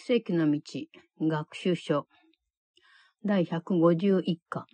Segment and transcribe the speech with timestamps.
[0.00, 0.60] 奇跡の道、
[1.20, 2.06] 学習書。
[3.24, 4.64] 第151課。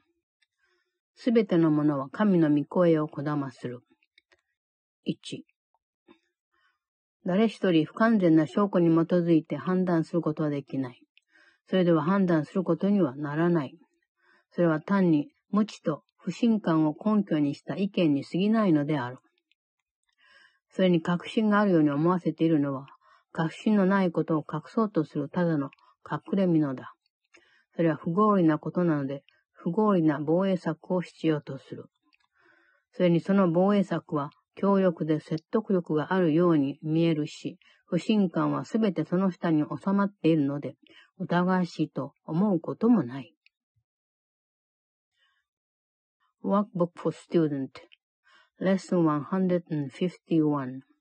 [1.15, 3.81] すべてのものは神の御声をこだまする。
[5.09, 5.41] 1。
[7.25, 11.01] 誰一人不完全な証拠に基づいて判断することはできない。
[11.71, 13.79] それでは判断することにはならない。
[14.51, 19.21] それは単に無知と不信感を根拠にした意見に過ぎないのである。
[20.69, 22.89] それに確信があるように思わせているのは、
[23.35, 25.71] 確信のないことを隠そうとするただの
[26.09, 26.95] 隠れ蓑だ。
[27.75, 31.87] それは不合理なことなので、不合理な防衛策を必要とする。
[32.93, 40.77] それにその防衛策は強力で説得力があるように見えるし、不信感はすべてその下に収まっているので、
[41.19, 43.35] 疑わしいと思うこともない。
[46.45, 47.71] Workbook for Student
[48.61, 50.94] Lesson 151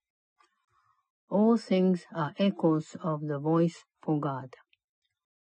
[1.29, 4.55] All things are echoes of the voice for God.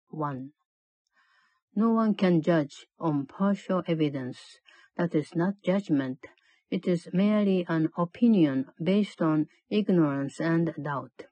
[0.10, 0.52] 1.
[1.76, 4.60] No one can judge on partial evidence.
[4.96, 6.20] That is not judgment.
[6.70, 11.28] It is merely an opinion based on ignorance and doubt.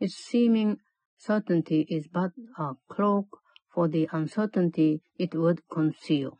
[0.00, 0.80] Its seeming
[1.16, 3.38] certainty is but a cloak
[3.72, 6.38] for the uncertainty it would conceal.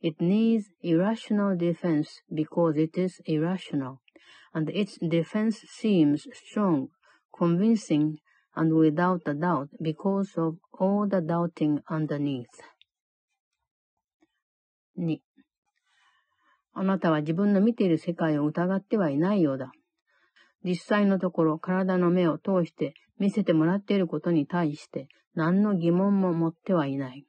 [0.00, 4.00] It needs irrational defense because it is irrational
[4.52, 6.88] and its defense seems strong,
[7.32, 8.16] convincing,
[8.54, 12.46] and without a doubt because of all the doubting underneath.
[14.96, 15.18] 2.
[16.74, 19.72] あなたは自分の見ている世界を疑ってはいないようだ。
[20.64, 27.24] 実際のところ体の目を通して見せてもらっていることに対して何の疑問も持ってはいない。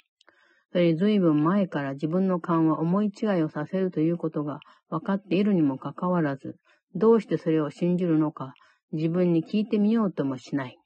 [0.72, 6.58] それに随分前から自分の勘は思い違いをさせるということが分かっているにもかかわらず、
[6.96, 8.54] どうしてそれを信じるのか、
[8.92, 10.78] 自分に聞いてみようともしない。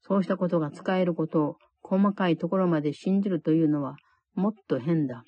[0.00, 3.96] そうしたことが使えることを細かいところまで信じるというのは
[4.34, 5.24] もっと変だ。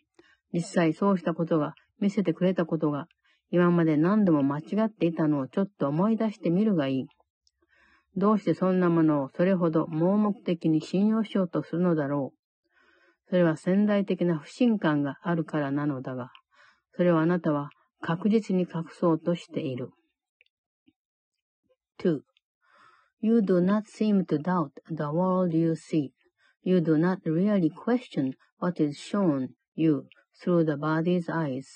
[0.53, 3.07] 実際そうしたことが見せてくれたことが
[3.51, 7.07] 今まで何度も間違っていたのをちょっと思い出してみるがいい。
[8.17, 12.39] どうしてそんなものをそれほど盲目的に信用しようとするのだろう。
[13.29, 16.31] それは潜在的な不信感があるからなのだが、
[16.97, 17.71] それをあなたは
[18.06, 19.92] 確実に隠そうとしている。
[22.00, 22.22] 2.
[23.22, 26.12] You do not seem to doubt the world you see.
[26.64, 30.08] You do not really question what is shown you
[30.42, 31.68] through the body's eyes.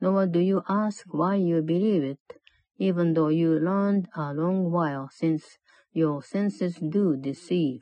[0.00, 2.40] Nor do you ask why you believe it,
[2.78, 5.58] even though you learned a long while since
[5.92, 7.80] your senses do deceive.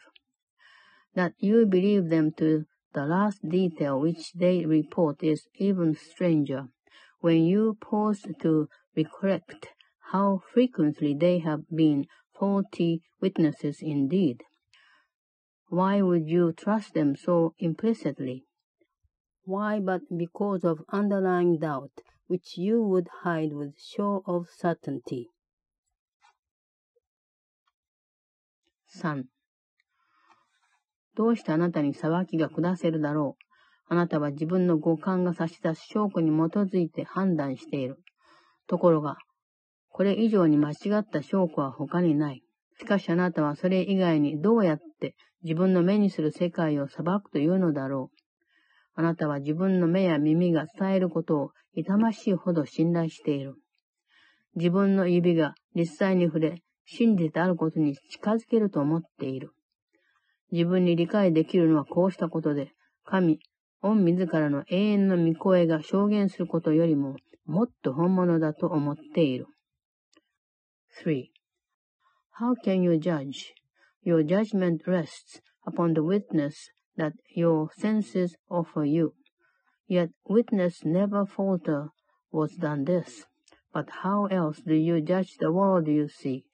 [1.14, 6.68] That you believe them to the last detail which they report is even stranger.
[7.20, 9.68] when you pause to recollect
[10.12, 12.06] how frequently they have been
[12.38, 14.42] faulty witnesses indeed.
[15.68, 18.44] Why would you trust them so implicitly?
[19.44, 25.30] Why but because of underlying doubt, which you would hide with show of certainty.
[28.88, 29.24] 3.
[31.16, 33.49] どうしてあなたに裁きが下せるだろう
[33.91, 37.97] あなたは自分の五感が差し出す証拠に基づいて判断している。
[38.65, 39.17] ところが、
[39.89, 42.41] これ以上に間違った証拠は他にない。
[42.79, 48.17] しかしあなたはそれ以外にどうやって自分の目にする世界を裁くというのだろう。
[48.95, 53.55] あなたは自分の目や耳が伝えることを痛ましいほど信頼している。
[54.55, 59.51] 自分の指が実際に触れ、真実であることに近づけると思っている。
[60.53, 62.71] 自分に理解できるのはこうしたことで、
[63.03, 63.41] 神、
[63.82, 69.46] 御自らの永遠の御声が証言することよりももっと本物だと思っている。
[71.04, 71.26] 3.
[72.40, 73.54] How can you judge?
[74.04, 79.14] Your judgment rests upon the witness that your senses offer you.
[79.88, 81.90] Yet witness never falter
[82.32, 83.26] was done this.
[83.72, 86.44] But how else do you judge the world you see?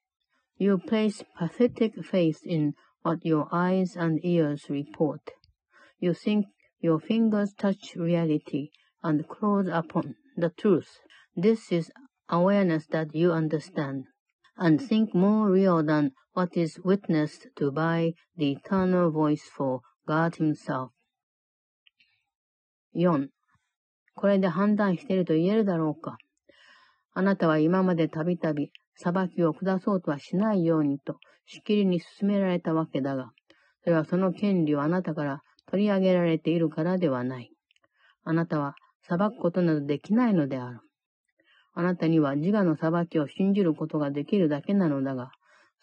[0.56, 5.20] You place pathetic faith in what your eyes and ears report.
[5.98, 6.46] You think
[6.80, 8.70] Your fingers touch reality
[9.02, 11.00] and close upon the truth.
[11.36, 11.92] This is
[12.28, 14.04] awareness that you understand
[14.56, 20.36] and think more real than what is witnessed to by the eternal voice for God
[20.36, 20.90] Himself.
[22.94, 23.28] 4.
[24.14, 26.18] これで判断していると言えるだろうか
[27.14, 33.30] あなたは今までたびたび裁きを下そうとはしないようにとしきりに進められたわけだが、
[33.84, 37.51] それはその権利をあなたから 取り上げられているからではない。
[38.23, 38.75] あなたは
[39.07, 40.79] 裁くことなどできないのである。
[41.73, 45.31] あなたには自我の裁きを信じることができるだけなのだが、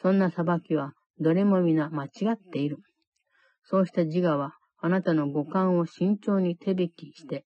[0.02, 2.78] そんな裁きはどれも皆間違っている。
[3.62, 7.44] そうした自我は、あなたの五感を慎重に手引きして、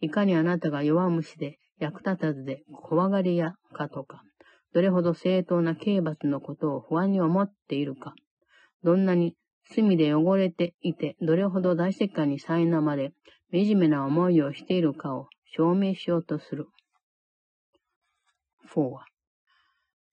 [0.00, 4.22] いかにあなたが弱虫で役立たずで怖がり屋かとか、
[4.72, 8.14] どれほど正当な刑罰のことを不安に思っているか、
[8.82, 9.34] どんなに
[9.71, 13.13] 隅で汚れていて、どれほど大石棺に苛まれ、
[13.51, 16.67] 惨めな思いをしているかを証明しようとする。
[18.73, 18.97] 4.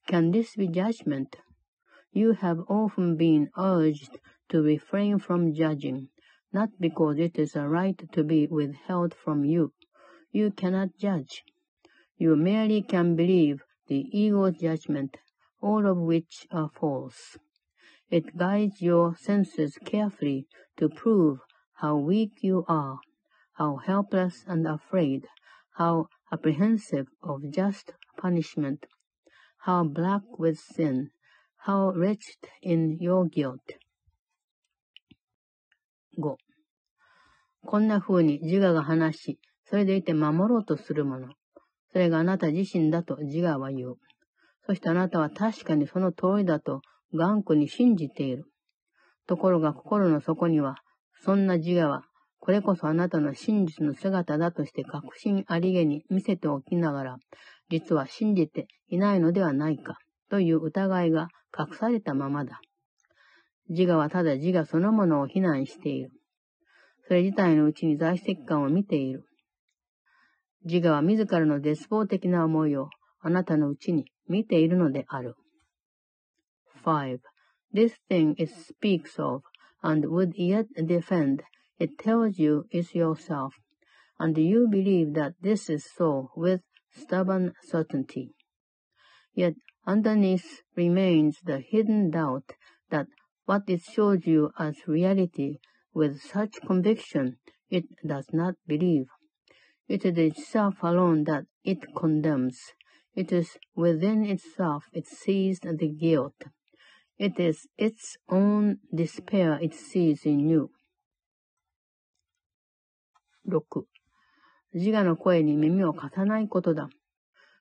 [0.08, 1.28] Can this be judgment?
[2.12, 6.08] You have often been urged to refrain from judging,
[6.52, 9.72] not because it is a right to be withheld from you.
[10.32, 11.42] You cannot judge.
[12.16, 15.16] You merely can believe the ego's judgment,
[15.60, 17.36] all of which are false.
[18.11, 21.39] It guides your senses carefully to prove
[21.75, 22.99] how weak you are,
[23.53, 25.27] how helpless and afraid,
[25.77, 28.85] how apprehensive of just punishment,
[29.59, 31.11] how black with sin,
[31.65, 33.61] how wretched in your guilt.
[36.17, 36.35] 5.
[37.65, 41.29] こんな風に自我が話し、それでいて守ろうとするもの。
[41.93, 43.95] それがあなた自身だと自我は言う。
[44.65, 46.81] そしてあなたは確かにその通りだと
[47.13, 48.45] 頑固に信じている。
[49.27, 50.77] ところが心の底には、
[51.23, 52.03] そんな自我は、
[52.39, 57.17] これこそあなたの真実の姿だとして確信ありげに見せておきながら、
[57.69, 59.97] 実は信じていないのではないか、
[60.29, 61.27] という疑いが
[61.57, 62.59] 隠されたままだ。
[63.69, 66.11] 自我はただ自我そのものを非難している。
[67.07, 69.25] それ自体のうちに在籍感を見ている。
[70.65, 72.89] 自我は自らの絶望的な思いを
[73.21, 75.35] あなたのうちに見ているのである。
[76.83, 77.21] 5.
[77.71, 79.43] This thing it speaks of,
[79.83, 81.43] and would yet defend,
[81.79, 83.55] it tells you is yourself,
[84.19, 86.61] and you believe that this is so with
[86.91, 88.35] stubborn certainty.
[89.33, 89.55] Yet
[89.85, 92.53] underneath remains the hidden doubt
[92.89, 93.07] that
[93.45, 95.59] what it shows you as reality
[95.93, 97.37] with such conviction
[97.69, 99.07] it does not believe.
[99.87, 102.59] It is itself alone that it condemns.
[103.15, 106.43] It is within itself it sees the guilt.
[107.23, 110.71] It is its own despair it sees in you.
[113.47, 113.61] 6.
[114.73, 116.89] 自我の声に耳を貸さないことだ。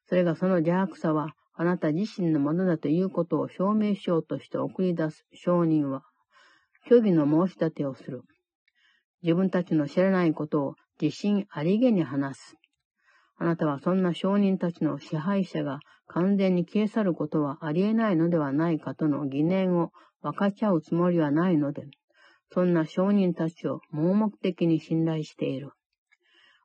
[0.07, 6.05] それがその邪悪さは、あなた自身のものだということを証明しようとして送り出す証人は、
[6.89, 8.23] 虚偽の申し立てをする。
[9.23, 12.57] 自分たちの知らないことを自信ありげに話す。
[13.43, 21.87] あなたはそんな証人たちの支配者が完全に消え去ることはありえないのではないかとの疑念を分かち合うつもりはないので、
[22.53, 25.71] そんな証人たちを盲目的に信頼している。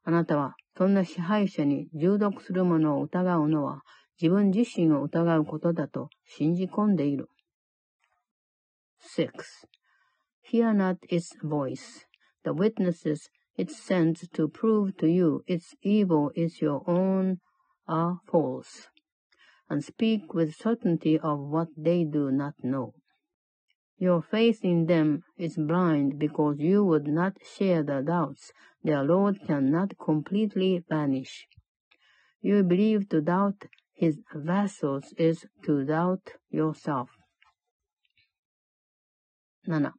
[0.04, 3.84] あなたはそんな支配者に従属する者を疑うのは
[4.22, 7.30] 自分自身を疑うことだと信じ込んでいる。
[9.18, 9.30] 6.
[10.52, 12.06] Hear not its voice.
[12.44, 17.39] The witnesses it sends to prove to you its evil is your own
[17.87, 18.89] are false,
[19.69, 22.95] and speak with certainty of what they do not know.
[23.99, 28.53] Your faith in them is blind because you would not share the doubts
[28.83, 31.47] their Lord cannot completely banish.
[32.41, 37.11] You believe to doubt his vassals is to doubt yourself.
[39.67, 39.93] 7.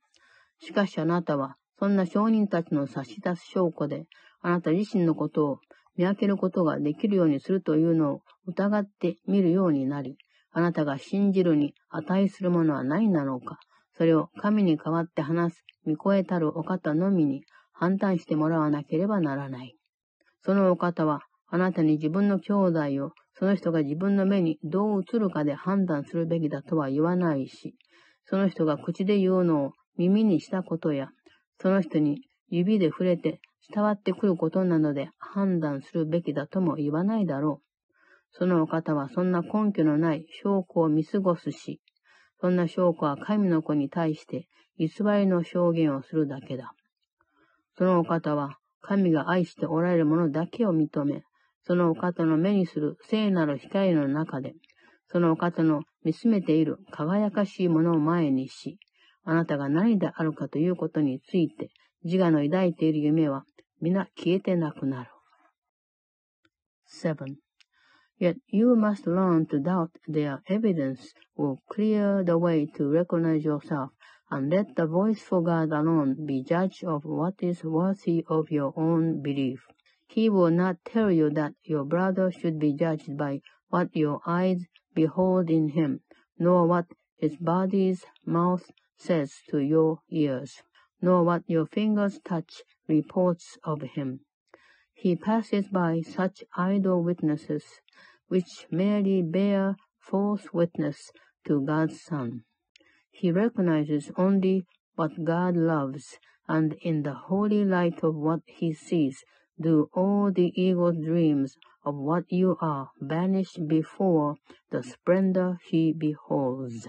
[0.57, 4.06] しかしあなたは そんな証人たちの差し出す証拠で、
[4.40, 5.58] あなた自身のことを
[5.96, 10.16] 見分けることができるようにするというのを疑ってみるようになり、
[10.52, 13.58] あなたが信じるに値するものは何なのか、
[13.96, 17.42] それを神に代わって話す見越えたるお方のみに
[17.72, 19.76] 判断してもらわなければならない。
[20.44, 27.74] そのお方は、あなたに自分の兄弟をその人が自分の目にどう映るかで判断するべきだとは言わないし、
[28.24, 31.08] その人が口で言うのを耳にしたことや、
[31.58, 33.40] その人に指で触れて
[33.72, 37.66] 伝わってくることなので判断するべきだとも言わないだろう。
[38.32, 41.80] そのお方はそんな根拠のない証拠を見過ごすし、
[42.40, 44.46] そんな証拠は神の子に対して
[44.78, 46.72] 偽りの証言をするだけだ。
[47.78, 51.22] そのお方は神が愛しておられるものだけを認め、
[51.62, 54.54] そのお方の目にする聖なる光の中で、
[55.08, 58.78] そのお方の見つめている輝かしいものを前にし、
[59.25, 61.69] あなたが何であるかということについて、
[62.03, 63.45] 自我の抱いている夢は
[63.81, 65.11] 皆消えてなくなる。
[66.87, 67.35] 7.
[68.19, 73.91] Yet you must learn to doubt their evidence will clear the way to recognize yourself
[74.29, 78.73] and let the voice for God alone be judge of what is worthy of your
[78.75, 79.65] own belief.
[80.07, 84.67] He will not tell you that your brother should be judged by what your eyes
[84.93, 86.01] behold in him,
[86.37, 86.85] nor what
[87.17, 90.62] his body's mouth says to your ears.
[91.02, 94.20] nor what your fingers touch reports of him.
[94.94, 97.64] He passes by such idle witnesses,
[98.28, 101.12] which merely bear false witness
[101.44, 102.44] to God's Son.
[103.10, 109.22] He recognizes only what God loves, and in the holy light of what he sees,
[109.60, 114.36] do all the eagle's dreams of what you are vanish before
[114.70, 116.88] the splendor he beholds.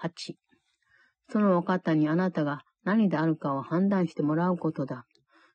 [0.00, 0.34] 8.
[1.30, 5.04] そのお方にあなたが何であるかを判断してもらうことだ。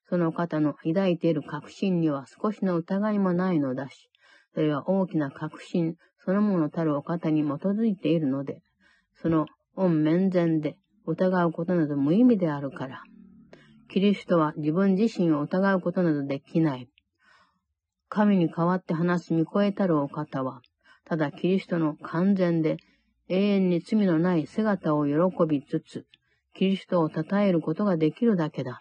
[0.09, 4.09] その方の抱いている確信には少しの疑いもないのだし、
[4.53, 5.95] それは大きな確信
[6.25, 8.61] そのものたるお方に基づいているので、
[9.21, 9.45] その
[9.75, 13.03] 恩面前で疑うことなど無意味であるから。
[13.89, 16.89] キリストは自分自身を疑うことなどできない。
[18.09, 20.61] 神に代わって話す見超えたるお方は、
[21.05, 22.77] ただキリストの完全で
[23.33, 25.13] 永遠に罪のない姿を喜
[25.47, 26.05] びつつ、
[26.53, 28.79] キリストを称えることができるだけだ。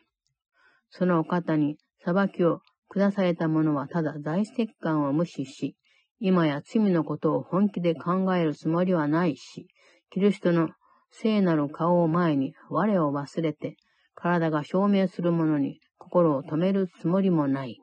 [0.91, 5.75] そのお方に裁きを下された者はただ大石感を無視し、
[6.21, 9.69] 今や罪のことを本気で考えるつもりはないし、
[10.11, 10.69] キリストの
[11.11, 13.77] 聖なる顔を前に我を忘れて、
[14.15, 17.81] 体が証明する者に心を止めるつもりもない。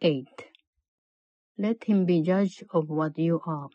[0.00, 0.22] 8.
[1.58, 3.66] Let him be judge of what you are,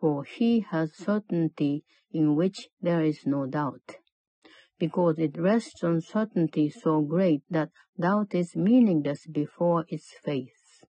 [0.00, 3.96] for he has certainty in which there is no doubt.
[4.80, 7.68] because it rests on certainty so great that
[8.00, 10.82] doubt is meaningless before its faith.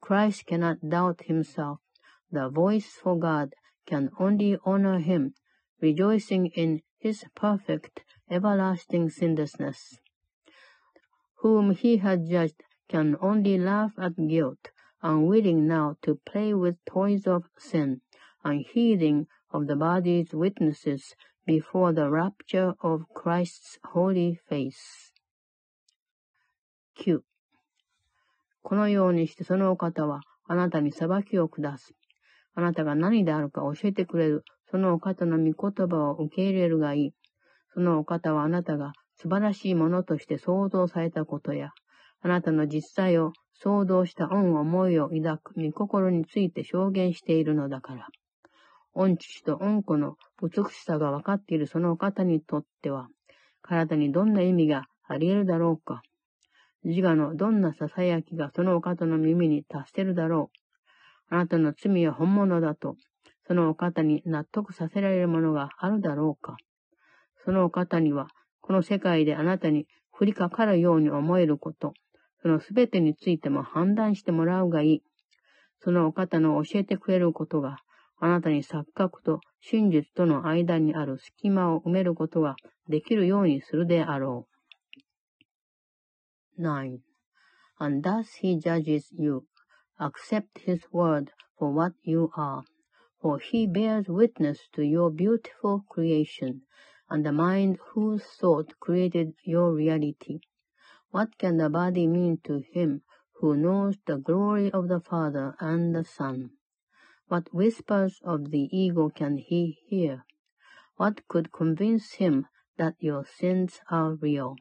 [0.00, 1.78] Christ cannot doubt himself.
[2.30, 3.54] The voice for God
[3.86, 5.32] can only honor him,
[5.80, 9.98] rejoicing in his perfect, everlasting sinlessness.
[11.36, 14.70] Whom he had judged can only laugh at guilt,
[15.02, 18.02] unwilling now to play with toys of sin,
[18.44, 21.14] unheeding of the body's witnesses
[21.46, 25.12] before the rapture of Christ's holy face.
[26.98, 27.20] 9.
[28.62, 31.94] このようにしてそのお方はあなたに裁きを下す。
[32.54, 34.44] あなたが何であるか教えてくれる。
[34.70, 37.14] そのお方の御言葉を受け入れるがいい。
[37.74, 41.70] そのお方はあなたが素晴らしいものとして想像されたことや、
[42.22, 48.08] あなたの実際を想像した恩思いを抱く御心について証言しているのだから。
[48.94, 53.08] 御父と御子の美しさが分かっているそのお方にとっては、
[53.62, 56.02] 体にどんな意味があり得るだろうか。
[56.84, 60.50] 自我のどんな囁きがそのお方の耳に達せるだろ
[61.30, 61.34] う。
[61.34, 62.96] あなたの罪は本物だと、
[63.46, 66.56] そのお方に納得させられるものがあるだろうか。
[67.44, 68.28] そのお方には、
[68.60, 71.94] この世界であなたに降りかかるように思えること、
[72.42, 75.02] そのすべてについても判断してもらうがいい。
[75.80, 77.78] そのお方の教えてくれることが、
[78.23, 82.55] あなたに錯覚と真実との間にある隙間を埋めることが
[82.87, 84.47] できるようにするであろ
[86.57, 86.61] う。
[86.61, 86.99] 9.
[87.79, 89.45] And thus he judges you.
[89.97, 92.63] Accept his word for what you are,
[93.21, 96.61] for he bears witness to your beautiful creation,
[97.09, 100.39] and the mind whose thought created your reality.
[101.11, 103.01] What can the body mean to him
[103.39, 106.51] who knows the glory of the Father and the Son?
[107.27, 110.25] What whispers of the ego can he hear?
[110.97, 114.55] What could convince him that your sins are real?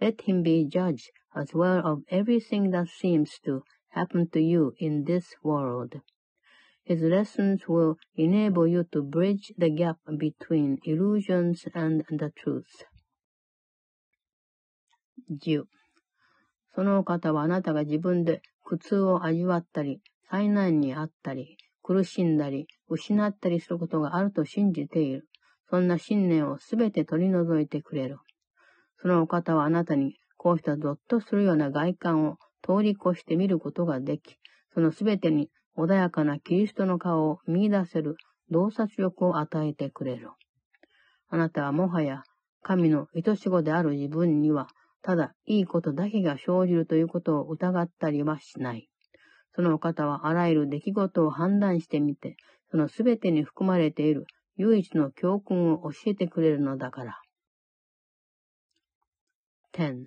[0.00, 5.04] Let him be judge as well of everything that seems to happen to you in
[5.04, 5.94] this world.
[6.84, 12.84] His lessons will enable you to bridge the gap between illusions and the truth.
[15.30, 15.64] 10.
[16.74, 25.27] そのお方はあなたが自分で苦痛を味わったり、災難にあったり、 苦しんだり、失ったりすることがあると信じている。
[25.69, 28.19] そんな信念をすべて取り除いてくれる。
[29.01, 34.37] そのお方はあなたに、こうしたゾッとするような外観を通り越して見ることができ、
[34.73, 38.15] そのすべてに穏やかなキリストの顔を見出せる
[38.49, 40.29] 洞察力を与えてくれる。
[41.29, 42.23] あなたはもはや
[42.61, 44.67] 神の愛し子である自分には、
[45.01, 48.90] ただいいことだけが生じるということを疑ったりはしない。
[49.54, 52.36] そのお方はあらゆる出来事を判断してみて、
[52.70, 57.20] そのすべてに含まれている唯一の教訓を教えてくれるのだから。
[59.72, 60.06] 10.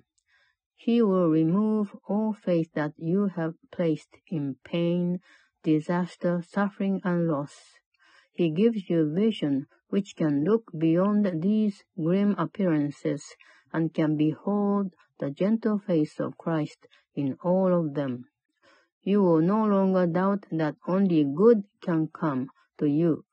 [0.76, 5.20] He will remove all faith that you have placed in pain,
[5.64, 7.80] disaster, suffering, and loss.
[8.34, 13.36] He gives you vision which can look beyond these grim appearances
[13.74, 18.26] and can behold the gentle face of Christ in all of them.
[19.05, 23.25] You will no longer doubt that only good can come to you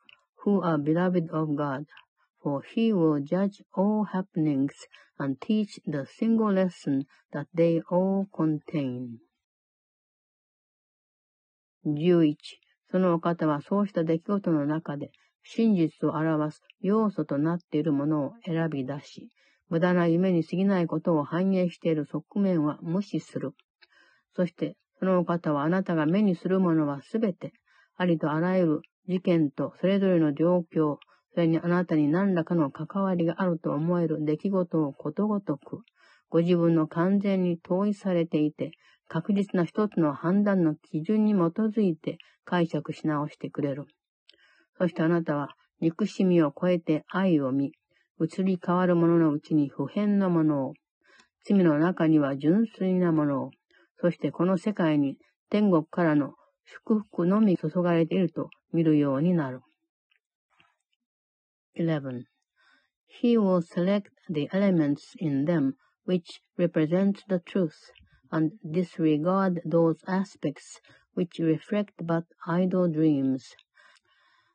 [0.44, 1.86] who are beloved of God,
[2.44, 4.74] for he will judge all happenings
[5.18, 9.20] and teach the single lesson that they all contain.
[11.86, 12.36] 11.
[12.92, 15.12] そのお方はそうした出来事の中で
[15.44, 19.30] 真実を表す要素となっているものを選び出し、
[19.70, 23.54] 無駄な夢に過ぎないことを反映している側面は無視する。
[24.36, 27.54] そして、そのお方はあなたが目にするものはすべて、
[27.98, 30.98] ありとあらゆる事件とそれぞれの状況、
[31.34, 35.80] それにあなたに何らかの関わりがあると思える出来事をことごとく、
[36.30, 38.72] ご自分の完全に統一されていて、
[39.08, 43.86] 確実な一つの判断の基準に基づいて解釈し直してくれる。
[44.78, 47.72] そしてあなたは憎しみを超えて愛を見、
[48.20, 50.74] 移り変わるもののうちに普遍なものを、
[51.44, 53.52] 罪の中には純粋なものを、
[54.01, 55.19] そしてこの世界に
[55.51, 59.61] 天国からの祝福のみ注がれていると見るようになる。
[61.79, 62.25] 11.
[63.23, 65.75] He will select the elements in them
[66.07, 67.93] which represent the truth,
[68.31, 70.81] and disregard those aspects
[71.15, 73.55] which reflect but idle dreams.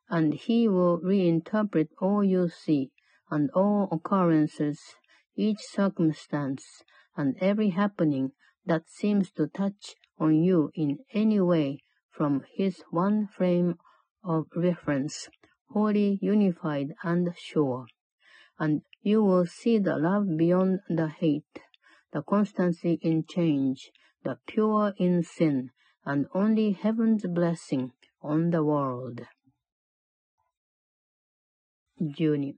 [0.09, 2.91] And he will reinterpret all you see,
[3.29, 4.79] and all occurrences,
[5.35, 6.83] each circumstance,
[7.15, 8.31] and every happening
[8.65, 13.75] that seems to touch on you in any way from his one frame
[14.23, 15.29] of reference,
[15.69, 17.87] wholly unified and sure.
[18.59, 21.59] And you will see the love beyond the hate,
[22.13, 23.91] the constancy in change,
[24.23, 25.71] the pure in sin,
[26.05, 27.91] and only heaven's blessing
[28.21, 29.21] on the world.
[31.99, 32.55] 12.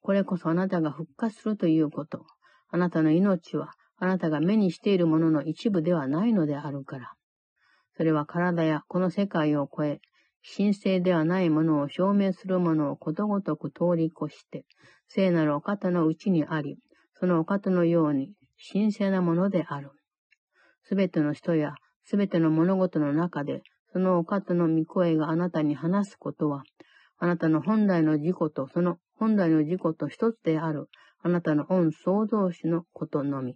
[0.00, 2.24] これこそあなたが復活するということ。
[2.70, 3.72] あなたの命は
[4.03, 7.13] あなたが目にしているものの一部ではないのであるから。
[7.95, 10.01] それは体やこの世界を超え、
[10.57, 14.65] 神聖ではないものを証明するものをことごとく通り越して、
[15.07, 16.79] 聖なるお方のうちにあり、
[17.13, 18.33] そのお方のように
[18.73, 19.91] 神聖なものである。
[20.83, 23.61] すべての人やすべての物事の中で、
[23.93, 26.63] そのお方の御声があなたに話すことは、
[27.19, 30.89] あなたの本来の自己とその本来の自己と一つである、
[31.21, 33.55] あなたの恩創造主のことのみ。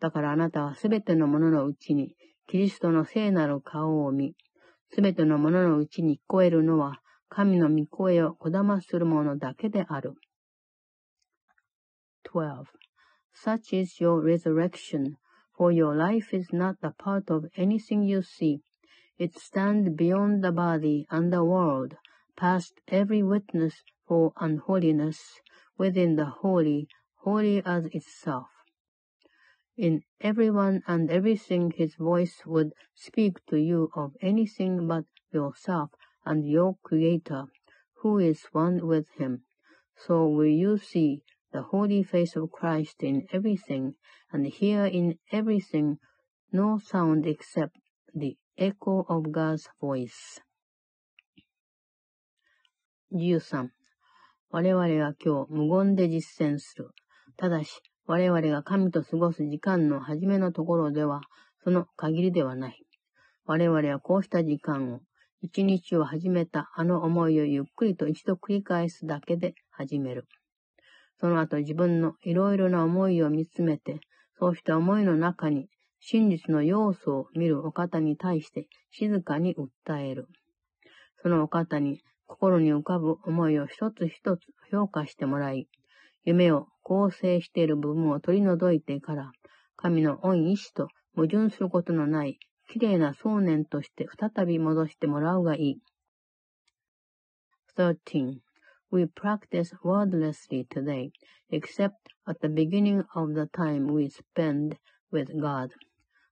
[0.00, 2.14] だからあなたはすべてのもののうちに、
[2.48, 4.34] キリストの聖なる顔を見、
[4.92, 10.14] すべてのもののうちに聞こえるのは、神の御声をこだまするものだけである。
[12.24, 12.64] 12.
[13.32, 15.16] Such is your resurrection,
[15.56, 18.60] for your life is not a part of anything you see.
[19.18, 21.96] It stands beyond the body and the world,
[22.36, 23.74] past every witness
[24.08, 25.40] for unholiness,
[25.78, 26.88] within the holy,
[27.22, 28.48] holy as itself.
[29.76, 35.90] In everyone and everything his voice would speak to you of anything but yourself
[36.24, 37.44] and your Creator,
[38.02, 39.44] who is one with him.
[39.96, 43.94] So will you see the holy face of Christ in everything,
[44.32, 45.98] and hear in everything
[46.52, 47.76] no sound except
[48.14, 50.40] the echo of God's voice.
[53.10, 53.70] 13.
[54.52, 56.90] 我々は今日無言で実践する。
[57.36, 61.21] ただし、 我々が神と過ごす時間の初めのところでは、
[61.63, 62.85] その限りではない。
[63.45, 64.99] 我々はこうした時間を、
[65.41, 70.27] 一日を始めたあの思いをゆっくりと一度繰り返すだけで始める。
[71.19, 73.99] その後自分のいろいろな思いを見つめて、
[74.37, 75.67] そうした思いの中に
[75.99, 80.27] 真実の要素を見るお方に対して静かに訴える。
[81.23, 84.41] そのお方に心に浮かぶ思いを一つ一つ
[84.71, 85.67] 評価してもらい、
[86.23, 89.31] 夢を構成している部分を取り除いてから、
[89.75, 95.81] 神の恩意志と矛盾することのない綺麗な想念として再び戻してもらうがいい。
[97.75, 98.39] 13.
[98.91, 101.09] We practice wordlessly today,
[101.51, 101.95] except
[102.27, 104.77] at the beginning of the time we spend
[105.11, 105.71] with God.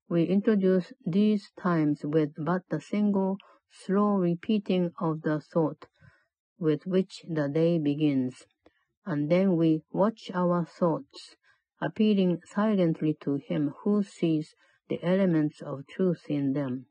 [0.08, 3.38] We introduce these times with but a single
[3.72, 5.88] slow repeating of the thought
[6.60, 8.46] with which the day begins.
[9.07, 11.37] and then we watch our thoughts,
[11.81, 14.55] appealing silently to him who sees
[14.89, 16.87] the elements of truth in them.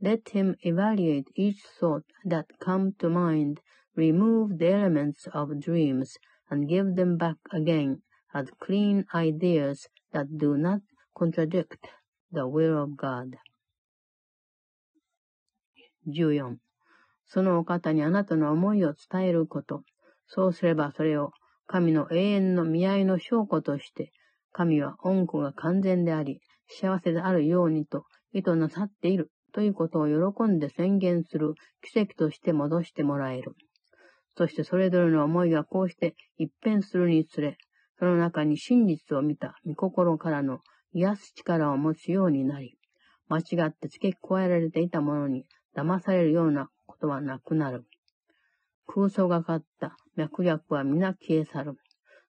[0.00, 3.60] Let him evaluate each thought that come to mind,
[3.94, 6.16] remove the elements of dreams,
[6.50, 8.02] and give them back again
[8.34, 10.80] as clean ideas that do not
[11.16, 11.86] contradict
[12.30, 13.36] the will of God.
[16.06, 16.58] 14.
[17.26, 19.84] そのお方にあなたの思いを伝えること。
[20.27, 21.31] そうすればそれを
[21.65, 24.11] 神の永遠の見合いの証拠として、
[24.51, 33.53] 神は恩子が完全であり、幸せであるようにと意図なさっているということを喜んで宣言する奇跡として戻してもらえる。
[34.37, 37.57] そしてそれぞれの思いがこうして一変するにつれ、
[37.99, 40.59] その中に真実を見た御心からの
[40.93, 42.77] 癒す力を持つようになり、
[43.29, 47.85] 間違って付け加えられていたものに騙されるようなことはなくなる。
[48.87, 51.75] 空想がかった脈略は皆消え去る。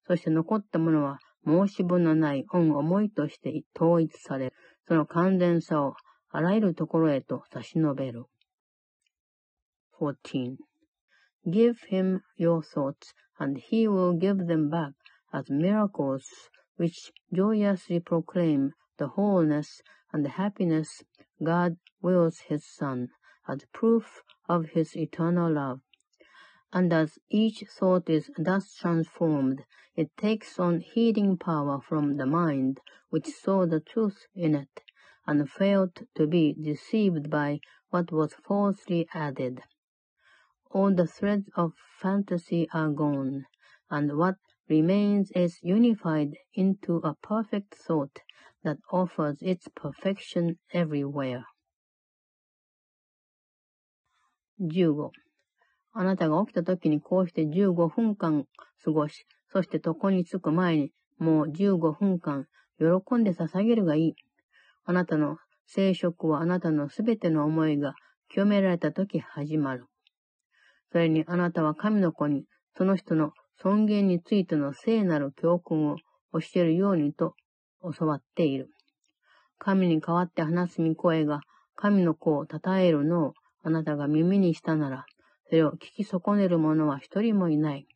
[0.07, 4.53] そして残ったものは申し分のない恩思いとして統一される。
[4.87, 5.95] その完全さを
[6.31, 8.25] あらゆるところへと差し伸べる。
[10.01, 10.57] 14.
[11.47, 14.93] Give him your thoughts, and he will give them back
[15.33, 16.23] as miracles
[16.77, 21.03] which joyously proclaim the wholeness and the happiness
[21.43, 23.09] God wills his Son,
[23.49, 25.81] as proof of his eternal love.
[26.71, 29.65] And as each thought is thus transformed,
[29.97, 34.83] it takes on healing power from the mind which saw the truth in it,
[35.27, 39.63] and failed to be deceived by what was falsely added.
[40.71, 43.47] All the threads of fantasy are gone,
[43.91, 44.37] and what
[44.69, 48.19] remains is unified into a perfect thought
[48.63, 51.47] that offers its perfection everywhere.
[54.59, 55.11] 15.
[56.01, 58.45] あなたが起きた時にこうして15分間
[58.85, 62.47] 過ごし、そして床に着く前にもう15分間
[62.79, 64.15] 喜んで捧げるがいい。
[64.85, 67.95] あなたの生殖はあなたのすべての思いが
[68.29, 69.87] 清められた時始まる。
[70.93, 72.45] それにあなたは神の子に
[72.77, 75.97] その人の尊厳についての聖なる教訓を
[76.33, 77.35] 教えるようにと
[77.99, 78.69] 教わっている。
[79.59, 81.41] 神に代わって話す御声が
[81.75, 83.33] 神の子を称えるのを
[83.65, 85.07] あなたが耳にしたなら、
[85.49, 87.87] それを聞き損ねる者は一人もいない。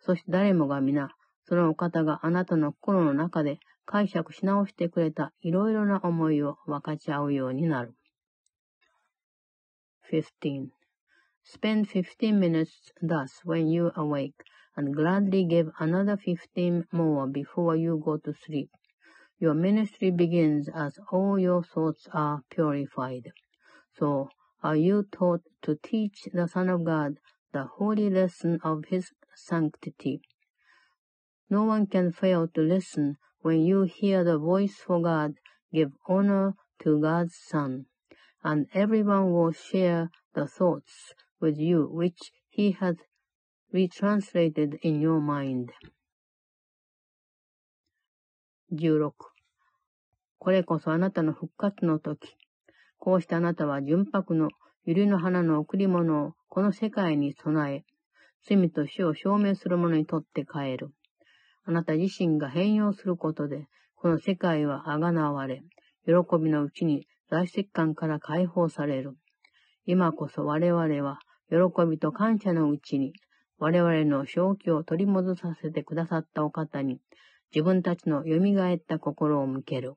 [0.00, 1.10] そして誰もが皆、
[1.44, 7.94] そのお方があなたの心の中で解釈し直してくれたいろいろな思いを分かち合うようになる。
[10.10, 10.70] 15.
[11.44, 14.34] Spend 15 minutes thus when you awake,
[14.76, 18.70] and gladly give another 15 more before you go to sleep.
[19.38, 23.30] Your ministry begins as all your thoughts are purified.
[23.98, 24.28] So,
[24.61, 27.19] are you taught to teach the Son of God
[27.51, 30.21] the holy lesson of his sanctity.
[31.49, 35.35] No one can fail to listen when you hear the voice for God
[35.71, 37.85] give honor to God's Son,
[38.43, 42.95] and everyone will share the thoughts with you which he has
[43.73, 45.71] retranslated in your mind.
[48.71, 49.11] 16.
[50.39, 52.35] これこそあなたの復活の時。
[52.98, 54.50] こうしてあなたは純白の
[54.86, 57.84] 百合の花の贈り物をこの世界に備え、
[58.46, 60.90] 罪と死を証明する者にとって変える。
[61.64, 65.62] あなた自身が変容することで、この世界はあがなわれ、
[66.06, 69.16] 喜びのうちに在籍感から解放される。
[69.84, 71.18] 今こそ我々は、
[71.50, 71.56] 喜
[71.88, 73.12] びと感謝のうちに、
[73.58, 77.00] 我々の正気を取り戻させてくださったお方に、
[77.54, 79.94] 自分たちの蘇った心を向ける。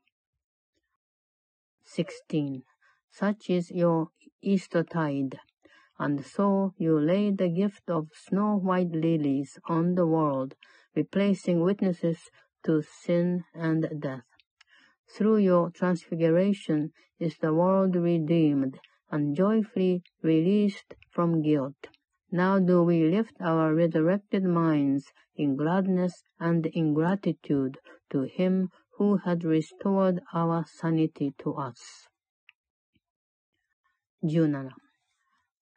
[1.85, 2.61] 16.
[3.13, 4.07] Such is your
[4.41, 5.37] Eastertide,
[5.99, 10.55] and so you lay the gift of snow-white lilies on the world,
[10.95, 12.29] replacing witnesses
[12.63, 14.23] to sin and death.
[15.09, 18.79] Through your transfiguration is the world redeemed
[19.11, 21.89] and joyfully released from guilt.
[22.31, 27.77] Now do we lift our resurrected minds in gladness and in gratitude
[28.11, 32.07] to Him who had restored our sanity to us.
[34.23, 34.69] 17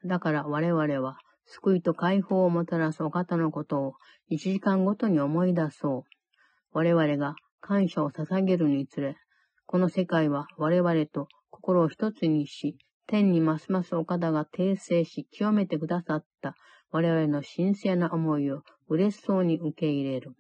[0.04, 3.94] だから我々は救いと解放をもたらすお方のことを
[4.30, 6.02] 1時間ごとに思い出そう。
[6.72, 9.16] 我々が感謝を捧げるにつれ、
[9.66, 12.76] この世界は我々と心を一つにし、
[13.06, 16.54] 天にますますお方が訂正し清めてくださった
[16.90, 20.32] 我々の神聖な思いを嬉しそうに受け入れる。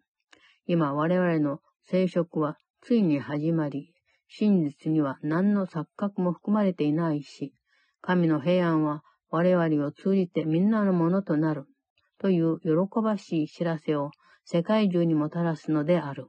[0.66, 3.92] 今我々の生殖はついに始まり、
[4.28, 7.54] 真実には何の錯覚も含まれていないし、
[8.03, 11.65] 神の平安は我々を通じてみんなのものとなる
[12.19, 14.11] という喜ばしい知らせを
[14.45, 16.27] 世界中にもたらすのである。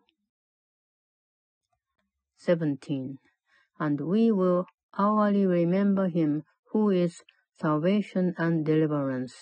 [2.47, 3.17] 17.
[3.79, 4.65] And we will
[4.99, 7.23] hourly remember him who is
[7.61, 9.35] salvation and deliverance.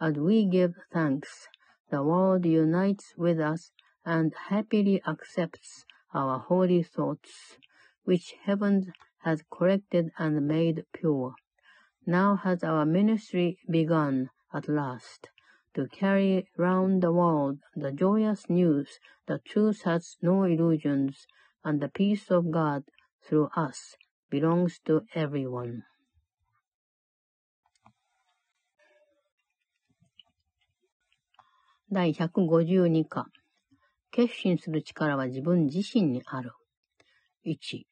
[0.00, 1.48] As we give thanks,
[1.90, 3.72] the world unites with us
[4.04, 7.58] and happily accepts our holy thoughts,
[8.04, 8.92] which heaven
[9.24, 11.34] has corrected and made pure.
[12.06, 15.28] Now has our ministry begun at last
[15.74, 21.26] to carry round the world the joyous news that truth has no illusions
[21.64, 22.84] and the peace of God
[23.22, 23.96] through us
[24.30, 25.84] belongs to everyone.
[31.90, 33.26] 第152課。
[34.10, 36.52] 決心する力は自分自身にある。
[37.46, 37.84] 1。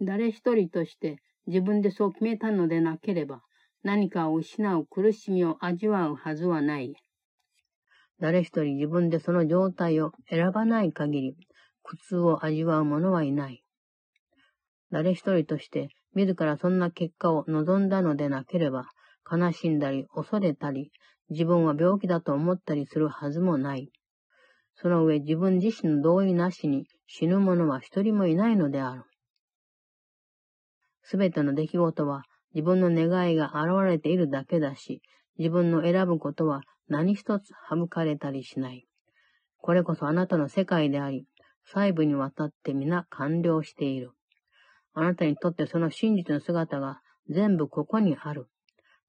[0.00, 3.41] 誰一人として 自分でそう決めたのでなければ、
[3.83, 6.93] 何かを失う苦しみを味わうはずはない。
[8.19, 11.37] 誰一人自分でその状態を選ばない限り、
[11.83, 13.63] 苦痛を味わう者はいない。
[14.91, 18.89] 誰一人として自らそんな結果を望んだのでなければ、
[19.29, 20.91] 悲しんだり恐れたり、
[21.29, 23.91] 自分は病気だと思ったりするはずもない。
[24.75, 29.03] その上自分自身の同意なしに死ぬ者は一人もいないのである。
[31.09, 35.01] すべての出来事は自分の願いが現れているだけだし、
[35.37, 38.85] 自分の選ぶことは何一つ省かれたりしない。
[39.61, 41.25] これこそあなたの世界であり、
[41.63, 44.11] 細部にわたって皆完了している。
[44.93, 48.47] あなたにとってその真実の姿が全部ここにある。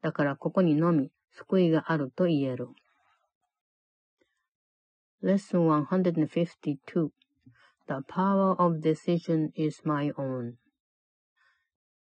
[0.01, 2.69] だからここにのみ救いがあると言える。
[5.25, 7.09] Lesson 152
[7.89, 10.59] The power of decision is my own.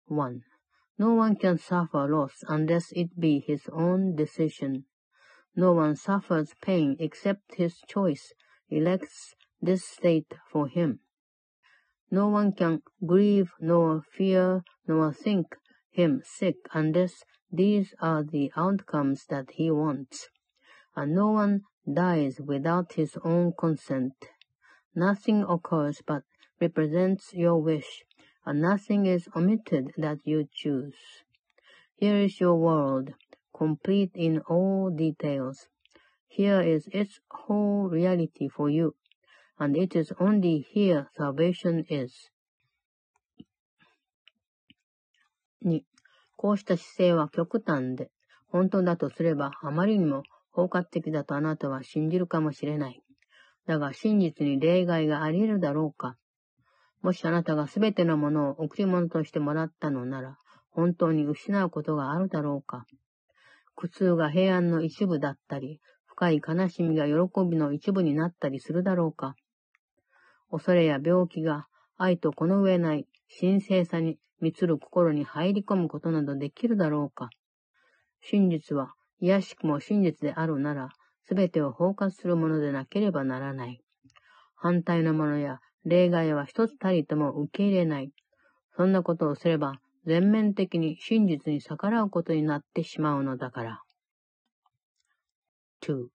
[0.07, 0.43] 1.
[0.97, 4.85] No one can suffer loss unless it be his own decision.
[5.55, 8.33] No one suffers pain except his choice
[8.69, 10.99] elects this state for him.
[12.09, 15.55] No one can grieve nor fear nor think
[15.89, 20.29] him sick unless these are the outcomes that he wants.
[20.95, 21.61] And no one
[21.91, 24.13] dies without his own consent.
[24.93, 26.23] Nothing occurs but
[26.59, 28.03] represents your wish,
[28.45, 30.95] and nothing is omitted that you choose.
[31.95, 33.13] Here is your world,
[33.55, 35.67] complete in all details.
[36.27, 38.95] Here is its whole reality for you,
[39.59, 42.31] and it is only here salvation is.
[45.63, 45.81] 2.
[46.37, 48.09] こうした姿勢は極端で、
[48.47, 53.01] 本当だとすればあまりにも包括的だとあなたは信じるかもしれない。
[53.67, 56.17] だが真実に例外があり得るだろうか
[57.01, 60.37] もしあなたがすべてのものを贈り物としてもらったのなら、
[60.71, 62.85] 本当に失うことがあるだろうか。
[63.75, 67.13] 苦痛が平安の一部だったり、深い悲しみが喜
[67.49, 69.35] びの一部になったりするだろうか。
[70.51, 73.07] 恐れや病気が愛とこの上ない
[73.39, 77.29] 神聖さに満つる心に入り込むことなどできるだろうか。
[78.21, 80.89] 真実は、癒しくも真実であるなら、
[81.27, 83.81] すべてを包括するものでなければならない。
[84.55, 88.12] 反対のものや例外は一つたりとも受け入れない。
[88.76, 93.82] そんなことをすれば、全面的に真実に逆らうことになってしまうのだから。
[95.82, 96.08] 2.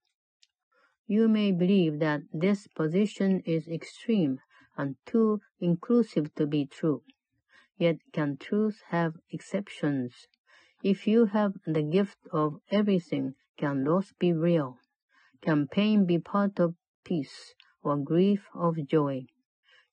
[1.08, 4.38] You may believe that this position is extreme
[4.76, 7.02] and too inclusive to be true.
[7.78, 10.28] Yet can truth have exceptions?
[10.82, 14.78] If you have the gift of everything, can loss be real?
[15.42, 19.26] Can pain be part of peace or grief of joy?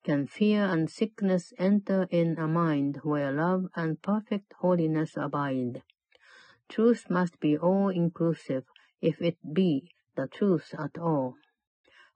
[0.03, 5.84] Can fear and sickness enter in a mind where love and perfect holiness abide?
[6.69, 8.65] Truth must be all-inclusive
[9.01, 11.36] if it be the truth at all.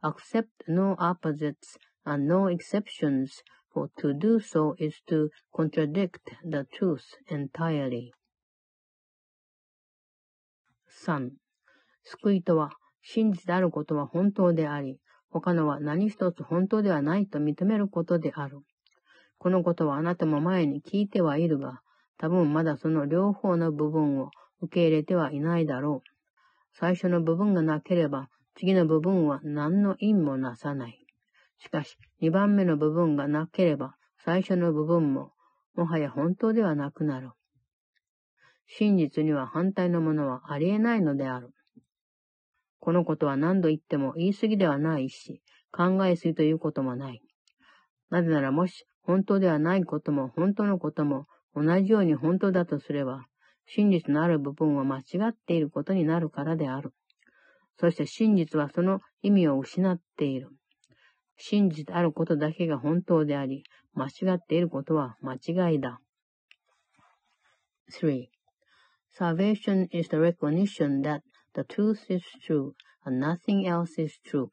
[0.02, 7.16] Accept no opposites and no exceptions for to do so is to contradict the truth
[7.28, 8.13] entirely.
[10.88, 11.32] 3.
[12.04, 15.00] 救いとは、真実であることは本当であり、
[15.31, 18.61] 他のは何一つ本当ではないと認めることである。
[19.38, 21.81] このことはあなたも前に聞いてはいるが、
[22.19, 26.09] 多分まだその両方の部分を受け入れてはいないだろう。
[26.73, 31.05] 最初の部分がなければ、次の部分は何の意味もなさない。
[31.59, 35.33] しかし、二番目の部分がなければ、最初の部分も、
[35.77, 37.31] もはや本当ではなくなる。
[38.67, 41.51] 真実には反対のものはありえないのである。
[42.81, 47.23] このことは何度言っても言い過ぎではないし、考えすぎということもない。
[48.11, 53.27] なぜならもし本当ではないことも本当のことも同じように本当だとすれば、
[53.67, 56.95] 真実のある部分は間違っていることになるからである。
[57.79, 60.49] そして真実はその意味を失っている。
[61.37, 63.62] 真実あることだけが本当であり、
[63.95, 66.01] 間違っていることは間違いだ。
[67.91, 68.27] 3.
[69.19, 71.23] Salvation is the recognition that
[71.59, 74.53] the truth is true and nothing else is true.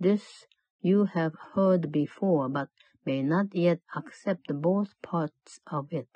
[0.00, 0.46] This
[0.80, 2.68] you have heard before but
[3.04, 6.08] may not yet accept both parts of it.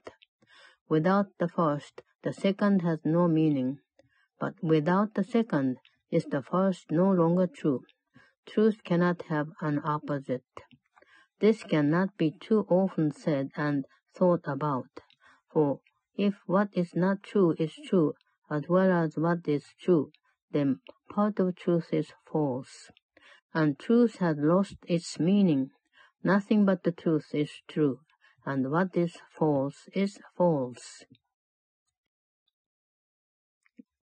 [0.88, 3.80] Without the first, the second has no meaning,
[4.40, 5.76] but without the second,
[6.10, 7.82] is the first no longer true.
[8.46, 10.48] Truth cannot have an opposite.
[11.40, 15.00] This cannot be too often said and thought about,
[15.52, 15.80] for
[16.16, 18.14] if what is not true is true,
[18.50, 20.10] as well as what is true,
[20.52, 22.90] then part of truth is false.
[23.54, 25.70] And truth has lost its meaning.
[26.22, 28.00] Nothing but the truth is true,
[28.44, 31.06] and what is false is false.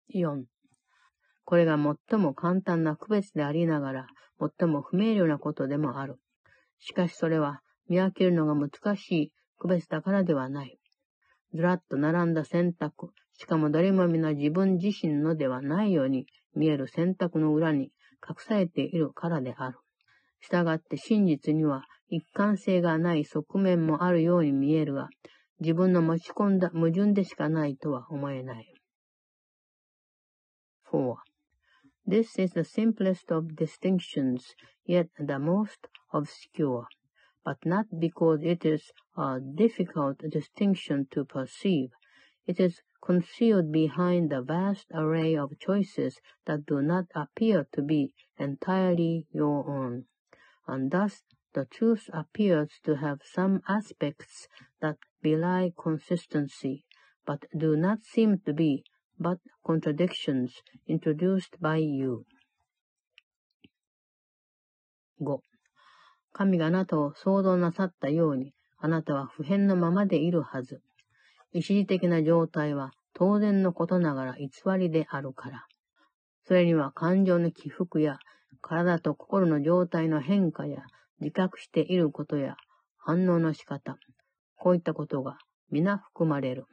[0.09, 0.45] 4.
[1.45, 4.07] これが最も簡単な区別でありながら、
[4.39, 6.19] 最も不明瞭なことでもある。
[6.79, 10.77] しかしそれは、見分けるのが難しい区別だからではない。
[11.53, 17.91] ずらっと並んだ選択、しかも誰も皆自分自身のではないように見える選択の裏に
[18.27, 19.77] 隠されているからである。
[20.41, 25.09] したがって真実には一貫性がない側面もあるように見えるが、
[25.59, 28.73] 自分の持ち込んだ矛盾でしかないとは思えない。
[30.91, 31.15] 4.
[32.07, 36.85] This is the simplest of distinctions, yet the most obscure,
[37.43, 41.89] but not because it is a difficult distinction to perceive.
[42.47, 48.12] It is concealed behind the vast array of choices that do not appear to be
[48.38, 50.04] entirely your own.
[50.66, 54.48] And thus the truth appears to have some aspects
[54.80, 56.84] that belie consistency,
[57.26, 58.84] but do not seem to be
[59.18, 62.24] but contradictions introduced by you.
[65.20, 65.40] 5.
[66.32, 70.80] 神があなたを創造なさったように、あなたは普遍のままでいるはず。
[71.51, 75.65] 一時的な状態は当然のことながら偽りであるから。
[76.45, 78.19] それには感情の起伏や
[78.61, 80.83] 体と心の状態の変化や
[81.19, 82.55] 自覚していることや
[82.97, 83.97] 反応の仕方、
[84.55, 85.37] こういったことが
[85.71, 86.65] 皆含まれる。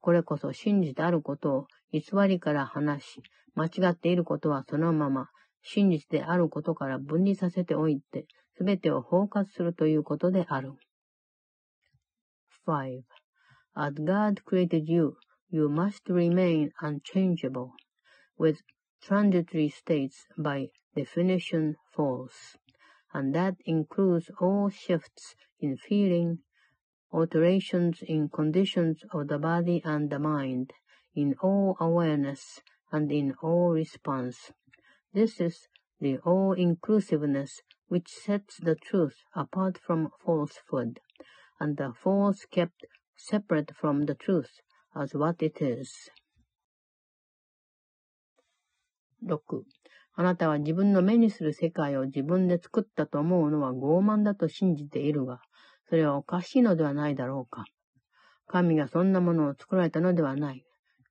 [0.00, 3.22] これこそ真実であることを偽りから話し、
[3.54, 5.28] 間違っていることはそのまま、
[5.62, 10.72] 真実であることから分離させておいて、すべてを包括するということである。
[12.66, 13.02] 5.
[13.76, 15.16] As God created you,
[15.48, 17.74] you must remain unchangeable,
[18.36, 18.62] with
[19.00, 22.56] transitory states by definition false,
[23.14, 26.40] and that includes all shifts in feeling,
[27.12, 30.72] alterations in conditions of the body and the mind,
[31.14, 34.50] in all awareness and in all response.
[35.12, 35.68] This is
[36.00, 41.00] the all-inclusiveness which sets the truth apart from falsehood,
[41.58, 42.84] and the false kept
[43.20, 44.48] separate from the truth
[44.94, 46.10] as what it is.
[49.22, 49.64] 6.
[50.14, 55.40] あなたは自分の目にする世界を自分で作ったと思うのは傲慢だと信じているが、
[55.88, 57.64] それはおかしいのではないだろうか。
[58.46, 60.64] 神がそんなものを作られたのではない。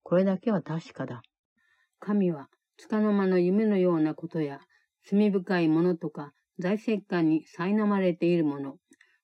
[0.03, 1.21] これだけは確かだ。
[1.99, 4.59] 神は、束の間の夢のようなことや、
[5.05, 8.77] 罪深いものとか、財政感に苛まれているもの、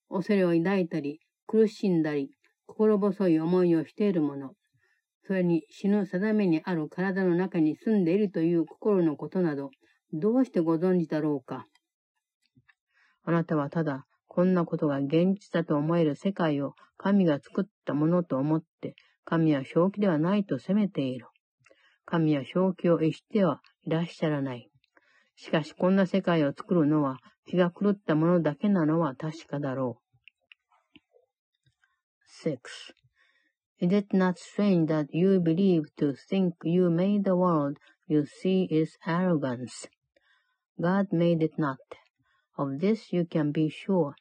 [0.10, 2.32] 恐れを抱いたり、苦しんだり、
[2.68, 4.52] 心細い思いをしているもの、
[5.28, 9.72] それに死ぬ定めにある体の中に住んでいるという心のことなど、
[10.14, 11.66] どうしてご存知だろうか？
[13.24, 21.28] あなたはただ、こんなことが現実だと思える世界を神が作ったものと思って、神は正気ではないと責めている。
[22.06, 24.70] 神は正気を逸してはいらっしゃらない。
[25.36, 30.05] しかしこんな世界を作るのは気が狂ったものだけなのは確かだろう。
[32.42, 32.92] 6.
[33.80, 38.68] Is it not strange that you believe to think you made the world you see
[38.70, 39.88] is arrogance?
[40.80, 41.80] God made it not.
[42.58, 44.16] Of this you can be sure.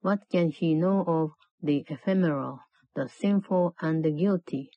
[0.00, 2.60] What can he know of the ephemeral,
[2.94, 4.70] the sinful and the guilty,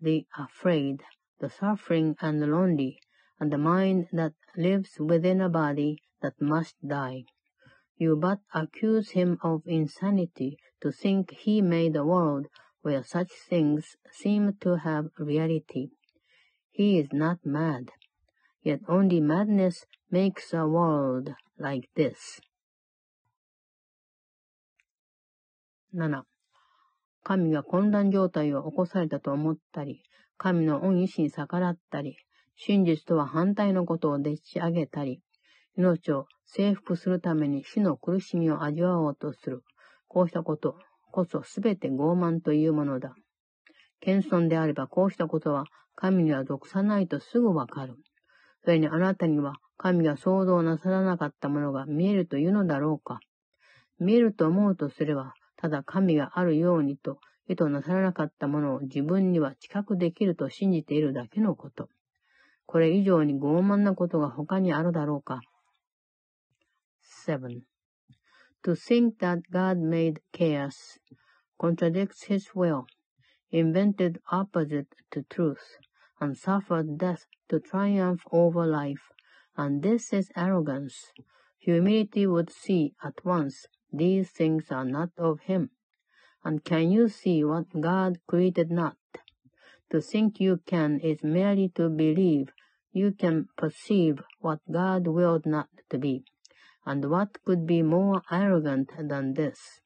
[0.00, 1.02] the afraid,
[1.40, 2.98] the suffering and the lonely,
[3.40, 7.24] and the mind that lives within a body that must die?
[7.98, 12.46] You but accuse him of insanity to think he made a world
[12.82, 15.90] where such things seem to have reality.
[16.70, 17.90] He is not mad,
[18.62, 22.40] yet only madness makes a world like this.
[25.92, 26.22] 7.
[27.24, 30.02] 神が混乱状態を起こされたと思ったり、
[30.36, 32.18] 神の恩意志に逆らったり、
[32.56, 35.22] 真実とは反対のことをでっち上げたり、
[35.76, 39.62] 命を征服するために死の苦しみを味わおうとする。
[40.08, 40.76] こうしたこと
[41.12, 43.14] こそすべて傲慢というものだ。
[44.00, 45.64] 謙遜であればこうしたことは
[45.94, 47.94] 神には属さないとすぐわかる。
[48.64, 53.20] それにあなたには神が想像なさらなかったものが見えるというのだろうか。
[53.98, 57.18] 見えると思うとすれば、ただ神があるようにと
[57.48, 61.88] 意図なさらなかったものを自分には知覚できると信じているだけのこと。
[62.66, 65.40] これ以上に傲慢なことが他にあるだろうか。
[67.26, 67.66] 7.
[68.62, 70.96] To think that God made chaos
[71.58, 72.86] contradicts his will,
[73.50, 75.76] invented opposite to truth,
[76.20, 79.10] and suffered death to triumph over life,
[79.56, 81.12] and this is arrogance.
[81.58, 85.70] Humility would see at once these things are not of him.
[86.44, 88.96] And can you see what God created not?
[89.90, 92.52] To think you can is merely to believe
[92.92, 96.24] you can perceive what God willed not to be.
[96.88, 99.82] And what could be more arrogant than this?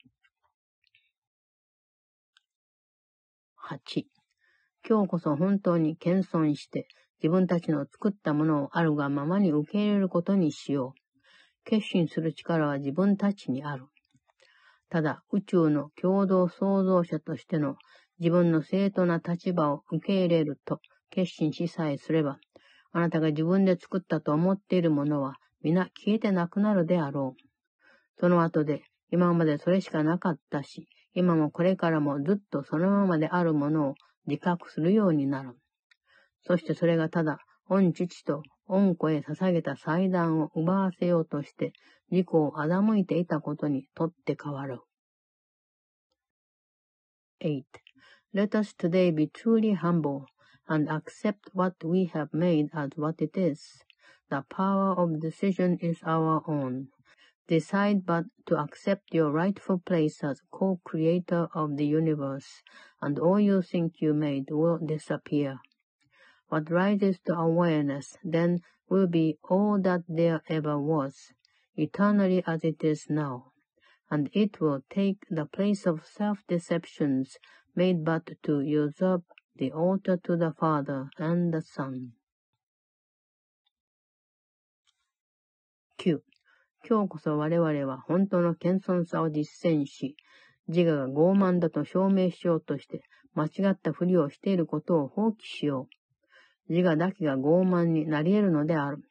[3.71, 4.05] 8.
[4.87, 6.87] 今日こそ本当に謙遜して
[7.23, 11.01] 自分たちの作ったものをあるがままに受け入れることにしよう。
[11.65, 13.87] 決心する力は自分たちにある。
[14.91, 17.77] ただ、宇宙の共同創造者としての
[18.19, 22.39] 自分の正当な立場を受け入れると決心しさえすれば、
[22.93, 27.43] あなたが自分で作ったと思っているものは皆消えてなくなるであろう。
[28.19, 33.95] その後で、今までそれしかなかったし、今もこれからもずっとそのままであるものを
[34.27, 35.57] 自覚するようになる。
[36.43, 37.39] そしてそれがただ、
[37.69, 41.73] 御父と御子へ捧げた祭壇を奪わせようとして
[42.11, 44.81] 自己を欺いていたことにとって変わる。
[47.43, 47.63] 8.
[48.33, 50.27] Let us today be truly humble
[50.69, 53.85] and accept what we have made as what it is.
[54.31, 56.89] The power of decision is our own.
[57.49, 62.62] Decide but to accept your rightful place as co-creator of the universe,
[63.03, 65.59] and all you think you made will disappear.
[66.49, 71.33] What rises to awareness then will be all that there ever was,
[71.74, 73.51] eternally as it is now,
[74.12, 77.37] and it will take the place of self-deceptions
[77.74, 79.24] made but to usurp
[79.57, 82.12] the altar to the Father and the Son.
[86.03, 86.21] 9.
[86.89, 90.17] 今日こそ我々は本当の謙遜さを実践し、
[90.67, 93.03] 自我が傲慢だと証明しようとして
[93.35, 95.89] 間違ったふりをしていることを放棄しよ
[96.71, 96.73] う。
[96.73, 99.03] 自我だけが傲慢になり得るのである。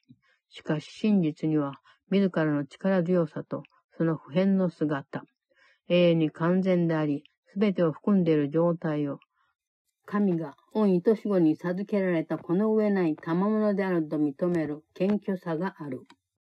[0.49, 1.73] しかし真実には、
[2.09, 3.61] 自らの力強さと
[3.95, 5.21] その普遍の姿、
[5.89, 7.23] 永遠に完全であり、
[7.53, 9.19] すべてを含んでいる状態を、
[10.07, 16.07] 神が御愛し子に授けられたこの上ない賜物であると認める謙虚さがある。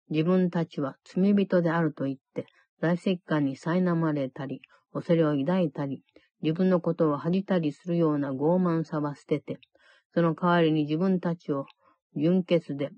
[0.10, 2.45] 自分たちは罪人であると言って、
[2.82, 4.62] 大石感に苛まれたり、
[4.93, 6.03] 恐れを抱いたり、
[6.41, 9.60] 自分のことを恥じたりするような傲慢さは捨てて、
[10.14, 11.66] その代わりに自分たちを
[12.16, 12.91] 純潔で、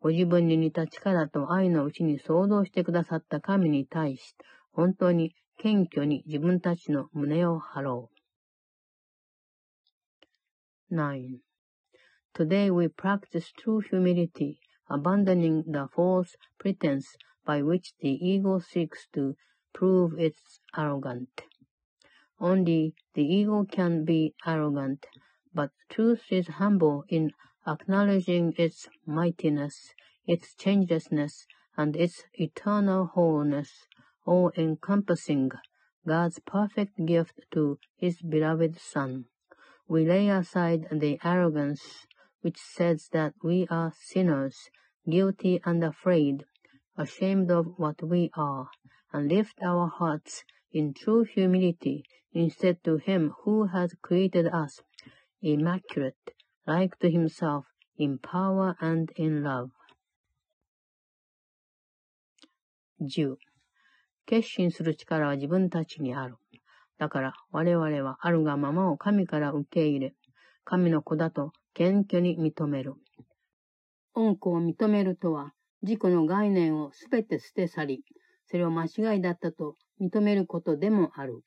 [0.00, 4.34] ご自分に似た力と愛のうちに創造してくださった神に対し、
[4.72, 8.10] 本当に謙虚に自分たちの胸を張ろ
[10.90, 10.94] う。
[10.94, 11.38] 9.
[12.34, 14.56] Today we practice true humility,
[14.90, 19.36] abandoning the false pretense by which the ego seeks to
[19.72, 21.42] prove it's arrogant.
[22.40, 25.06] Only the ego can be arrogant,
[25.54, 27.32] but truth is humble in
[27.66, 29.92] acknowledging its mightiness,
[30.26, 33.86] its changelessness, and its eternal wholeness,
[34.26, 35.50] all-encompassing,
[36.06, 39.24] God's perfect gift to His beloved Son.
[39.88, 42.06] We lay aside the arrogance
[42.43, 44.69] which says that we are sinners,
[45.09, 46.45] guilty and afraid,
[46.97, 48.69] ashamed of what we are,
[49.11, 54.81] and lift our hearts in true humility instead to Him who has created us
[55.41, 56.33] immaculate,
[56.67, 57.65] like to himself,
[57.97, 59.69] in power and in love.
[62.99, 63.37] 10.
[64.25, 66.35] 決心する力は自分たちにある。
[66.97, 70.13] だから我々はあるがままを神から受け入れ、
[70.65, 72.94] 神の子だと 謙虚に認める。
[74.14, 75.52] 恩子を認めるとは、
[75.82, 78.04] 自己の概念をすべて捨て去り、
[78.46, 81.42] それを間違いだったと認めることでもある。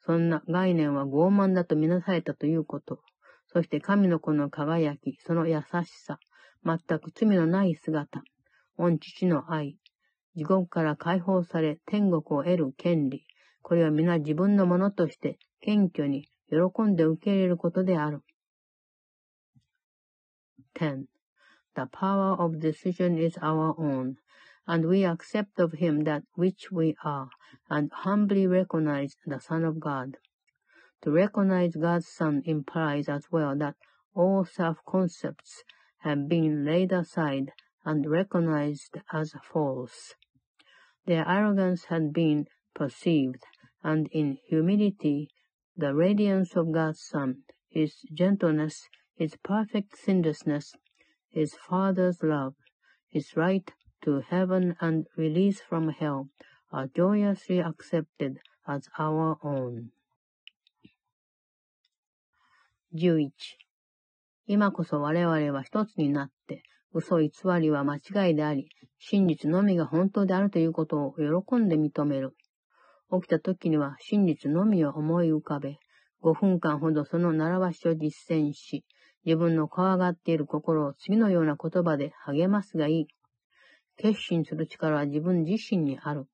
[0.00, 3.00] そんな概念は傲慢だとみなされたということ。
[3.46, 6.18] そして神の子の輝き、その優しさ、
[6.64, 8.22] 全く罪のない姿、
[8.76, 9.78] 御父の愛、
[10.34, 13.24] 地獄から解放され天国を得る権利、
[13.62, 18.22] これは皆自分のものとして謙虚に喜んで受け入れることである。
[20.74, 21.08] 10.
[21.76, 24.16] The power of decision is our own,
[24.66, 27.30] and we accept of him that which we are,
[27.68, 30.16] and humbly recognize the Son of God.
[31.02, 33.76] To recognize God's Son implies as well that
[34.14, 35.62] all self-concepts
[35.98, 37.52] have been laid aside
[37.84, 40.14] and recognized as false.
[41.06, 43.44] Their arrogance had been perceived,
[43.82, 45.28] and in humility,
[45.76, 50.74] the radiance of God's Son, His gentleness, His perfect sinlessness,
[51.30, 52.54] His Father's love,
[53.08, 53.70] His right
[54.02, 56.30] to heaven and release from hell
[56.72, 59.90] are joyously accepted as our own.
[62.92, 63.30] 11
[64.46, 72.36] 今こそ我々は一つになって、嘘偽りは間違いであり、真実のみが本当であるということを喜んで認める。
[73.12, 75.78] 起きた時には真実のみを思い浮かべ、
[76.22, 78.84] 5分間ほどその習わしを実践し、
[79.24, 83.06] 自分の怖がっている心を次のような言葉で励ますがいい。
[83.96, 86.26] 決心する力は自分自身にある。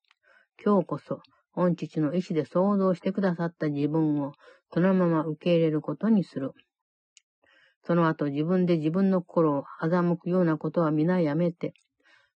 [0.64, 1.20] 今日こそ、
[1.54, 4.32] 御父の意志で想像してくださった自分を、
[4.72, 6.52] そのまま受け入れることにする。
[7.84, 11.74] その後自分で自分の心を欺くようなことは皆やめて、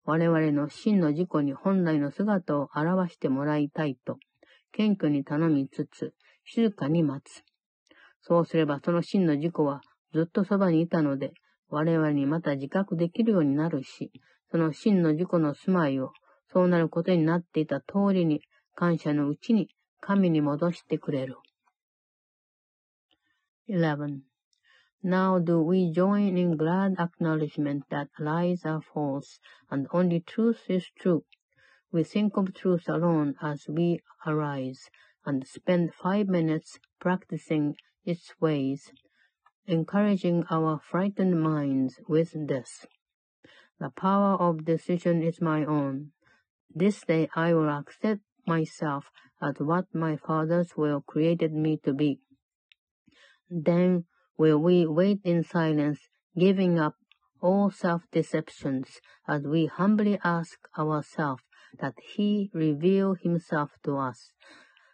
[0.05, 4.19] 我々の真の自己に本来の姿を表してもらいたいと、
[4.73, 6.13] 謙虚に頼みつつ、
[6.45, 7.43] 静かに待つ。
[8.21, 9.81] そうすればその真の自己は
[10.15, 11.33] ずっとそばにいたので、
[11.69, 14.13] 我々にまた自覚できるようになるし、
[14.53, 16.13] その真の自己の住まいを、
[16.53, 18.41] そうなることになっていた通りに、
[18.77, 19.69] 感謝のうちに
[20.01, 21.37] 神に戻してくれる。
[23.69, 24.21] 11.
[25.03, 30.87] Now do we join in glad acknowledgement that lies are false and only truth is
[31.01, 31.25] true.
[31.91, 34.89] We think of truth alone as we arise
[35.27, 38.93] and spend five minutes practicing its ways,
[39.67, 42.87] encouraging our frightened minds with this.
[43.81, 46.13] The power of decision is my own.
[46.75, 49.11] This day I will accept myself
[49.43, 52.21] as what my father's will created me to be.
[53.51, 54.05] Then
[54.37, 56.01] will we wait in silence,
[56.39, 56.95] giving up
[57.41, 61.43] all self-deceptions as we humbly ask ourselves
[61.79, 64.33] that he reveal himself to us,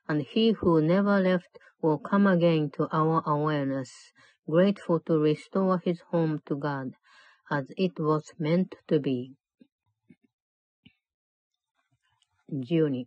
[0.08, 4.12] and he who never left will come again to our awareness,
[4.50, 6.92] grateful to restore his home to God,
[7.50, 9.32] as it was meant to be.
[12.52, 13.06] 12.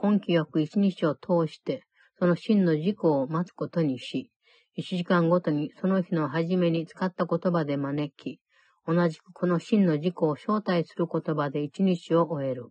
[0.00, 1.84] 根気よく一日を通して、
[2.18, 4.30] その真の事故を待つことにし、
[4.74, 8.40] 一時間ごとにその日の初めに使った言葉で招き、
[8.86, 12.70] 同じくこの真の事故を招待する言葉で一日を終える。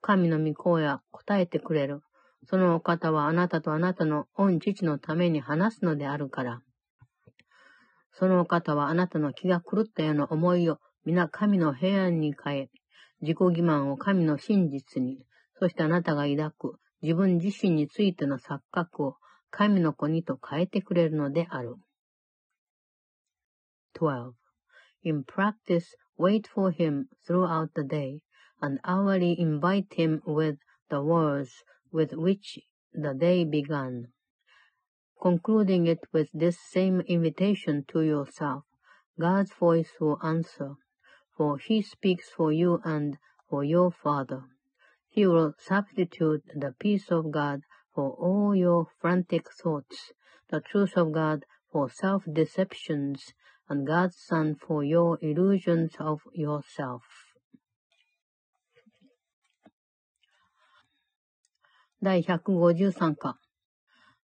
[0.00, 2.00] 神の御声は答えてくれる。
[2.46, 6.62] そのお方はあなたとあなたの御父のために話すのであるから。
[8.12, 12.70] そのお方はあなたの気が狂ったような思いを皆神の平安に変え、
[13.22, 15.24] 自己欺瞞を神の真実に、
[15.58, 19.16] そしてあなたが抱く自分自身についての錯覚を
[19.50, 21.76] 神の子にと変えてくれるのである。
[23.94, 24.32] 12.
[25.02, 28.20] In practice, wait for him throughout the day,
[28.60, 30.58] and hourly invite him with
[30.90, 32.60] the words with which
[32.92, 34.08] the day began,
[35.20, 38.64] concluding it with this same invitation to yourself.
[39.18, 40.76] God's voice will answer,
[41.36, 43.18] for he speaks for you and
[43.48, 44.44] for your Father.
[45.08, 47.62] He will substitute the peace of God
[47.94, 50.12] for all your frantic thoughts,
[50.48, 53.34] the truth of God for self-deceptions,
[53.68, 57.02] and God's Son for your illusions of yourself.
[62.02, 63.49] 第153課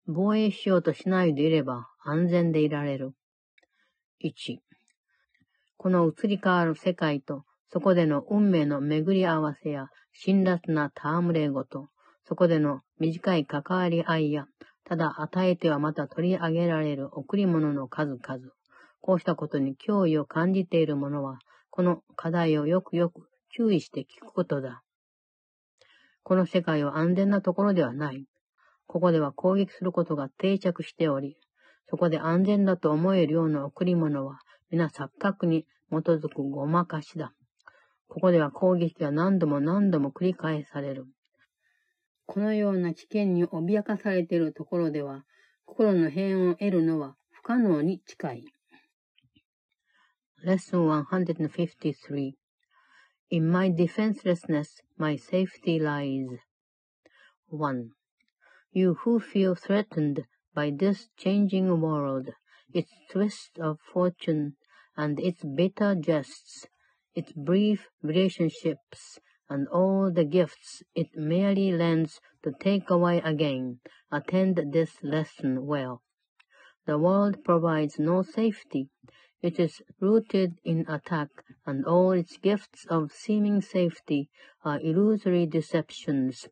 [0.09, 3.13] 防衛しようとしないでいれば安全でいられる。
[4.23, 4.59] 1.
[5.77, 11.89] この移り変わる世界と、そこでの運命の巡り合わせや辛辣な戯れごと、
[12.25, 14.47] そこでの短い関わり合いや、
[14.85, 18.53] ただ与えてはまた取り上げられる贈り物の数々。
[19.01, 21.39] こうしたことに脅威を感じている者は、
[21.71, 24.83] この課題をよくよく注意して聞くことだ。
[26.23, 28.25] この世界は安全なところではない。
[28.87, 31.37] ここでは攻撃することが定着しており、
[31.89, 34.39] そこで安全だと思えるような贈り物は、
[34.71, 37.33] 皆錯覚に基づくごまかしだ。
[38.09, 41.07] ここでは攻撃が何度も何度も繰り返される。
[42.27, 45.25] このような危険に脅かされているところでは、
[45.65, 48.45] 心の平安を得るのは不可能に近い。
[50.45, 52.33] Lesson 153
[53.31, 56.39] In my defenselessness, my safety lies.
[57.51, 57.89] 1.
[58.77, 62.29] You who feel threatened by this changing world,
[62.75, 64.57] its twists of fortune
[64.99, 66.67] and its bitter jests,
[67.15, 69.19] its brief relationships
[69.49, 73.81] and all the gifts it merely lends to take away again,
[74.13, 76.03] attend this lesson well.
[76.85, 78.91] The world provides no safety.
[79.41, 81.31] It is rooted in attack,
[81.65, 84.29] and all its gifts of seeming safety
[84.67, 86.47] are illusory deceptions.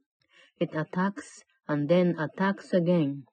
[0.59, 3.25] It attacks and then attacks again.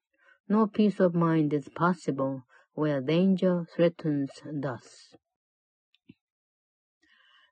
[0.47, 5.15] No peace of mind is possible where danger threatens thus.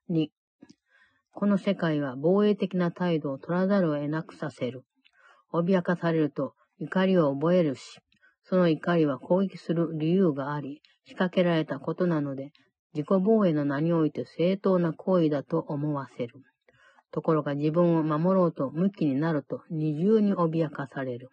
[0.08, 0.28] 2.
[1.32, 4.84] この世界は防衛的な態度を取らざるを得なくさせる。
[5.52, 8.00] 脅かされると怒りを覚えるし、
[8.44, 12.52] その怒りは攻撃する理由があり、仕掛けられたことなので、
[12.94, 16.42] 自己防衛の名において正当な行為だと思わせる。
[17.12, 21.30] ところが自分を守ろうと向きになると二重に脅かされる。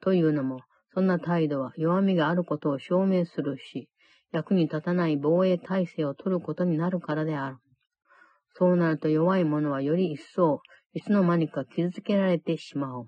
[0.00, 0.60] というのも、
[0.94, 3.88] そんな態度は弱みがあることを証明するし、
[4.32, 7.56] 役に立たない防衛体制を取ることになるからである。
[8.54, 10.60] そうなると弱い者はより一層、
[10.94, 13.06] いつの間にか傷つけられてしまう。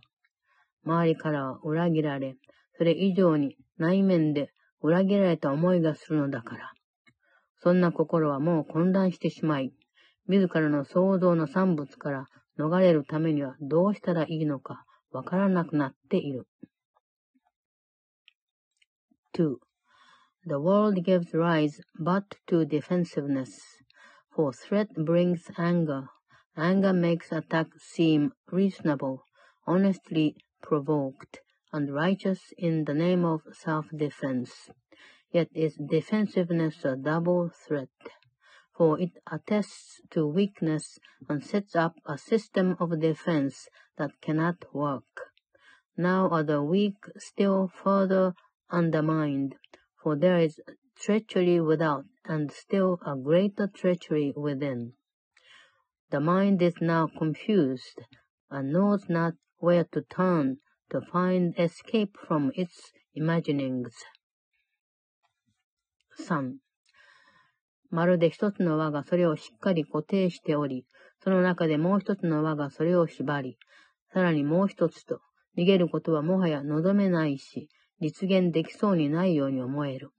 [0.85, 2.37] 周りからは裏切られ、
[2.77, 4.51] それ以上に内面で
[4.83, 6.73] 裏切られた思いがするのだから。
[7.57, 9.73] そんな心はもう混乱してしまい、
[10.28, 12.28] 自らの想像の産物から
[12.58, 16.48] 逃れるためにはどうしたらいいのかわからなくなっている。
[19.36, 19.56] 2.
[20.46, 23.82] The world gives rise but to defensiveness,
[24.36, 26.10] for threat brings anger.
[26.56, 29.24] Anger makes attack seem reasonable,
[29.66, 31.40] honestly provoked,
[31.72, 34.70] and righteous in the name of self-defense.
[35.32, 37.90] Yet is defensiveness a double threat,
[38.79, 45.33] For it attests to weakness and sets up a system of defense that cannot work.
[45.97, 48.35] Now are the weak still further
[48.71, 49.57] undermined,
[50.01, 50.61] for there is
[50.97, 54.93] treachery without and still a greater treachery within.
[56.11, 58.01] The mind is now confused
[58.49, 60.59] and knows not where to turn
[60.91, 63.93] to find escape from its imaginings.
[66.17, 66.61] 3.
[67.91, 70.85] まるで一つの輪がそれをしっかり固定しており、
[71.23, 73.59] その中でもう一つの輪がそれを縛り、
[74.13, 75.21] さらにもう一つと、
[75.57, 77.69] 逃げることはもはや望めないし、
[78.01, 80.11] 実現できそうにないように思える。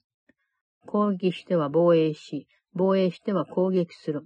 [0.86, 4.24] 攻撃しては防衛し、防衛しては攻撃する。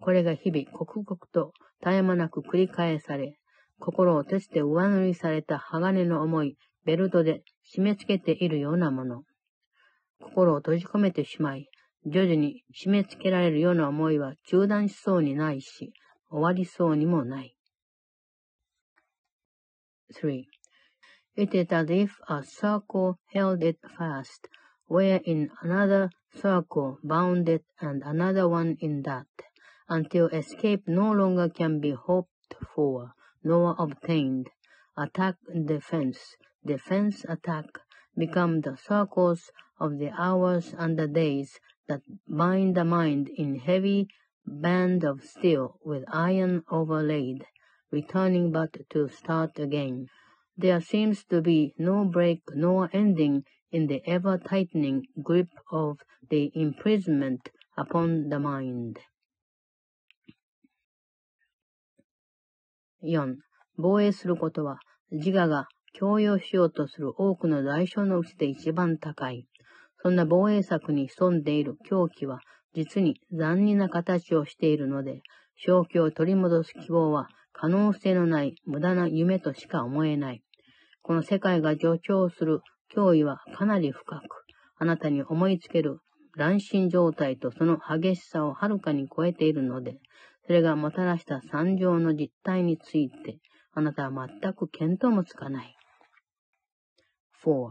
[0.00, 3.38] これが日々刻々と絶え間なく繰り返され、
[3.78, 7.42] 心を鉄で上塗りされた鋼の重いベルトで
[7.74, 9.22] 締め付けているようなもの。
[10.20, 11.68] 心を閉じ込めてしまい、
[12.07, 15.91] 徐々に締め付けられるような思いは中断しそうにないし、
[16.29, 17.55] 終わりそうにもない。
[20.13, 20.43] 3.
[21.35, 24.47] It is as if a circle held it fast,
[24.87, 29.25] where in another circle bound it and another one in that,
[29.87, 32.29] until escape no longer can be hoped
[32.75, 34.51] for, nor obtained.
[34.95, 36.19] Attack defense,
[36.63, 37.65] defense attack
[38.15, 44.07] become the circles of the hours and the days that bind the mind in heavy
[44.45, 47.45] band of steel with iron overlaid,
[47.91, 50.07] returning but to start again.
[50.57, 55.99] There seems to be no break nor ending in the ever-tightening grip of
[56.29, 58.99] the imprisonment upon the mind.
[63.01, 63.37] 4.
[63.77, 64.79] 防衛することは
[65.11, 69.47] 自我が強要しようとする多くの代償のうちで一番高い。
[70.02, 72.40] そんな防衛策に潜んでいる狂気は、
[72.74, 75.22] 実に残忍な形をしているので、
[75.56, 80.42] 正気を取り戻す希望は可能性のない無駄な夢としか思えない。
[81.02, 82.60] この世界が助長する
[82.94, 84.22] 脅威はかなり深く、
[84.78, 85.98] あなたに思いつける
[86.36, 89.98] 乱心状態とその激しさをはるかに超えているので、
[90.46, 93.38] それがもたらした惨状の実態について、
[93.72, 95.76] あなたは全く見当もつかない。
[97.44, 97.70] 4.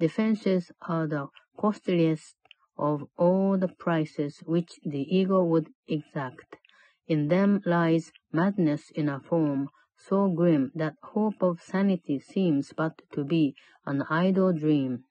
[0.00, 1.28] Defenses are the
[1.58, 2.34] costliest
[2.78, 6.56] of all the prices which the ego would exact.
[7.06, 13.02] In them lies madness in a form so grim that hope of sanity seems but
[13.12, 15.04] to be an idle dream.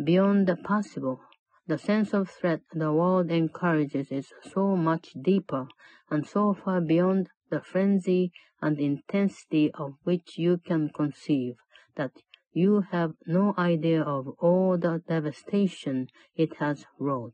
[0.00, 1.20] Beyond the possible,
[1.66, 5.66] the sense of threat the world encourages is so much deeper
[6.10, 8.30] and so far beyond the frenzy
[8.62, 11.56] and intensity of which you can conceive
[11.96, 12.12] that
[12.60, 17.32] You have no idea of all the devastation it has wrought.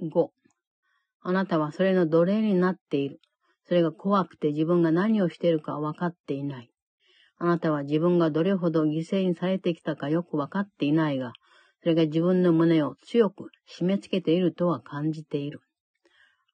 [0.00, 0.30] 5.
[1.22, 3.18] あなたはそれの奴隷になっている。
[3.64, 6.70] それが怖くて自分が何をしているか分かっていない。
[7.38, 11.32] あなたは自分がどれほど犠牲にされてきたかよく分かっていないが、
[11.82, 15.60] それが自分の胸を強く締め付けているとは感じている。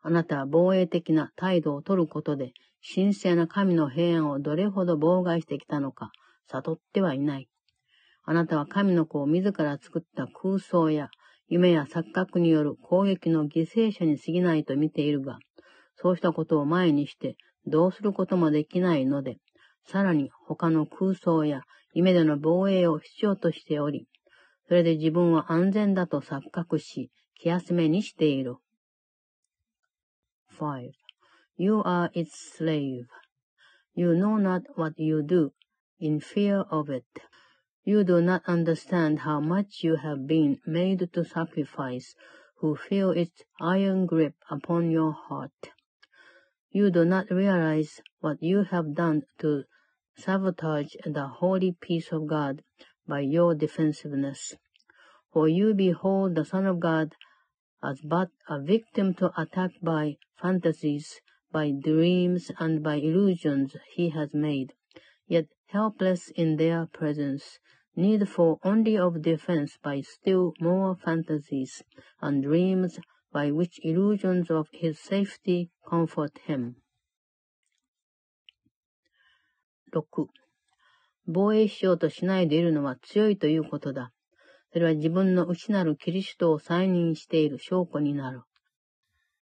[0.01, 2.55] あなたは防衛的な態度を取ることで
[2.87, 6.12] 神聖な神の平安をどれほど妨害してきたのか、
[6.49, 7.49] 悟ってはいない。
[8.24, 11.09] あなたは神の子を自ら作った空想や
[11.49, 15.39] 夢や錯覚による攻撃の犠牲者に過ぎないと見ているが、
[15.97, 19.39] そうしたことを前にしてどうすることもできないので、
[19.87, 21.62] さらに他の空想や
[21.95, 24.07] 夢での防衛を必要としており、
[24.68, 28.57] それで自分は安全だと錯覚し、気休めにしている。
[30.59, 31.03] 5.
[31.57, 33.07] You are its slave.
[33.94, 35.52] You know not what you do
[36.00, 37.07] in fear of it.
[37.84, 42.14] You do not understand how much you have been made to sacrifice,
[42.59, 45.70] who feel its iron grip upon your heart.
[46.70, 49.64] You do not realize what you have done to
[50.16, 52.64] sabotage the holy peace of God
[53.07, 54.55] by your defensiveness.
[55.32, 57.14] For you behold the Son of God
[57.82, 61.20] as but a victim to attack by fantasies,
[61.53, 64.74] by dreams, and by illusions he has made,
[65.28, 67.60] yet helpless in their presence,
[67.95, 71.84] needful only of defense by still more fantasies
[72.22, 72.99] and dreams
[73.32, 76.76] by which illusions of his safety comfort him.
[79.91, 80.28] 6.
[81.28, 84.12] 防衛しようとしないでいるのは強いということだ。
[84.72, 88.41] それは自分の内なるキリストを再認している証拠になる。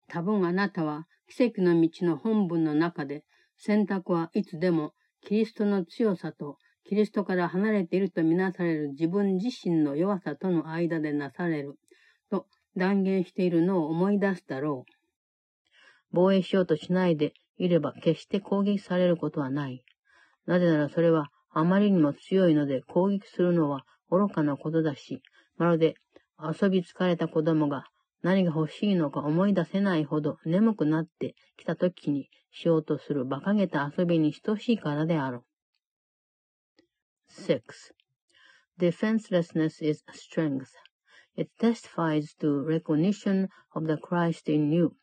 [0.08, 3.23] 多分あなたは 奇跡の道の本文の中で
[3.57, 11.77] 選択はいつでもキリストの強さとキリストから離れているとみなされる自分自身の弱さとの間でなされる
[12.31, 14.91] と断言しているのを思い出すだろう。
[16.11, 19.83] 防衛しようとしないでいれば決して攻撃されることはない。
[20.47, 25.21] なぜならそれはあまりにも強いので攻撃するのは愚かなことだし、
[25.57, 25.95] まるで
[26.41, 27.83] 遊び疲れた子供が
[28.22, 35.42] 何が欲しいのか思い出せないほど眠くなってきた時にしようとする馬鹿げた遊びに等しいからである。
[37.30, 37.60] 6.
[38.78, 40.70] Defenselessness is strength.
[41.36, 44.96] It testifies to recognition of the Christ in you.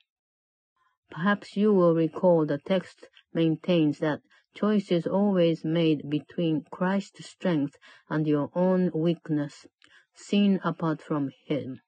[1.09, 4.21] Perhaps you will recall the text maintains that
[4.53, 7.75] choice is always made between Christ's strength
[8.09, 9.67] and your own weakness,
[10.15, 11.81] seen apart from Him.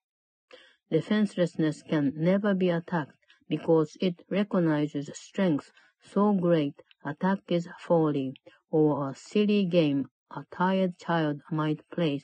[0.89, 3.17] Defenselessness can never be attacked
[3.49, 8.35] because it recognizes strength so great attack is folly,
[8.69, 12.21] or a silly game a tired child might play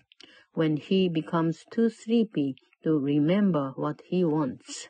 [0.54, 4.90] when he becomes too sleepy to remember what he wants.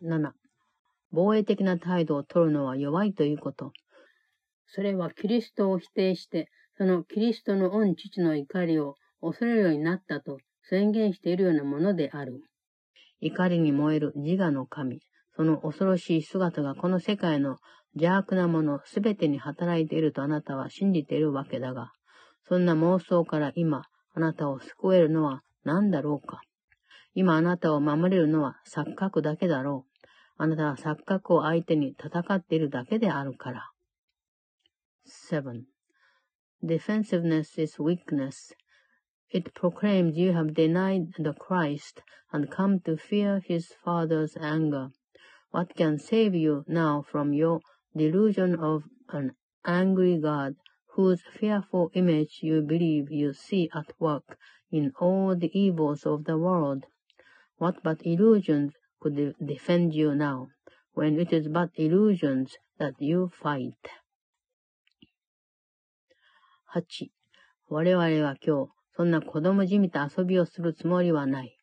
[0.00, 0.32] 7.
[1.12, 3.72] 防衛的な態度を取るのは弱いということ。
[4.66, 12.41] それはキリストを否定して、そのキリストの御父の怒りを恐れるようになったと 宣言しているようなものである。
[13.21, 15.01] 怒りに燃える自我の神、
[15.35, 17.57] その恐ろしい姿がこの世界の
[17.95, 21.91] 邪悪なものすべてに働いているとあなたは信じているわけだが、
[22.47, 23.83] そんな妄想から今、
[24.13, 26.41] あなたを救えるのは何だろうか。
[27.13, 30.05] 今あなたを守れるのは錯覚だけだろう。
[30.37, 33.71] あなたは錯覚を相手に戦っているだけであるから。
[35.31, 35.63] 7.
[36.63, 38.55] Defensiveness is weakness.
[39.30, 42.00] It proclaims you have denied the Christ
[42.32, 44.90] and come to fear his Father's anger.
[45.50, 47.60] What can save you now from your
[47.96, 49.32] delusion of an
[49.64, 50.54] angry God
[50.94, 54.38] whose fearful image you believe you see at work
[54.70, 56.84] in all the evils of the world.
[57.56, 60.48] What but illusions could de defend you now,
[60.92, 63.82] when it is but illusions that you fight?
[66.74, 67.10] 8.
[67.68, 71.55] 我々は今日、 そんな子供じみた遊びをするつもりはない。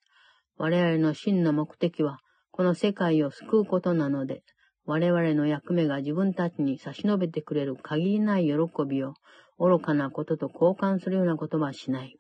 [0.57, 2.18] 我々の真の目的は、
[2.51, 4.43] この世界を救うことなので、
[4.87, 8.53] 我々の役目が自分たちに差し伸べてくれる限りない喜
[8.89, 9.14] びを
[9.59, 12.18] 愚かなことと交換するようなことはしない。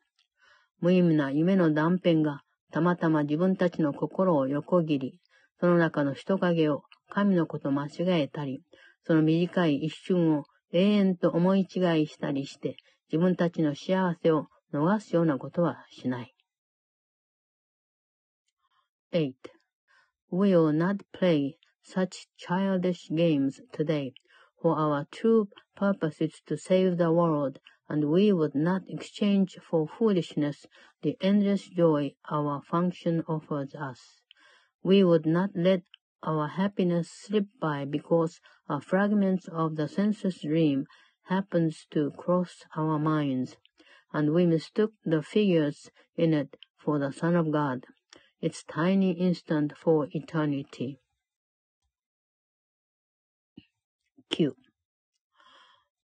[0.80, 2.42] 無意味な夢の断片が
[2.72, 5.20] たまたま自分たちの心を横切り、
[5.60, 7.90] その中の人影を神のこと間違
[8.20, 8.62] えたり、
[9.04, 12.76] その短い一瞬を永遠と思い違いしたりして、
[13.10, 16.35] 自分たちの幸せを逃すようなことはしない。
[19.11, 19.33] 8.
[20.31, 24.13] We will not play such childish games today,
[24.61, 29.87] for our true purpose is to save the world, and we would not exchange for
[29.87, 30.65] foolishness
[31.01, 34.21] the endless joy our function offers us.
[34.83, 35.81] We would not let
[36.23, 38.39] our happiness slip by because
[38.69, 40.85] a fragment of the senseless dream
[41.23, 43.57] happens to cross our minds,
[44.16, 47.84] And we mistook the figures in it for the Son of God,
[48.40, 50.98] its tiny instant for eternity.
[54.32, 54.52] 9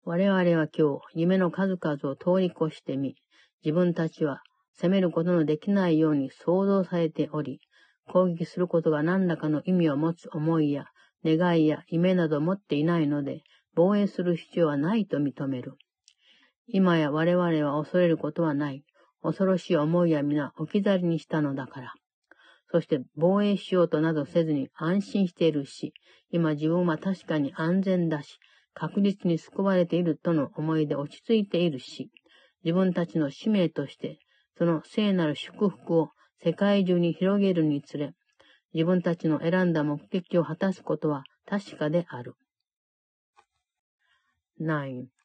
[0.06, 3.18] 我々は今日、夢の数々を通り越してみ、
[3.66, 4.44] 自分たちは
[4.74, 7.60] 責めることのできないように想像されており、
[8.08, 10.86] 攻撃することが何らかの意味を持つ思いや
[11.26, 13.44] 願いや夢など持っていないので、
[13.76, 15.74] 防衛する必要はないと認める。
[16.72, 18.84] 今や我々は恐れることはない。
[19.22, 21.94] 恐ろしい思いや皆置き去りにしたのだから。
[22.72, 25.94] そして防衛しようとなどせずに安心しているし、
[26.32, 28.38] 今自分は確かに安全だし、
[28.74, 32.12] 確実に救われているとの思いで落ち着いているし、
[32.64, 34.20] 自分たちの使命として、
[34.58, 36.10] その聖なる祝福を
[36.44, 38.14] 世界中に広げるにつれ、
[38.74, 42.36] 自分たちの選んだ目的を果たすことは確かである。
[44.62, 45.19] 9.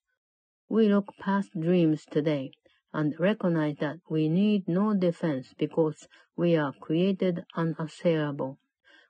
[0.67, 2.53] We look past dreams today
[2.95, 8.59] and recognize that we need no defense because we are created unassailable,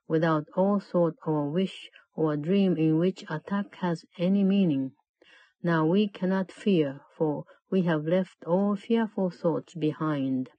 [0.05, 4.91] without all thought or wish or dream in which attack has any meaning.
[5.63, 10.49] Now we cannot fear, for we have left all fearful thoughts behind,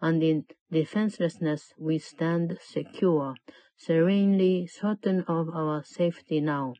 [0.00, 3.34] and in defenselessness we stand secure,
[3.76, 6.72] serenely certain of our safety now,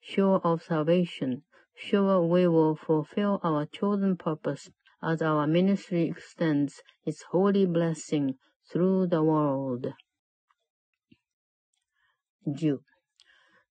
[0.00, 1.42] sure of salvation,
[1.76, 4.70] sure we will fulfill our chosen purpose
[5.02, 8.34] as our ministry extends its holy blessing
[8.72, 9.92] through the world.
[12.46, 12.78] 10.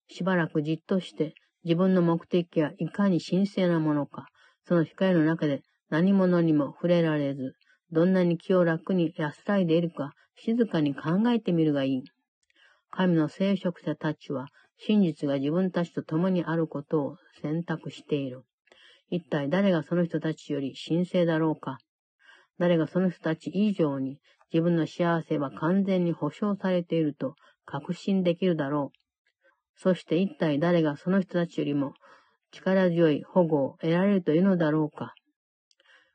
[0.08, 1.34] しばらくじっとして
[1.64, 4.26] 自分の目的がいかに神聖なものか、
[4.66, 7.54] その光の中で何者にも触れられず、
[7.90, 12.02] どんなに気を楽に安らいでいるか静かに考えてみるがいい。
[12.90, 14.48] 神の聖職者たちは
[14.78, 18.42] 真実が自分たちと共にあることを選択している。
[19.10, 21.78] 一体誰がその人たちより神聖だろうか？
[22.58, 24.18] 誰がその人たち以上に
[24.52, 28.98] 自分の幸せは完全に保証されていると確信できるだろう？
[29.76, 31.94] そして一体誰がその人たちよりも
[32.50, 35.14] 力強い保護を得られるというのだろうか？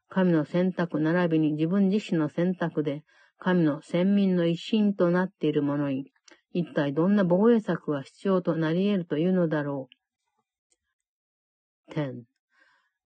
[0.09, 3.03] 神の選択並びに自分自身の選択で
[3.39, 6.11] 神の先民の一心となっているものに
[6.52, 9.88] 一体どんな防衛策が必要となり得るというのだろ
[11.88, 11.92] う。
[11.92, 12.24] 10.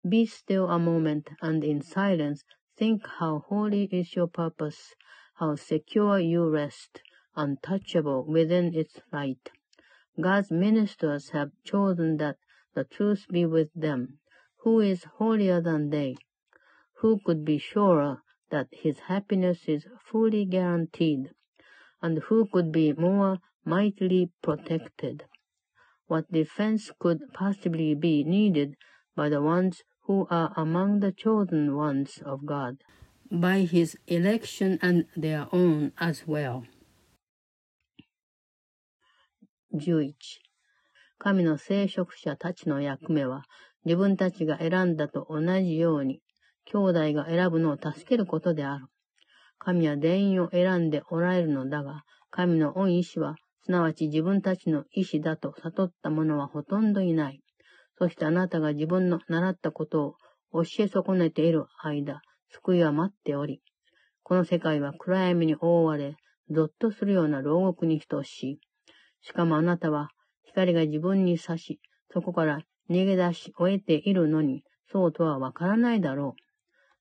[0.04, 2.44] Be still a moment and in silence
[2.76, 4.94] think how holy is your purpose,
[5.34, 7.00] how secure you rest,
[7.36, 9.50] untouchable within its light.
[10.20, 12.38] God's ministers have chosen that
[12.74, 14.18] the truth be with them.
[14.58, 16.16] Who is holier than they?
[17.00, 21.30] Who could be surer that his happiness is fully guaranteed?
[22.00, 25.24] and who could be more mightily protected?
[26.06, 28.76] What defense could possibly be needed
[29.16, 32.82] by the ones who are among the chosen ones of God,
[33.30, 36.64] by his election and their own as well?
[39.72, 40.14] 11.
[41.18, 43.44] 神の聖職者たちの役目は、
[43.84, 46.20] 自分たちが選んだと同じように、
[46.66, 48.86] 兄弟が選ぶのを助けることである。
[49.59, 57.41] 神は全員を選んでおられるのだが、神の恩意志は、すなわち自分たちの意志だと悟った者はほとんどいない。
[57.97, 60.15] そしてあなたが自分の習ったこと
[60.51, 63.61] を教え損ねている間、救いは待っており、
[64.23, 66.15] この世界は暗闇に覆われ、
[66.49, 68.59] ゾッとするような牢獄に等しい。
[69.21, 70.09] しかもあなたは
[70.43, 71.79] 光が自分に差し、
[72.11, 76.46] そこから逃げ出し終えているのに、そうとはわからないだろう。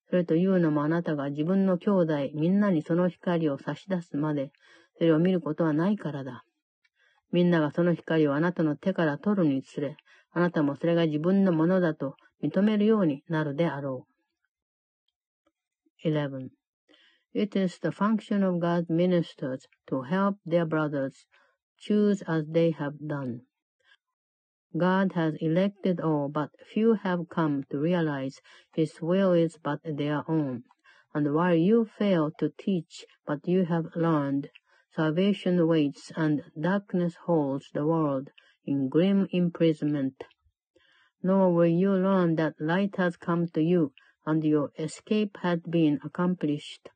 [0.08, 4.52] それというのもあなたが自分の兄弟みんなにその光を差し出すまで、
[4.98, 6.44] それを見ることはないからだ。
[7.32, 9.96] みんながその光をあなたの手から取るにつれ、
[10.32, 14.06] あなたもそれが自分のものだと認めるようになるであろ
[16.04, 16.08] う。
[16.08, 16.50] 11.
[17.34, 21.26] It is the function of God's ministers to help their brothers
[21.78, 23.40] choose as they have done.
[24.76, 28.40] God has elected all, but few have come to realize
[28.74, 30.64] His will is but their own.
[31.14, 34.50] And while you fail to teach what you have learned,
[34.94, 38.30] salvation waits and darkness holds the world
[38.66, 40.24] in grim imprisonment.
[41.22, 43.92] Nor will you learn that light has come to you
[44.26, 46.90] and your escape has been accomplished.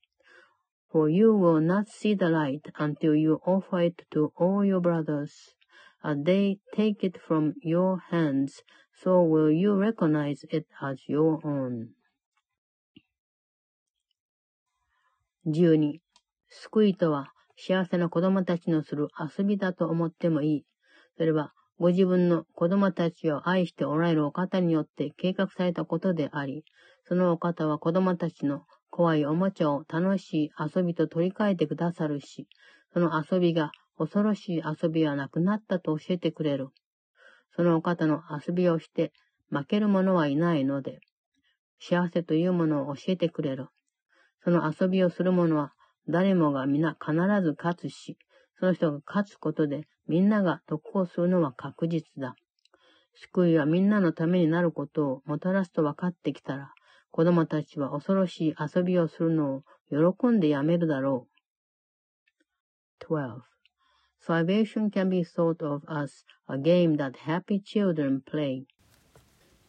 [0.91, 5.55] For you will not see the light until you offer it to all your brothers.
[6.03, 8.63] As they take it from your hands,
[9.03, 11.89] so will you recognize it as your own?
[15.47, 16.01] 12.
[16.49, 20.65] 救いとは幸せな子供たちのする遊びだと思ってもいい。
[21.17, 26.65] それはご自分の子供たちを愛しておられるお方によって計画されたことであり、
[27.09, 32.49] そのお方は子供たちの怖いおもちゃを楽しい遊びと取り替えてくださるし、
[32.93, 33.71] その遊びが
[34.01, 36.69] 恐ろしい遊びはなくなったと教えてくれる。
[37.55, 39.13] そのお方の遊びをして
[39.51, 41.01] 負ける者はいないので、
[41.79, 43.67] 幸せというものを教えてくれる。
[44.43, 45.75] その遊びをする者は
[46.09, 48.17] 誰もが皆必ず勝つし、
[48.59, 52.37] その人が勝つことでみんなが得をするのは確実だ。
[53.13, 56.73] 救いはみんなのためになることをもたらすと分かってきたら、
[57.11, 63.05] 子供たちは恐ろしい遊びをするのを喜んでやめるだろう。
[63.05, 63.60] 12.
[64.21, 68.67] Salvation can be thought of as a game that happy children play.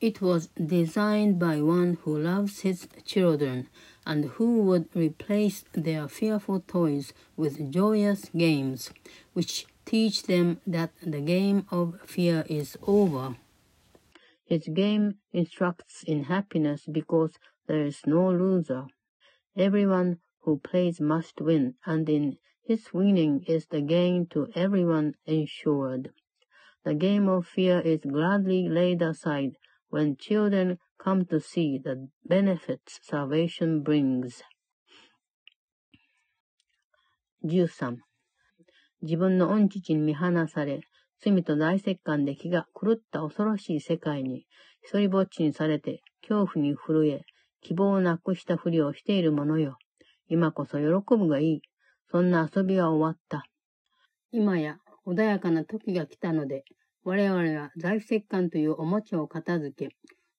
[0.01, 3.69] It was designed by one who loves his children
[4.05, 8.91] and who would replace their fearful toys with joyous games,
[9.33, 13.35] which teach them that the game of fear is over.
[14.43, 17.33] His game instructs in happiness because
[17.67, 18.87] there is no loser.
[19.55, 22.37] Everyone who plays must win, and in
[22.71, 26.09] his winning is the gain to everyone ensured.
[26.85, 29.57] The game of fear is gladly laid aside
[29.89, 34.41] when children come to see the benefits salvation brings.
[37.43, 37.97] 13.
[39.01, 40.79] 自分の恩父に見放され、
[41.19, 44.45] 罪と大石棺で気が狂った恐ろしい世界に、
[44.81, 47.21] 一人ぼっちにされて、恐怖に震え、
[47.59, 49.77] 希望をなくしたふりをしている者よ。
[50.29, 51.61] 今こそ喜ぶがいい。
[52.11, 53.45] そんな遊びは終わった。
[54.33, 56.65] 今や穏やかな時が来たので、
[57.05, 59.95] 我々は財石棺というおもちゃを片付け、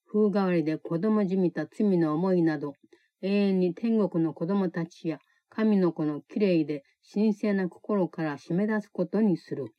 [0.06, 2.74] 風変わりで子供じみた罪の思いなど、
[3.22, 5.18] 永遠に天国の子供たちや
[5.48, 9.72] 神の子の綺麗で神聖な心から締め出すことにする。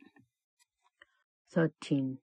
[1.55, 2.15] 13.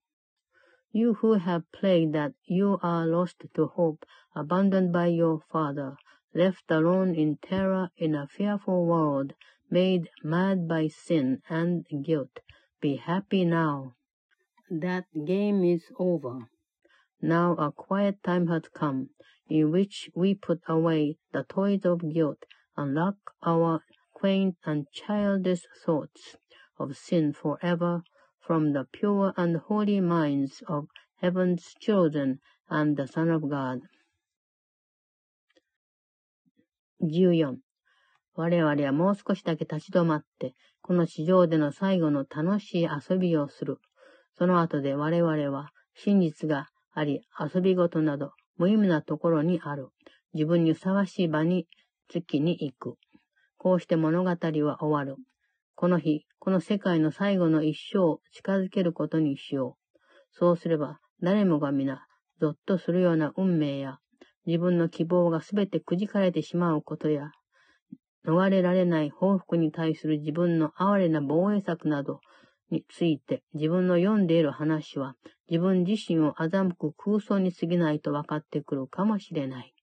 [0.93, 4.05] You who have played that you are lost to hope,
[4.35, 5.95] abandoned by your father,
[6.35, 9.33] left alone in terror in a fearful world,
[9.71, 12.41] made mad by sin and guilt,
[12.81, 13.95] be happy now.
[14.69, 16.49] That game is over.
[17.23, 19.11] Now a quiet time has come,
[19.49, 22.45] in which we put away the toys of guilt
[22.77, 26.37] and lock our quaint and childish thoughts
[26.79, 28.03] of sin forever
[28.41, 30.89] from the pure and holy minds of
[31.21, 33.81] heaven's children and the Son of God.
[37.01, 37.63] 14.
[38.41, 43.77] 我々はもう少しだけ立ち止まって、この地上での最後の楽しい遊びをする。
[44.39, 49.89] その後で我々は真実があり、遊び事など無意味なところにある。
[50.33, 51.67] 自分にふさわしい場に
[52.09, 52.97] 月に行く。
[53.59, 55.17] こうして物語は終わる。
[55.75, 59.99] この日、この世界の最後の一生を近づけることにしよう。
[60.33, 62.07] そうすれば、誰もが皆、
[62.41, 63.99] ぞっとするような運命や、
[64.47, 67.33] 自分の希望がすべてくじかれてしまうことや、
[68.27, 72.21] 逃れられない報復に対する自分の哀れな防衛策など
[72.71, 75.17] について自分の読んでいる話は
[75.49, 79.75] 自分自身を欺く空想に過ぎないと分かってくるかもしれない。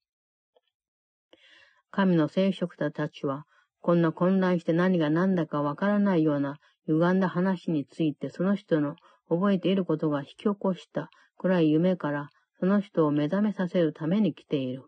[1.92, 3.46] 神の聖職者たちは
[3.82, 6.58] こんな混乱して何が何だかわからないような
[6.88, 8.96] 歪んだ話についてその人の
[9.30, 12.30] 覚えていることが引き起こした暗い夢から
[12.60, 14.84] その人を目覚めさせるために来ている。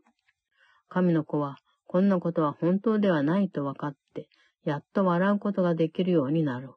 [0.88, 1.58] 神の子は
[1.89, 4.29] こんなことは本当ではないと分かって、
[4.65, 6.71] やっと笑うことができるようになる。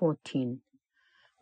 [0.00, 0.58] 14.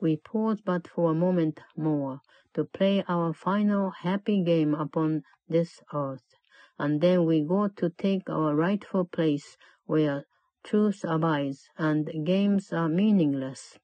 [0.00, 2.20] We pause but for a moment more
[2.54, 6.38] to play our final happy game upon this earth.
[6.78, 9.56] and then we go to take our rightful place
[9.86, 10.24] where
[10.62, 13.78] truth abides and games are meaningless.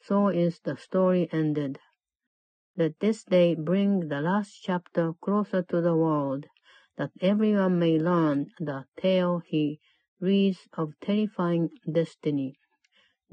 [0.00, 1.80] So is the story ended.
[2.76, 6.46] Let this day bring the last chapter closer to the world,
[6.97, 9.79] that everyone may learn the tale he
[10.19, 12.55] reads of terrifying destiny,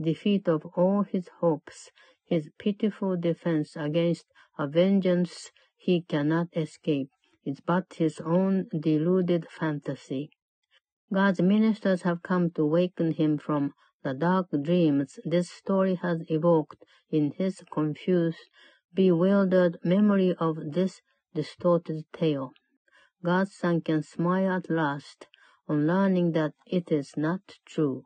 [0.01, 1.91] defeat of all his hopes,
[2.27, 4.27] his pitiful defense against
[4.59, 7.11] a vengeance he cannot escape,
[7.45, 10.31] is but his own deluded fantasy.
[11.13, 16.85] God's ministers have come to waken him from the dark dreams this story has evoked
[17.11, 18.39] in his confused,
[18.95, 21.01] bewildered memory of this
[21.35, 22.53] distorted tale.
[23.23, 25.29] God's son can smile at last
[25.68, 28.05] on learning that it is not true.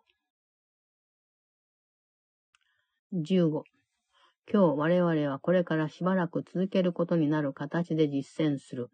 [3.12, 3.62] 15.
[4.52, 8.90] 今日我々はこれからしばらく続けることになる形で実践する。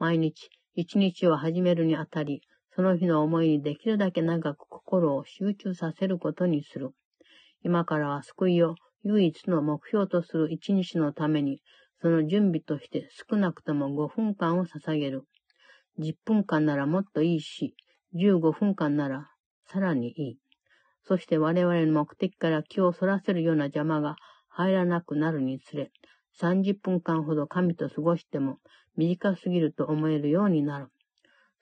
[0.00, 2.42] 毎日、一日を始めるにあたり、
[2.74, 6.90] その日の思いにできるだけ長く心を集中させることにする。
[7.62, 8.74] 今からは救いを
[9.04, 11.62] 唯一の目標とする一日のために、
[12.02, 15.24] その準備として少なくとも5分間を捧げる。
[15.98, 17.74] 10分間ならもっといいし、
[18.14, 19.30] 15分間なら
[19.66, 20.38] さらにいい。
[21.04, 24.16] そして我々の目的から気をそらせるような邪魔が
[24.48, 25.90] 入らなくなるにつれ、
[26.40, 28.58] 30分間ほど神と過ごしても
[28.96, 30.88] 短すぎると思えるようになる。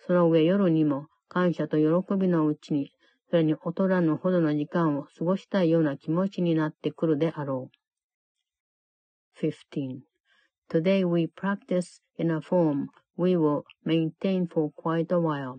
[0.07, 2.93] その上夜にも感謝と喜びのうちに、
[3.30, 7.76] それに劣らぬほどの時間を過ごしたいような気持ちになってくるであろう。
[9.41, 10.01] 15.
[10.68, 15.58] Today we practice in a form we will maintain for quite a while.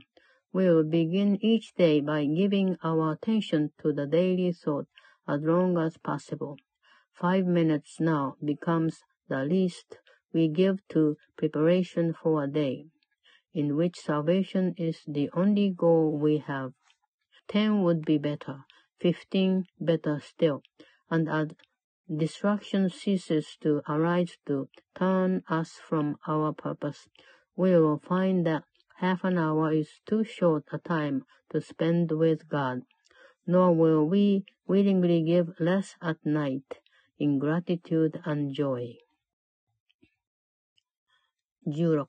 [0.51, 4.87] We will begin each day by giving our attention to the daily thought
[5.27, 6.57] as long as possible.
[7.13, 8.99] Five minutes now becomes
[9.29, 9.97] the least
[10.33, 12.87] we give to preparation for a day,
[13.53, 16.73] in which salvation is the only goal we have.
[17.47, 18.65] Ten would be better,
[18.99, 20.61] fifteen better still,
[21.09, 21.49] and as
[22.13, 27.07] distraction ceases to arise to turn us from our purpose,
[27.55, 28.63] we will find that
[28.97, 32.81] half an hour is too short a time to spend with God,
[33.47, 36.79] nor will we willingly give less at night
[37.17, 38.95] in gratitude and joy.
[41.65, 42.07] 16.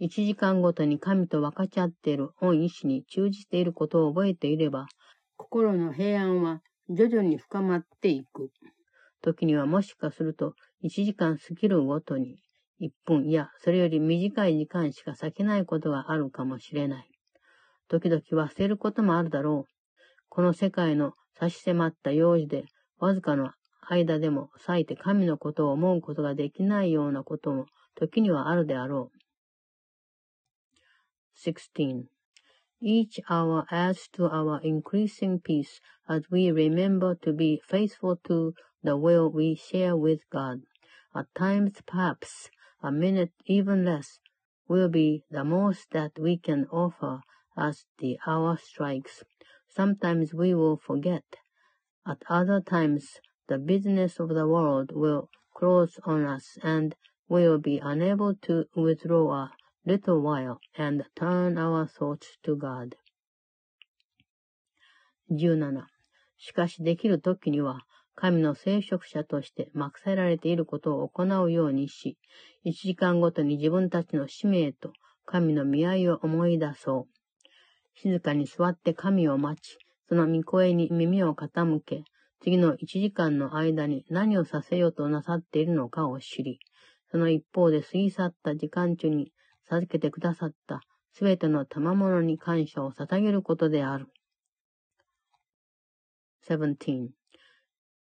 [0.00, 4.86] 1時間ごとに神と分かち合っている恩意志に忠じていることを覚えていれば、
[5.36, 8.50] 心の平安は徐々に深まっていく。
[9.20, 12.38] 時にはもしかすると1時間過ぎるごとに
[12.80, 17.10] 1分いやそれより短い時間しか咲けないことがあるかもしれない。
[17.88, 19.72] 時々忘れることもあるだろう。
[20.28, 22.64] この世界の差し迫った用事で
[22.98, 23.50] わずかの
[23.88, 27.66] 間でも咲いて神のことを思うことができないようなことも
[27.96, 29.20] 時にはあるであろう。
[31.36, 32.04] 16.
[32.82, 38.52] Each hour adds to our increasing peace as we remember to be faithful to
[38.82, 40.60] the will we share with God.
[41.14, 42.50] At times, perhaps,
[42.81, 44.19] a minute, even less,
[44.67, 47.21] will be the most that we can offer
[47.57, 49.23] as the hour strikes.
[49.67, 51.23] Sometimes we will forget.
[52.07, 56.95] At other times, the business of the world will close on us and
[57.27, 59.51] we will be unable to withdraw a
[59.85, 62.95] little while and turn our thoughts to God.
[65.29, 65.85] 17.
[66.37, 72.18] しかしできる時には、 神の聖職者として任せられていることを行うようにし、
[72.64, 74.92] 一時間ごとに自分たちの使命と
[75.24, 77.20] 神の見合いを思い出そう。
[77.94, 82.04] 静かに座って神を待ち、その御声に耳を傾け、
[82.42, 86.58] 次の一時間の間に何をさせようとなさっているのかを知り、
[87.10, 89.32] その一方で過ぎ去った時間中に
[89.68, 90.80] 授けてくださった
[91.12, 94.06] すべての賜物に感謝を捧げることである。
[96.48, 97.19] 17.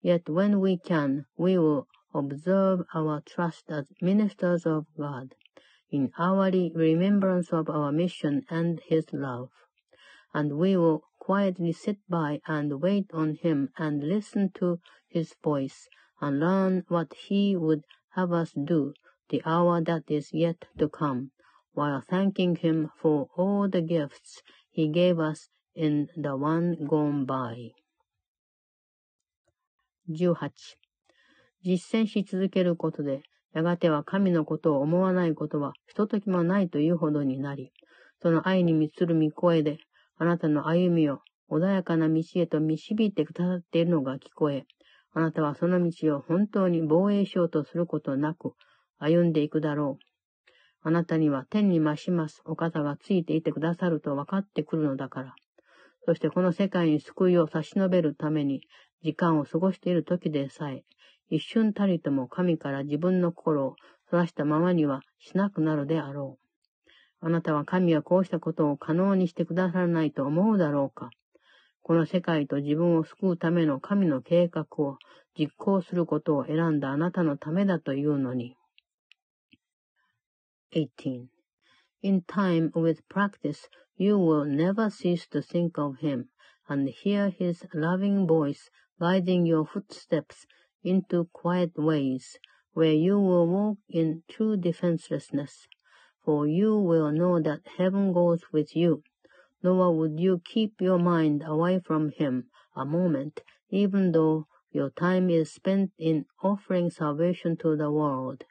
[0.01, 5.35] Yet when we can, we will observe our trust as ministers of God,
[5.91, 9.51] in hourly remembrance of our mission and His love.
[10.33, 15.89] And we will quietly sit by and wait on Him and listen to His voice
[16.21, 18.95] and learn what He would have us do
[19.31, 21.33] the hour that is yet to come,
[21.73, 27.73] while thanking Him for all the gifts He gave us in the one gone by.
[30.11, 30.51] 18.
[31.63, 37.73] 実践し続けることで、やがては神のことを思わないことはひとときもないというほどになり、
[38.23, 39.79] その愛に満ちる御声で、
[40.17, 44.65] あなたの歩みを穏やかな道へと導いてくださっているのが聞こえ、
[45.13, 48.53] あなたはその道を本当に防衛しようとすることなく
[48.99, 50.05] 歩んでいくだろう。
[50.83, 55.35] あなたには天に増しますお方がついていてくださると分かってくるのだから。
[56.05, 58.63] そしてこの世界に救いを差し伸べるために
[59.03, 60.85] 時間を過ごしている時でさえ、
[61.31, 63.77] 一瞬たりとも神から自分の心を
[64.11, 66.49] そらしたままにはしなくなるであろう。
[67.21, 71.11] あなたは神はこうしたことを可能にしてくださらないと思うだろうか。
[71.83, 74.99] この世界と自分を救うための神の計画を
[75.39, 78.57] 実行することを選んだあなたのためだというのに。
[80.73, 81.27] 18.
[82.03, 86.27] In time with practice, you will never cease to think of him
[86.69, 88.71] and hear his loving voice
[89.01, 90.47] guiding your footsteps
[90.83, 92.39] into quiet ways
[92.73, 95.67] where you will walk in true defenselessness.
[96.25, 99.03] For you will know that heaven goes with you
[99.61, 105.29] nor would you keep your mind away from him a moment, even though your time
[105.29, 108.45] is spent in offering salvation to the world.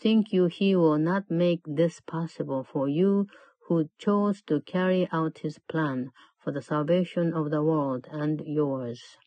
[0.00, 3.26] Think you he will not make this possible for you
[3.66, 9.18] who chose to carry out his plan for the salvation of the world and yours.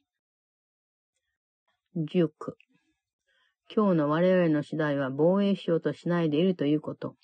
[1.97, 2.29] 10
[3.75, 7.17] 今日の我々の次第は防衛しようとしないでいるということ。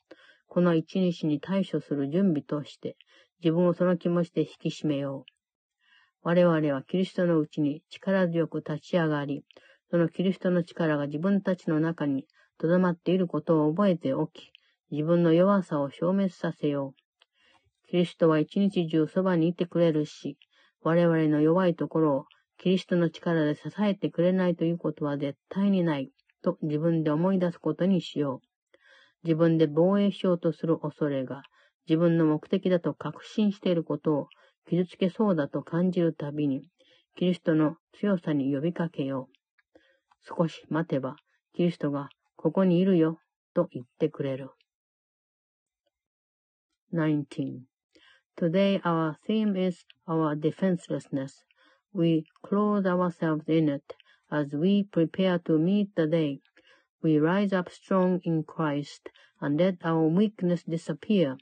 [0.46, 2.98] この一日に対処する準備として、
[3.42, 5.32] 自分をその気持ちで引き締めよう。
[6.22, 9.46] 我々はキリストのうちに力強く立ち上がり、
[9.90, 12.26] そのキリストの力が自分たちの中に
[12.58, 14.52] 留まっていることを覚えておき、
[14.92, 17.90] 自分の弱さを消滅させよう。
[17.90, 20.38] キリストは一日中そばにいてくれるし、
[20.82, 22.26] 我々の弱いところを
[22.58, 26.12] キリストの力で支えてくれないということは絶対にない
[26.42, 28.48] と自分で思い出すことにしよう。
[29.24, 31.44] 自分で防衛しようとする恐れが
[31.88, 34.28] 自分の目的だと確信していることを
[34.70, 36.64] 傷つけそうだと感じるたびに、
[37.16, 40.36] キリストの強さに呼びかけよう。
[40.38, 41.16] 少し待てば、
[41.54, 43.20] キリストがここにいるよ、
[43.54, 44.50] と言ってくれる。
[46.94, 47.62] 19.
[48.38, 51.47] Today our theme is our defenselessness.
[51.98, 53.96] We clothe ourselves in it
[54.30, 56.42] as we prepare to meet the day.
[57.02, 59.10] We rise up strong in Christ
[59.42, 61.40] and let our weakness disappear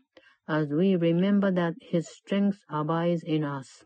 [0.48, 3.84] as we remember that His strength abides in us.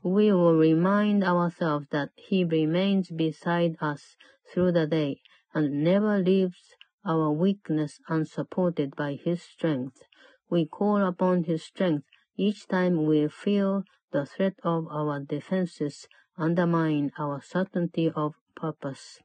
[0.00, 4.14] We will remind ourselves that He remains beside us
[4.48, 5.22] through the day
[5.52, 10.04] and never leaves our weakness unsupported by His strength.
[10.48, 12.06] We call upon His strength
[12.40, 16.08] each time we feel the threat of our defenses
[16.38, 19.20] undermine our certainty of purpose.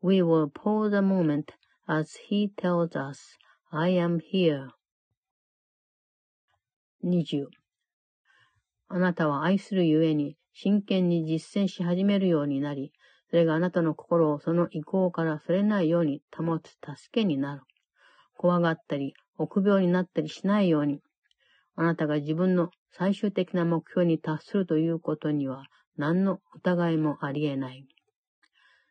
[0.00, 1.52] We will pause a moment
[1.86, 3.36] as He tells us,
[3.70, 4.70] I am here.
[7.04, 7.46] 20.
[8.88, 12.92] あなたは愛するゆえに真剣に実践し始めるようになり、
[13.28, 17.62] それがあなたの心をその意向からそれないように保つ助けになる。
[18.36, 21.02] 怖がったり、臆病になったりしないように、
[21.80, 25.64] あなたが自分の最終的な目標に達するということには
[25.96, 27.86] 何の疑いもあり得ない。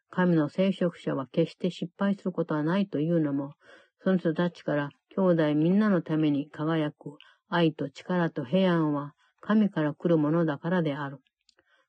[0.10, 3.53] 神の聖職者は決して失敗することはないというのも、
[4.03, 7.16] その人たちから兄弟みんなのために輝く
[7.48, 11.20] 愛と力と平安は神から来るものだからである。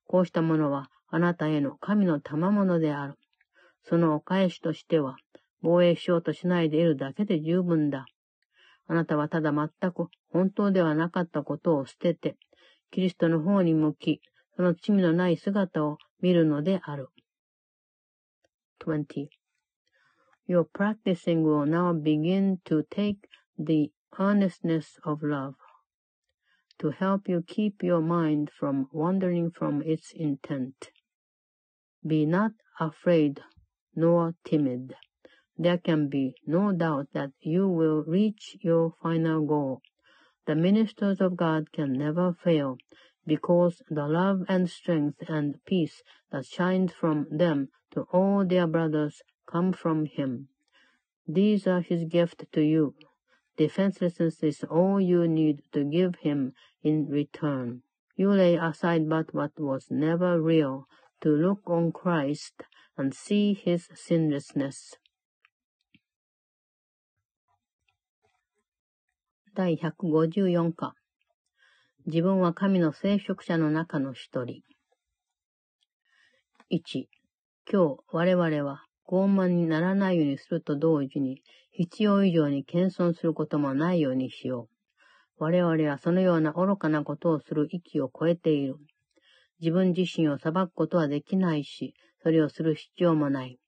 [0.07, 3.15] こうしたものはあなたへの神の賜物である。
[3.85, 5.17] そのお返しとしては、
[5.63, 8.05] 防衛しようとしないでいるだけで十分だ。
[8.87, 12.38] あなたはただ全く本当ではなかったことを捨てて、
[12.92, 14.22] キリストの方に向き、
[14.56, 17.10] その罪のない姿を見るのである。
[18.80, 19.28] 20.
[20.48, 23.18] Your practicing will now begin to take
[23.58, 25.56] the earnestness of love
[26.78, 30.92] to help you keep your mind from wandering from its intent.
[32.06, 33.42] Be not afraid
[33.96, 34.94] nor timid.
[35.58, 39.82] There can be no doubt that you will reach your final goal.
[40.51, 42.77] the ministers of God can never fail,
[43.25, 46.03] because the love and strength and peace
[46.33, 50.49] that shines from them to all their brothers come from Him.
[51.25, 52.97] These are His gift to you.
[53.59, 57.85] Defenselessness is all you need to give Him in return.
[58.17, 60.89] You lay aside but what was never real
[61.21, 62.65] to look on Christ
[62.99, 64.97] and see His sinlessness.
[69.53, 70.95] 第154課
[72.07, 74.63] 自分は神の聖職者の中の一人。
[76.71, 77.07] 1、
[77.69, 84.69] 今日我々は傲慢にならないようにすると同時に、必要以上に謙遜することもないようにしよ
[85.41, 85.43] う。
[85.43, 88.77] 我々はそのような愚かなことをする域を超えている。
[89.61, 93.59] 自分自身を裁くことはできないし、それをする必要もない。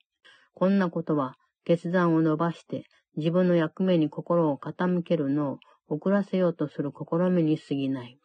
[0.55, 1.35] こんなことは、
[1.65, 2.85] 決断を伸ばして、
[3.17, 5.59] 自分の役目に心を傾けるのを
[5.93, 8.19] 遅らせようとする試みに過ぎない。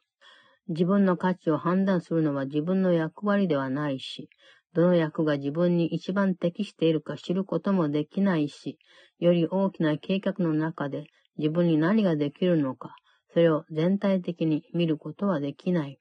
[0.69, 4.29] 自分の価値を判断するのは自分の役割ではないし、
[4.73, 8.77] どの役が自分に一番適しているか知ることもできないし、
[9.19, 11.07] より大きな計画の中で
[11.37, 12.95] 自分に何ができるのか、
[13.33, 15.99] それを全体的に見ることはできない。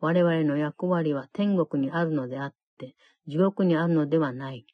[0.00, 2.94] 我々の役割は天国にあるのであって、
[3.26, 4.64] 地獄にあるのではない。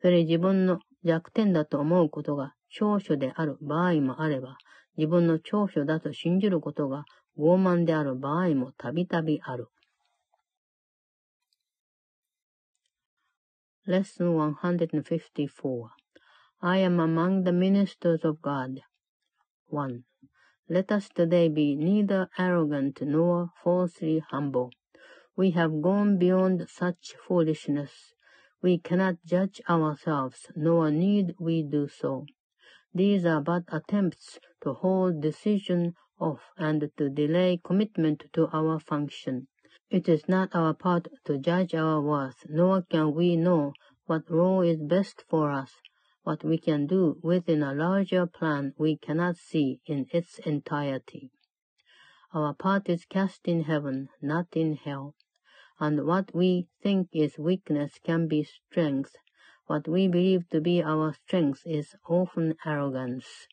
[0.00, 4.56] それ自分の弱点だと思うことが長所である場合もあれば、
[4.97, 7.05] 自分の長所だと信じることが
[7.37, 9.69] 傲慢である場合もたびたびある。
[13.87, 15.89] Lesson 154
[16.59, 18.81] I am among the ministers of God.
[19.69, 20.03] 1.
[20.67, 24.71] Let us today be neither arrogant nor falsely humble.
[25.37, 28.15] We have gone beyond such foolishness.
[28.61, 32.25] We cannot judge ourselves, nor need we do so.
[32.93, 39.48] These are but attempts to hold decision off and to delay commitment to our function.
[39.90, 43.72] It is not our part to judge our worth, nor can we know
[44.06, 45.72] what role is best for us.
[46.22, 51.30] What we can do within a larger plan we cannot see in its entirety.
[52.32, 55.14] Our part is cast in heaven, not in hell.
[55.78, 59.16] And what we think is weakness can be strength.
[59.66, 63.48] What we believe to be our strength is often arrogance.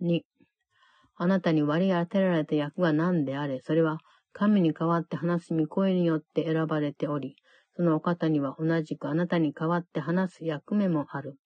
[0.00, 0.24] 2.
[1.16, 3.98] あなたに割り当てられた役が何であれ、それは
[4.32, 7.36] 神に代わって話す御声によって選ばれており、
[7.74, 11.36] そのお方には同じくあなたに代わって話す役目もある。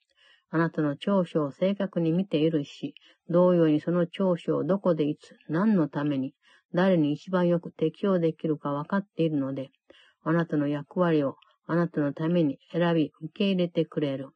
[0.51, 2.95] あなたの長所を正確に見ているし、
[3.31, 6.35] 同様にその長所をどこでいつ、何のために、
[6.75, 9.71] 誰に一番よく適用できるか分かっているので、
[10.23, 14.29] あなたの役割をあなたのために選び受け入れてくれる。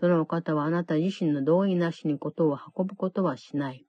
[0.00, 3.84] そのお方はあなた自身の同意なしにことを運ぶことはしない。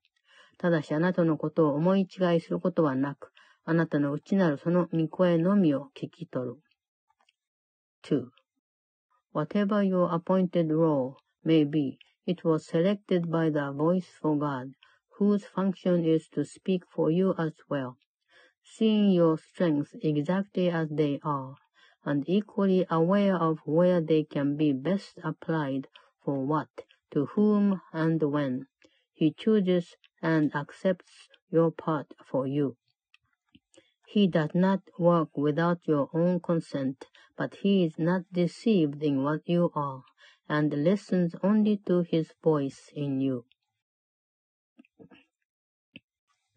[0.57, 3.31] ただしあなたのことを思い違いすることはなく、
[3.63, 6.57] あなたの内なるその御声のみを聞き取る。
[8.03, 8.25] 2.
[9.33, 11.15] Whatever your appointed role
[11.45, 14.73] may be, it was selected by the voice for God,
[15.17, 17.95] whose function is to speak for you as well,
[18.61, 21.55] seeing your strengths exactly as they are,
[22.04, 25.88] and equally aware of where they can be best applied
[26.24, 26.68] for what,
[27.12, 28.66] to whom, and when.
[29.12, 32.76] He chooses and accepts your part for you.
[34.06, 37.06] He does not work without your own consent,
[37.36, 40.02] but he is not deceived in what you are,
[40.48, 43.44] and listens only to his voice in you.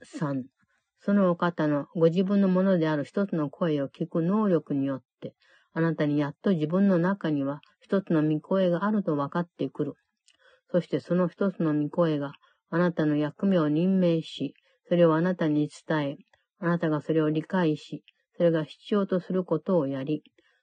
[0.05, 0.45] 3.
[1.01, 5.13] そのお方のご自分のものである一つの声を聞く能力によって、 3.
[5.72, 9.94] あなたにやっと自分の中には一つの御声があると分かってくる。
[10.70, 12.32] そしてその一つの御声が
[12.70, 14.54] あなたの役目を任命し、
[14.88, 16.16] それをあなたに伝え、
[16.58, 18.02] あなたがそれを理解し、
[18.36, 20.22] それが必要とすることをやり、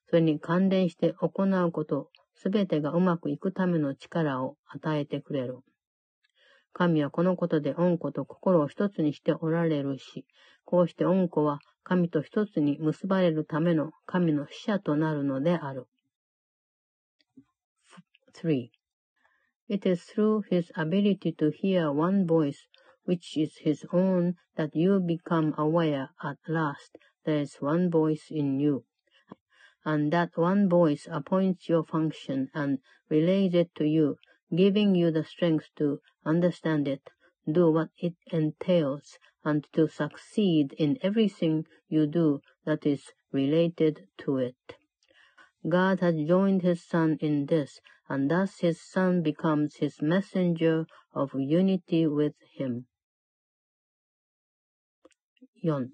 [0.10, 5.60] それに関連して行うこと、すべてがうまくいくための力を与えてくれる。
[6.74, 10.26] 神はこのことで恩子と心を一つにしておられるし、
[10.66, 15.86] こうして恩子は神と一つに結ばれるための神の使者となるのである。
[18.32, 18.70] 3.
[19.69, 22.69] It is through his ability to hear one voice,
[23.05, 28.61] which is his own, that you become aware at last there is one voice in
[28.61, 28.85] you,
[29.85, 32.78] and that one voice appoints your function and
[33.09, 34.16] relays it to you,
[34.55, 37.11] giving you the strength to understand it,
[37.51, 44.38] do what it entails, and to succeed in everything you do that is related to
[44.38, 44.55] it.
[45.68, 51.31] God has joined his Son in this, and thus his Son becomes his messenger of
[51.35, 52.85] unity with him.
[55.63, 55.89] 4.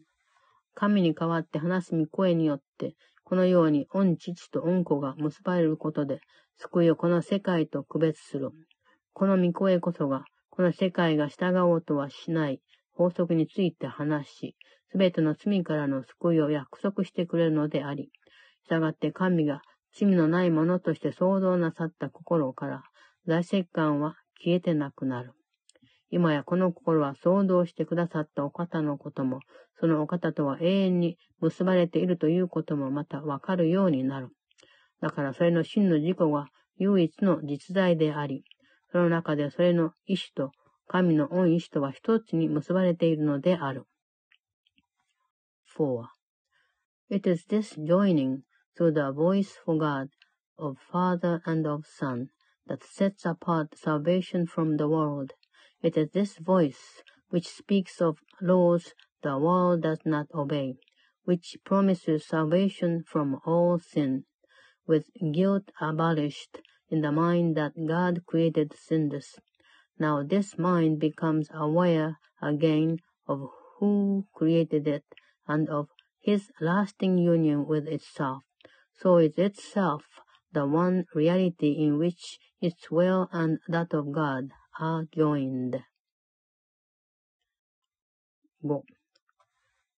[0.73, 6.21] 神に代わって話す御声によって、このように御父と御子が結ばれることで、
[6.55, 8.51] 救いをこの世界と区別する。
[9.13, 12.61] この御声こそが、この世界が従おうとはしない
[12.97, 14.55] 法則について話し、
[14.91, 18.09] すべての罪からの救いを約束してくれるのであり、
[18.67, 19.61] 従って神が
[19.93, 22.83] 罪のないものとして創造なさった心から、
[23.27, 25.33] 大石感は消えてなくなる。
[26.09, 29.41] 今やこの心は創造してくださったお方のことも、
[29.79, 34.29] そのお方とは永遠に結ばれているということもまたわかるようになる。
[35.01, 36.47] だからそれの真の自己が
[36.77, 38.43] 唯一の実在であり、
[38.91, 40.51] その中でそれの意志と
[40.88, 43.86] 神の恩意志とは一つに結ばれているのである。
[45.76, 46.04] 4.
[47.08, 48.42] It is this joining
[48.76, 50.08] through the voice for God
[50.58, 52.28] of Father and of Son
[52.66, 55.32] that sets apart salvation from the world.
[55.82, 60.76] It is this voice which speaks of laws the world does not obey,
[61.24, 64.24] which promises salvation from all sin,
[64.86, 66.60] with guilt abolished
[66.90, 69.38] in the mind that God created sinless.
[69.98, 75.04] Now this mind becomes aware again of who created it
[75.46, 75.88] and of
[76.20, 78.42] his lasting union with itself.
[78.94, 80.04] So is itself
[80.52, 85.82] the one reality in which its will and that of God are joined.
[88.62, 88.82] 5.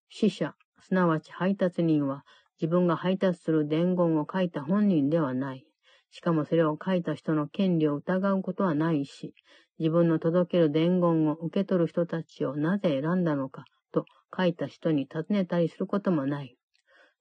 [0.08, 2.24] 死者、すなわち配達人は
[2.60, 5.66] 自分が配達する伝言を書いた本人ではない。
[6.11, 9.33] しかもそれを書いた人の権利を疑うことはないし、
[9.77, 14.05] 自分の届ける伝言を受け取る人たちをなぜ選んだのかと
[14.35, 16.55] 書いた人に尋ねたりすることもない。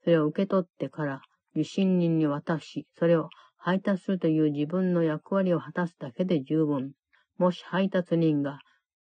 [0.02, 1.20] それを受け取ってから
[1.54, 6.92] 受信人に渡し、それを配達するという自分の役割を果たすだけで十分。
[7.36, 8.58] もし配達人が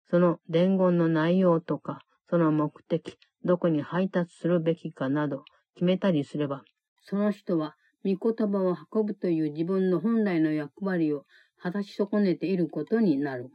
[0.09, 5.43] その伝言の内容とか、その目的、どこに配達するべきかなど
[5.75, 6.63] 決めたりすれば、
[7.01, 11.24] その人は御言葉を運ぶという自分の本来の役割を
[11.60, 13.50] 果たし損ねていることになる。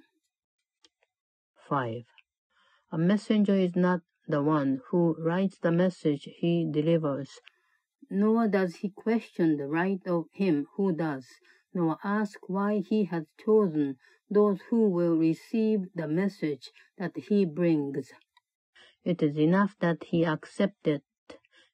[1.69, 2.05] 5.
[2.91, 7.41] A messenger is not the one who writes the message he delivers,
[8.09, 11.25] nor does he question the right of him who does,
[11.73, 13.97] nor ask why he has chosen
[14.29, 18.11] those who will receive the message that he brings.
[19.03, 21.03] It is enough that he accept it,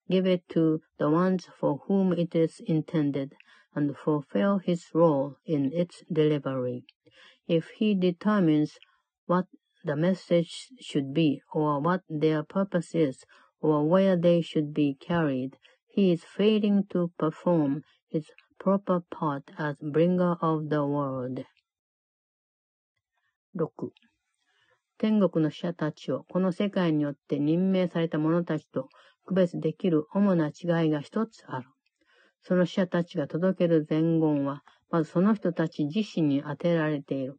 [0.10, 3.34] give it to the ones for whom it is intended,
[3.76, 6.86] and fulfill his role in its delivery.
[7.48, 8.78] If he determines
[9.26, 9.46] what
[9.84, 13.26] the message should be, or what their purpose is,
[13.60, 15.58] or where they should be carried,
[15.88, 18.26] he is failing to perform his
[18.60, 21.46] proper part as bringer of the world.
[23.56, 23.92] 6.
[24.98, 28.90] 天国の使者たちをこの世界によって任命された者たちと
[29.29, 31.69] 区別できる主な違いが一つある。
[32.43, 37.39] その使者たちが届ける伝言は、まずその人たち自身に当てられている。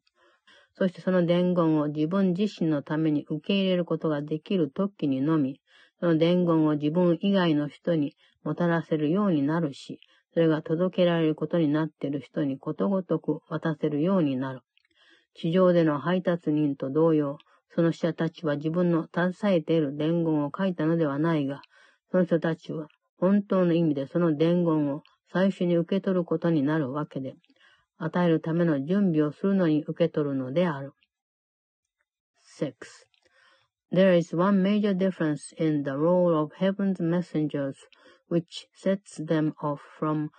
[0.74, 5.60] そしてその伝言を自分自身のために受け入れることができる時にのみ、
[5.99, 9.99] その伝言を自分以外の人にもたらせるようになるし、
[10.36, 14.61] それが届けられることになっている人にことごとく渡せるようになる。
[15.34, 17.40] 地上での配達人と同様、
[17.74, 21.61] その使者たちは自分の携えている伝言を書いたのではないが、
[22.11, 22.89] その人たちは
[23.19, 25.03] 本当の意味でその伝言を
[25.33, 27.35] 最初に受け取ることになるわけで、
[27.99, 30.93] 与えるための準備をするのに受け取るのである。
[32.59, 32.73] 6.
[33.93, 37.77] There is one major difference in the role of heaven's messengers
[38.29, 40.31] which sets them off from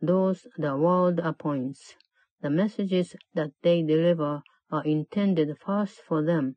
[0.00, 1.96] those the world appoints.
[2.40, 6.56] The messages that they deliver are intended first for them,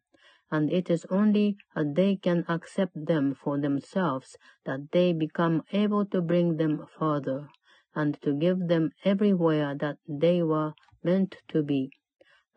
[0.51, 6.05] and it is only as they can accept them for themselves that they become able
[6.05, 7.49] to bring them further,
[7.95, 10.73] and to give them everywhere that they were
[11.03, 11.91] meant to be.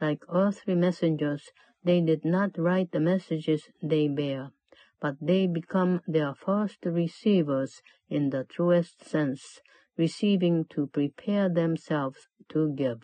[0.02, 1.52] Like earthly messengers,
[1.84, 4.52] they did not write the messages they bear,
[5.00, 9.60] but they become their first receivers in the truest sense,
[9.98, 13.04] receiving to prepare themselves to give.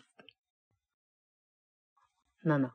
[2.42, 2.70] 7.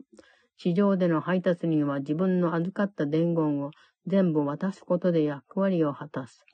[0.58, 3.72] 地上での配達人は自分の預かった伝言を
[4.08, 6.46] 全部渡すことで役割を果たす。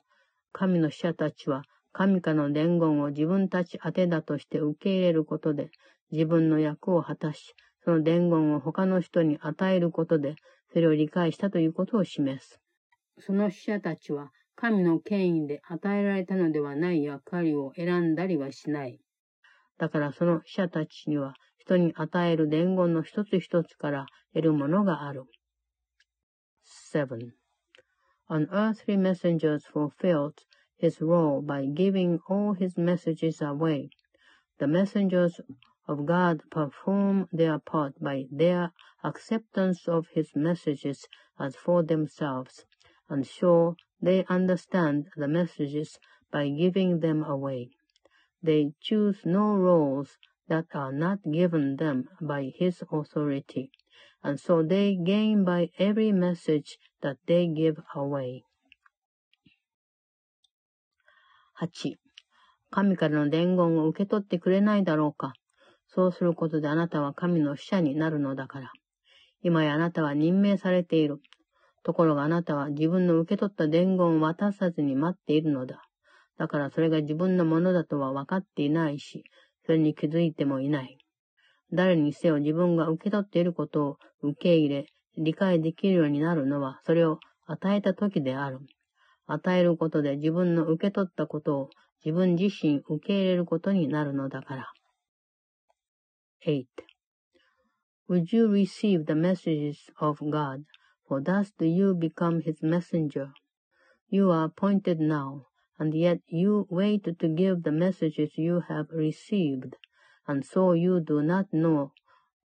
[0.52, 1.62] 神の使者たちは
[1.92, 5.70] 神からの伝言を自分たち宛てだとして受け入れることで
[6.10, 7.54] 自分の役を果たし、
[7.84, 10.36] その伝言を他の人に与えることで、
[10.72, 12.60] それを理解したということを示す。
[13.18, 19.00] その使者たちは、神の権威で与えられたのではない役割を選んだりはしない。
[19.78, 25.25] だからその使者たちには、人に与える伝言の一つ一つから得るものがある。
[26.93, 27.31] 7.
[28.29, 30.33] An earthly messenger fulfilled
[30.77, 33.89] his role by giving all his messages away.
[34.59, 35.39] The messengers
[35.87, 38.71] of God perform their part by their
[39.03, 41.07] acceptance of his messages
[41.39, 42.65] as for themselves,
[43.09, 45.99] and show they understand the messages
[46.31, 47.69] by giving them away.
[48.43, 50.17] They choose no roles
[50.48, 53.70] that are not given them by his authority,
[54.22, 58.42] and so they gain by every message that they give away.
[61.60, 61.96] 8.
[62.70, 65.34] 神からの伝言を受け取ってくれないだろうか
[65.86, 68.72] そうすることであなたは神の使者になるのだから。
[69.42, 71.20] 今やあなたは任命されている。
[71.82, 75.82] ところがあなたは自分の受け取った伝言を渡さずに待っているのだ。
[76.38, 79.24] だからそれが自分のものだとは分かっていないし、
[79.64, 80.98] それに気づいてもいない。
[81.72, 84.86] 誰にせよ自分が受け取っていることを受け入れ、
[85.16, 88.60] 理解できるようになるのは、それを与えた時である。
[89.26, 91.70] 与えることで自分の受け取ったことを
[92.04, 94.72] 自分自身受け入れることになるのだから。
[96.44, 96.66] 8.
[98.08, 100.64] Would you receive the messages of God,
[101.06, 103.28] for thus do you become his messenger?
[104.10, 105.44] You are appointed now,
[105.79, 109.75] and yet you wait to give the messages you have received,
[110.27, 111.93] and so you do not know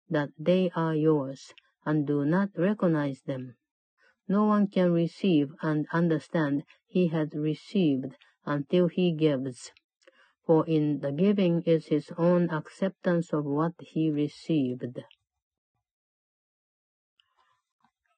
[0.09, 1.53] that they are yours,
[1.85, 3.57] and do not recognize them.
[4.29, 9.73] No one can receive and understand he has received until he gives
[10.47, 15.03] for in the giving is his own acceptance of what he received.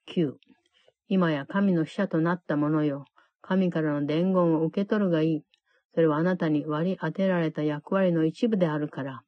[0.07, 0.39] 9.
[1.09, 3.07] 今や神の使者となった者よ。
[3.44, 5.44] 神からの伝言を受け取るがいい。
[5.94, 9.22] それはあなたに割り当てられた役割の一部であるから。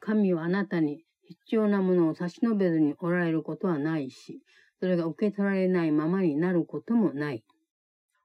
[0.00, 4.42] 神はあなたに必要なものを差し伸べずにおられることはないし、
[4.80, 7.44] それが受け取られないままになることもない。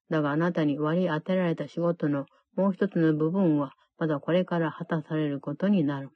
[0.09, 6.09] だがあなたに割り当てられた仕事のもう一つの部分はまだこれから果たされることになる。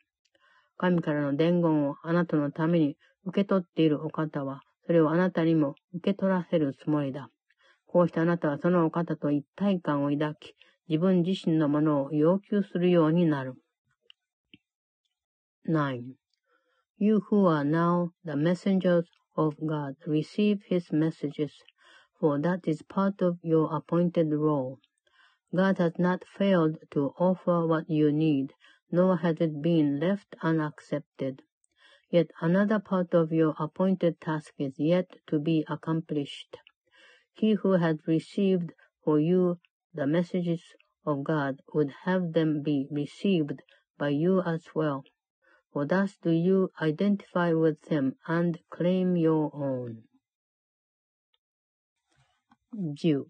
[0.78, 7.30] 神からの伝言をあなたのために受け取っているお方は、それをあなたにも受け取らせるつもりだ。
[7.91, 10.55] こうしてあなたはそのお方と一体感を抱き、
[10.89, 13.55] 自分自身のものを要求するようになる。
[15.69, 16.15] 9.
[16.99, 21.51] You who are now the messengers of God receive his messages,
[22.21, 24.79] for that is part of your appointed role.
[25.55, 28.53] God has not failed to offer what you need,
[28.91, 31.43] nor has it been left unaccepted.
[32.11, 36.57] Yet another part of your appointed task is yet to be accomplished.
[37.34, 39.58] He who has received for you
[39.94, 40.62] the messages
[41.06, 43.62] of God would have them be received
[43.98, 45.04] by you as well.
[45.74, 50.04] For thus do you identify with them and claim your own.
[52.74, 53.26] 10.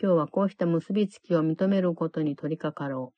[0.00, 3.12] 今日はこうした結びつきを認めることに取り掛かろ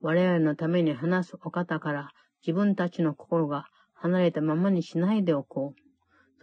[0.00, 0.06] う。
[0.06, 2.10] 我々のために話すお方から
[2.44, 5.81] 自分たちの心が離れたままにしないでおこう。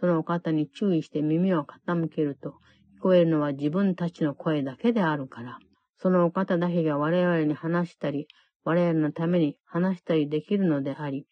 [0.00, 2.54] そのお方に注意して耳を傾けると、
[2.98, 5.58] 聞こえるのは自分たちの声だけであるから。
[5.98, 8.26] そのお方だけが我々に話したり、
[8.64, 11.26] 我々のために話したりできるのであり、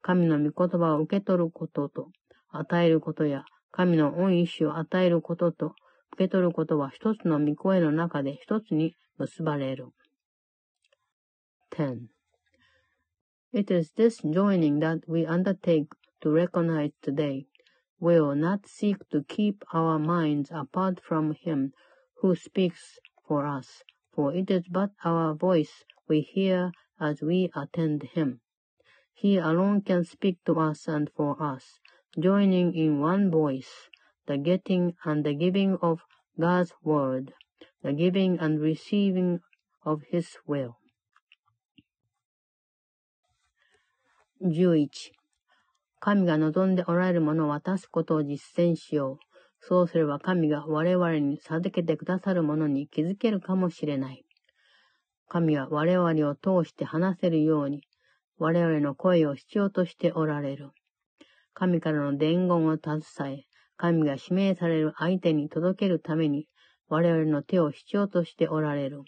[0.00, 2.08] 神の御言葉を受け取ることと、
[2.48, 5.74] 与えることや、神の恩意志を与えることと、
[6.14, 9.88] 受け取ることは一つの御声の中で一つに結ばれる。
[11.72, 12.06] 10.
[13.52, 15.88] It is this joining that we undertake
[16.22, 17.46] to recognize today.
[18.00, 21.72] Will not seek to keep our minds apart from Him
[22.16, 28.02] who speaks for us, for it is but our voice we hear as we attend
[28.02, 28.40] Him.
[29.14, 31.78] He alone can speak to us and for us,
[32.18, 33.88] joining in one voice,
[34.26, 36.02] the getting and the giving of
[36.38, 37.32] God's word,
[37.82, 39.40] the giving and receiving
[39.84, 40.78] of His will.
[44.40, 44.88] 11.
[46.04, 49.18] 神が望んでおられるものを渡すことを実践しよう。
[49.66, 54.26] そうすれば神が我々に授けてくださるものに気づけるかもしれない。
[55.28, 57.80] 神は我々を通して話せるように、
[58.36, 60.72] 我々の声を必要としておられる。
[61.54, 63.02] 神からの伝言を携
[63.32, 63.44] え、
[63.78, 66.48] 神が指名される相手に届けるために、
[66.90, 69.04] 我々の手を必要としておられる。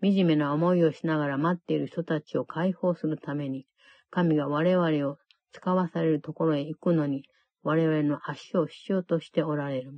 [0.00, 3.66] 惨めな思いをしながら待っている人たちを解放するために、
[4.10, 5.18] 神が我々を
[5.52, 7.24] 使わされるところへ行くのに、
[7.62, 9.92] 我々の足を必要としておられる。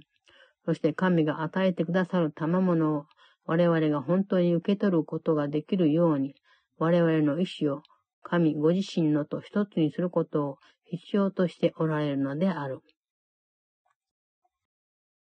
[0.65, 3.07] そして神が与えてくださる賜物を
[3.47, 6.35] 我々が本当に受け取ることができるように、
[6.79, 7.83] 我々の意志を
[8.23, 12.81] 神ご自身のと一つにすることを必要としておられるのである。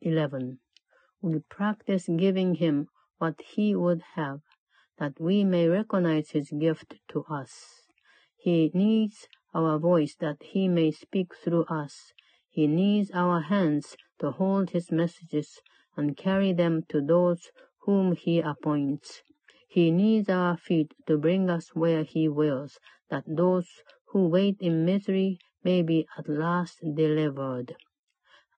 [0.03, 0.57] 11.
[1.21, 2.87] We practice giving him
[3.19, 4.39] what he would have,
[4.97, 7.85] that we may recognize his gift to us.
[8.37, 12.13] He needs our voice that he may speak through us.
[12.49, 15.59] He needs our hands to hold his messages
[15.95, 17.49] and carry them to those
[17.81, 19.21] whom he appoints.
[19.67, 22.77] He needs our feet to bring us where he wills,
[23.09, 23.69] that those
[24.07, 27.75] who wait in misery may be at last delivered.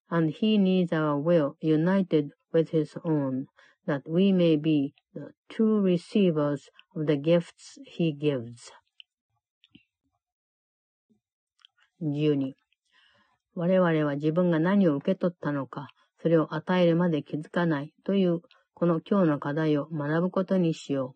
[0.10, 3.48] And he needs our will united with his own,
[3.86, 8.72] that we may be the true receivers of the gifts he gives.
[12.04, 12.54] 12.
[13.56, 15.90] 我々は自分が何を受け取ったのか、
[16.22, 18.42] それを与えるまで気づかないという、
[18.74, 21.16] この今日の課題を学ぶことにしよ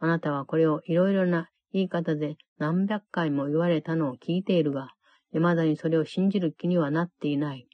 [0.00, 0.04] う。
[0.04, 4.90] あなたはこれをいろいろな言い方で何百回も言われたのを聞いているが、
[5.32, 7.66] 未だにそれを信じる気にはなっていない。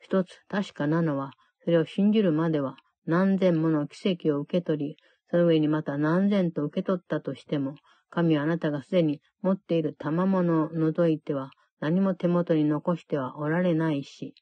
[0.00, 1.32] 一つ確かなのは、
[1.64, 2.76] それを信じるまでは
[3.06, 4.96] 何千もの奇跡を受け取り、
[5.30, 7.74] その上にまた何千と受け取ったとしても、
[8.14, 11.50] 神はあなたがすでに持っている賜物を除いては
[11.80, 14.34] 何も手元に残してはおられないし、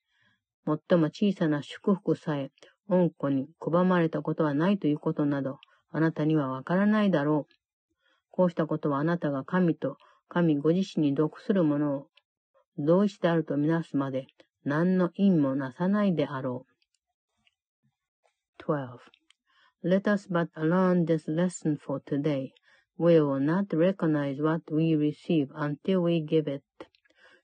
[0.66, 2.50] 最も小さな祝福さえ、
[2.88, 5.58] 恩子に拒まれたことはないということなど、
[5.90, 7.54] あなたにはわからないだろう。
[8.30, 9.96] こうしたことはあなたが神と
[10.28, 12.06] 神ご自身に属するものを
[12.76, 14.26] 同一であるとみなすまで
[14.64, 18.62] 何の因もなさないであろう。
[18.62, 18.98] 12.
[19.82, 22.52] Let us but learn this lesson for today.
[23.04, 26.62] We will not recognize what we receive until we give it.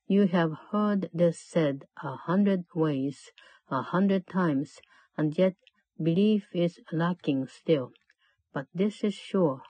[0.07, 3.33] You have heard this said a hundred ways,
[3.69, 4.79] a hundred times,
[5.17, 5.57] and yet
[6.01, 7.91] belief is lacking still.
[8.53, 9.63] But this is sure,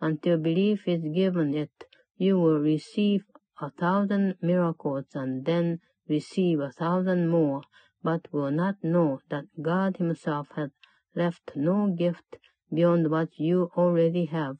[0.00, 1.84] until belief is given it,
[2.16, 3.26] you will receive
[3.60, 7.60] a thousand miracles and then receive a thousand more,
[8.02, 10.70] but will not know that God himself has
[11.14, 12.38] left no gift
[12.72, 14.56] beyond what you already have.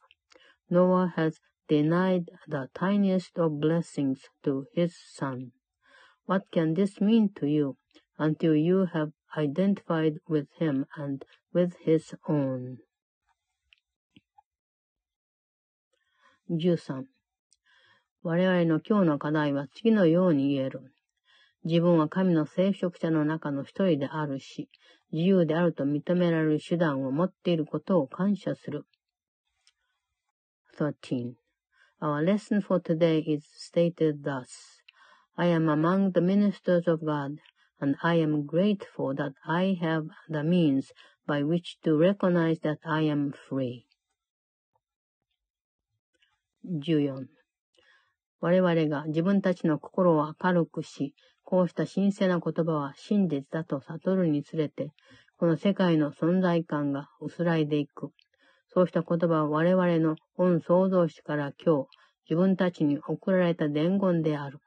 [0.70, 5.53] Noah has denied the tiniest of blessings to his son.
[6.27, 7.77] What can this mean to you
[8.19, 12.78] until you have identified with him and with his own?
[16.49, 17.07] 13.
[18.23, 20.93] 我々の今日の課題は次のように言える。
[21.65, 24.69] 自分は神の聖職者の中の一人であるし、
[25.12, 28.86] 自由であると認められる手段を持っていることを感謝する。
[30.77, 31.37] 13.
[32.03, 34.83] Our lesson for today is stated thus.
[35.37, 37.39] I am among the ministers of God,
[37.81, 40.93] and I am grateful that I have the means
[41.27, 43.87] by which to recognize that I am free.
[46.67, 47.27] 14
[48.41, 51.15] 我々が自分たちの心を明るくし、
[51.45, 54.93] こうした神聖な言葉は真実だと悟るにつれて、
[55.39, 58.11] この世界の存在感が薄らいでいく。
[58.75, 61.89] そうした言葉は我々の本創造主から今日、
[62.29, 64.59] 自分たちに送られた伝言である。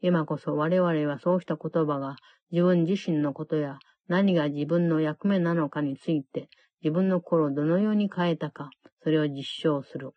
[0.00, 2.16] 今こそ我々はそうした言葉が
[2.50, 6.48] 自分自身のことや何が自分の役目なのかについて
[6.82, 8.70] 自分の心をどのように変えたか、
[9.02, 10.12] それを実証する。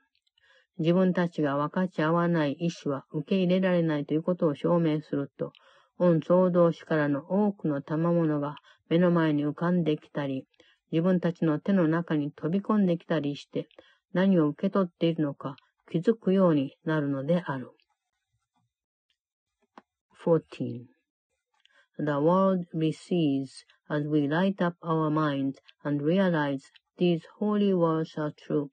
[0.77, 5.51] 自分たちが分かち合わない意志は受け入れられないということを証明すると、
[5.97, 8.55] 御創造主からの多くの賜物が
[8.87, 10.45] 目の前に浮かんできたり、
[10.92, 13.68] 自分たちの手の中に飛び込んできたりして、
[14.12, 15.56] 何を受け取っているのか
[15.90, 17.72] 気づくようになるのである。
[20.24, 20.86] 14.
[21.98, 28.32] The world receives as we light up our minds and realize these holy words are
[28.32, 28.70] true.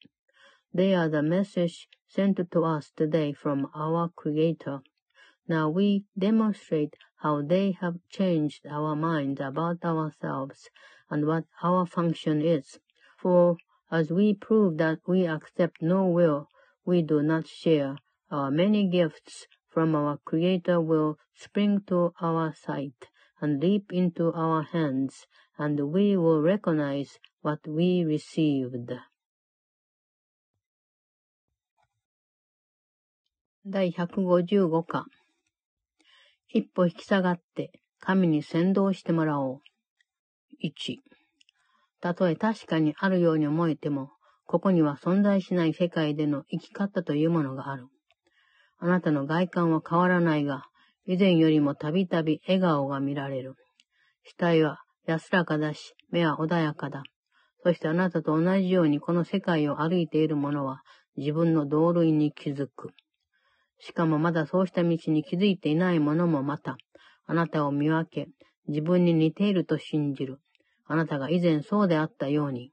[0.74, 4.82] They are the message sent to us today from our Creator.
[5.48, 10.70] Now we demonstrate how they have changed our minds about ourselves
[11.10, 12.80] and what our function is.
[13.18, 13.58] For
[13.92, 16.48] as we prove that we accept no will,
[16.86, 17.98] we do not share,
[18.32, 23.10] our many gifts from our Creator will spring to our sight
[23.42, 25.26] and leap into our hands,
[25.58, 29.00] and we will recognize what we received.
[33.64, 35.06] 第155課
[36.48, 39.62] 一歩引き下がって神に先導してもらおう。
[40.61, 41.03] 1
[42.01, 44.11] たとえ確かにあるように思えても、
[44.47, 47.87] ここには存在しない世界での生き方というものがある。
[48.79, 50.65] あなたの外観は変わらないが、
[51.07, 53.55] 以前よりもたびたび笑顔が見られる。
[54.39, 57.03] 額は安らかだし、目は穏やかだ。
[57.63, 60.83] そしてあなたと同じようにこの世界を歩いている者は
[61.17, 62.93] 自分の同類に気づく。
[63.79, 66.77] しかもまだそうした道に気づいていない者もまた、
[67.27, 68.29] あなたを見分け、
[68.69, 70.41] 自分に似ていると信じる。
[70.88, 72.72] あなたが以前そうであったように。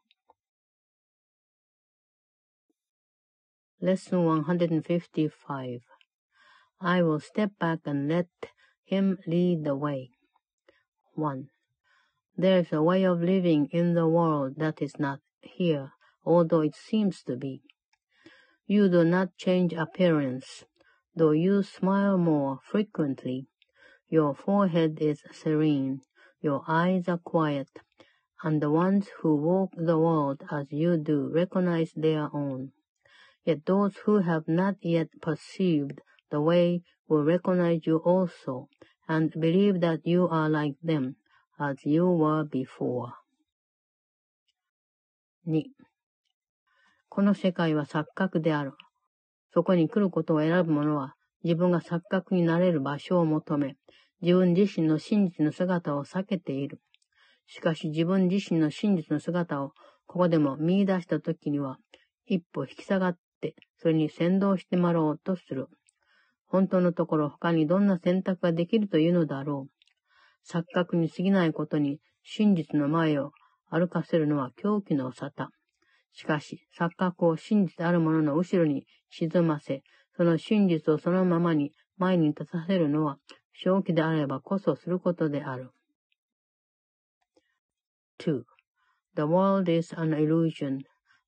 [3.80, 5.80] Lesson 155
[6.80, 8.26] I will step back and let
[8.84, 10.10] him lead the way.
[11.14, 11.48] 1.
[12.36, 15.92] There is a way of living in the world that is not here,
[16.24, 17.62] although it seems to be.
[18.66, 20.64] You do not change appearance.
[21.16, 23.46] Though you smile more frequently,
[24.08, 26.00] your forehead is serene,
[26.40, 27.68] your eyes are quiet,
[28.43, 32.71] and the ones who walk the world as you do recognize their own.
[33.45, 38.67] Yet those who have not yet perceived the way will recognize you also,
[39.07, 41.15] and believe that you are like them,
[41.59, 43.13] as you were before.
[45.45, 45.63] 2.
[47.09, 48.73] この世界は錯覚である。
[49.53, 51.13] そこに来ることを選ぶ者は、
[51.43, 53.75] 自分が錯覚になれる場所を求め、
[54.21, 56.79] 自分自身の真実の姿を避けている。
[57.47, 59.73] しかし自分自身の真実の姿を
[60.05, 61.77] ここでも見出した時には、
[62.25, 65.67] 一歩引き下がって、それに先導してもらおうとする。
[66.47, 70.49] 本当のところ他にどんな選択ができるというのだろう。
[70.49, 73.31] 錯覚に過ぎないことに真実の前を
[73.69, 75.47] 歩かせるのは狂気の沙汰。
[76.11, 79.81] しかし、錯覚を真実あるものの後ろに沈ませ、
[80.15, 83.17] その真実をそのままに前に立たせるのは、
[83.53, 85.71] 正気であればこそすることである。
[88.23, 88.45] 2.
[89.15, 90.83] The world is an illusion.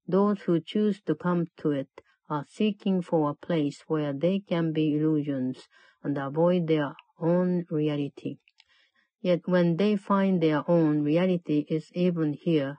[0.08, 1.90] Those who choose to come to it
[2.30, 5.68] are seeking for a place where they can be illusions
[6.04, 8.38] and avoid their own reality.
[9.22, 12.78] Yet when they find their own reality is even here,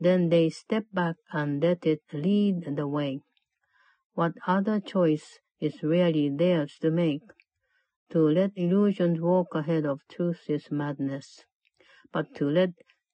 [0.00, 3.20] Then they step back and let it lead the way.
[4.14, 7.22] What other choice is really theirs to make?
[8.10, 11.44] To let illusions walk ahead of truth is madness.
[12.12, 12.70] But to let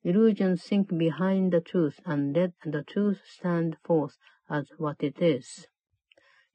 [0.07, 4.13] illusions sink behind the truth and let the truth stand forth
[4.49, 5.67] as what it is,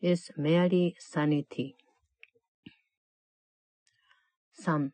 [0.01, 1.75] is merely sanity.
[4.63, 4.91] 3.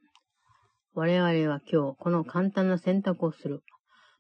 [0.96, 3.62] 我々は今日この簡単な選択をする。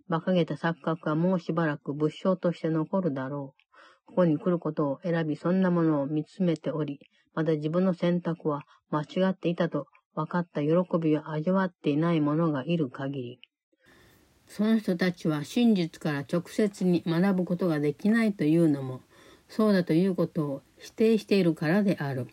[0.07, 4.05] 馬鹿げた錯覚はもうしばらく物証として残るだろう。
[4.05, 6.99] ここに来ることを選び、そんなものを見つめており、
[7.33, 8.61] まだ自分の選択は
[8.91, 10.69] 間違っていたと分かった喜
[11.01, 13.39] びを味わっていない者がいる限り。
[14.47, 19.01] その人たちは真実から直接に学ぶことができないというのも、
[19.49, 22.27] そうだということを否定しているからである。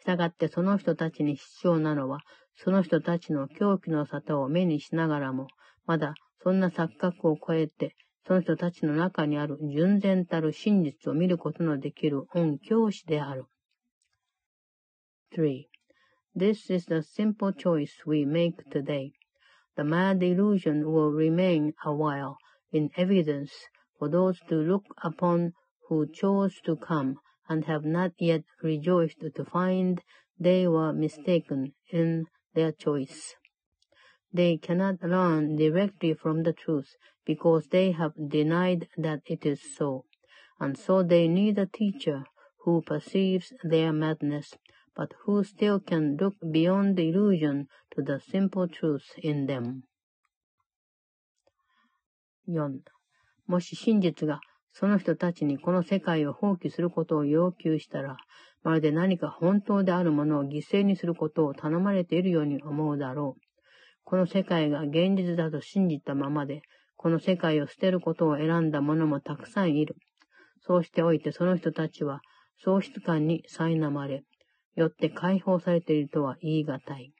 [0.00, 2.20] したがってその人たちに必要なのは、
[2.56, 5.48] その人たちの狂気の沙汰を目にしながらも、
[5.86, 7.94] まだそんな錯覚を超えて、
[8.26, 13.44] その人たちの中にある純然たる真実を見ることのできる恩教師である。
[15.36, 15.64] 3.
[16.36, 19.12] This is the simple choice we make today.
[19.76, 22.38] The mad illusion will remain a while
[22.72, 23.52] in evidence
[23.98, 25.52] for those to look upon
[25.88, 30.02] who chose to come and have not yet rejoiced to find
[30.38, 33.34] they were mistaken in their choice.
[34.32, 40.04] They cannot learn directly from the truth because they have denied that it is so,
[40.58, 42.24] and so they need a teacher
[42.64, 44.54] who perceives their madness,
[44.96, 49.82] but who still can look beyond the illusion to the simple truth in them?
[52.48, 52.80] 4.
[53.46, 54.40] もし真実が
[54.72, 58.16] その人たちにこの世界を放棄することを要求したら、
[58.62, 63.40] まるで何か本当であるものを犠牲にすることを頼まれているように思うだろう。
[64.04, 66.60] この世界が現実だと信じたままで、
[66.96, 69.96] この世界を捨てることを選んだ者もたくさんいる。
[70.60, 72.20] そうしておいてその人たちは
[72.64, 74.24] 喪失感に苛まれ、
[74.76, 77.12] よって解放されているとは言い難い。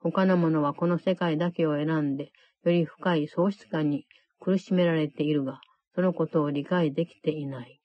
[0.00, 2.32] 他の者はこの世界だけを選んで、
[2.64, 4.06] より深い喪失感に
[4.40, 5.60] 苦しめられているが、
[5.94, 7.80] そのことを理解できていない。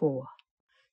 [0.00, 0.24] 4.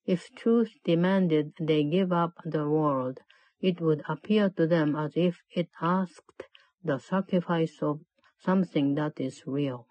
[0.06, 3.20] If truth demanded they give up the world,
[3.60, 6.48] it would appear to them as if it asked
[6.84, 8.00] the sacrifice of
[8.44, 9.86] something that is real.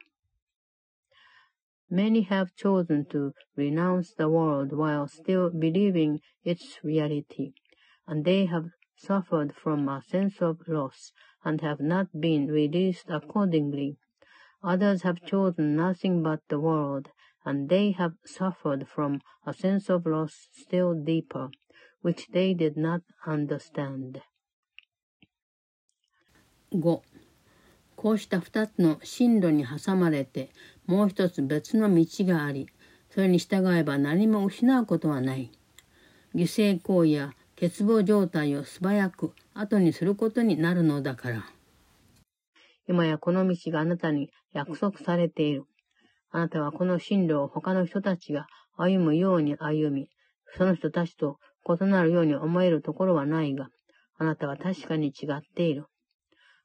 [1.91, 7.53] Many have chosen to renounce the world while still believing its reality,
[8.07, 11.13] and they have suffered from a sense of loss
[11.45, 13.99] and have not been released accordingly.
[14.63, 17.11] Others have chosen nothing but the world,
[17.45, 21.51] and they have suffered from a sense of loss still deeper,
[22.01, 24.23] which they did not understand.
[26.73, 27.03] 5.
[27.97, 30.51] こうした二つの進路に挟まれて、
[30.86, 32.68] もう一つ別の道があり、
[33.10, 35.52] それに従えば何も失うことはない。
[36.34, 41.46] 犠牲行為や欠乏状態を素早く後にすることになるのだから。
[42.88, 45.66] 今やこの道があなたに約束されている。
[46.32, 48.48] あなたはこの進路を他の人たちが
[48.78, 50.08] 歩むように歩み、
[50.58, 51.38] その人たちと
[51.68, 53.68] 異なるように思えるところはないが、
[54.18, 55.86] あなたは確かに違っている。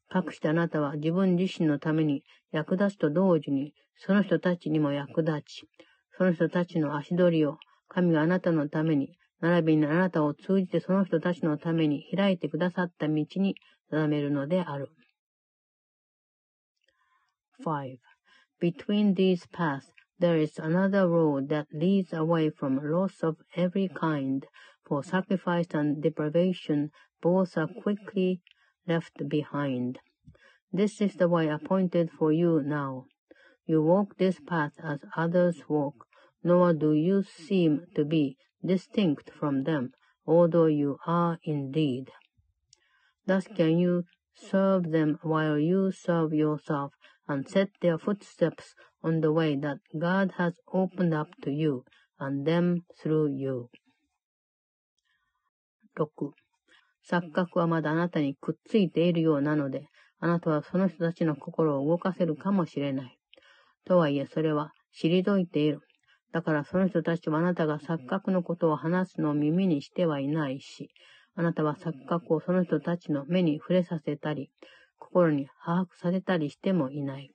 [0.08, 2.22] かくしてあなたは自分自身のために
[2.52, 5.69] 役立つと同時に、その人たちにも役立ち、
[6.17, 7.57] その人たちの足取りを
[7.87, 13.55] 神があなたのために、並びにあなたを通じてその人たちのために開いてくださった道に
[13.89, 14.89] 定めるのである。
[17.63, 17.97] 5.
[18.59, 24.45] Between these paths there is another road that leads away from loss of every kind,
[24.87, 28.41] for sacrifice and deprivation both are quickly
[28.87, 29.99] left behind.
[30.71, 33.05] This is the way appointed for you now.
[33.65, 36.07] You walk this path as others walk,
[36.43, 39.93] nor do you seem to be distinct from them,
[40.25, 42.11] although you are indeed.
[43.25, 46.93] Thus can you serve them while you serve yourself,
[47.27, 51.85] and set their footsteps on the way that God has opened up to you
[52.19, 53.69] and them through you.
[55.97, 56.33] 6.
[57.09, 59.87] 錯覚はまだあなたにくっついているようなので、
[60.19, 63.14] あなたはその人たちの心を動かせるかもしれない。
[63.86, 65.80] とはいえそれは退いている。
[66.32, 70.90] だからその人たちはあなたが錯覚のことを話すのを耳にしてはいないし、
[71.34, 74.50] あなたは錯覚をその人たちの目に触れさせたり、
[74.98, 77.30] 心に把握されたりしてもいない。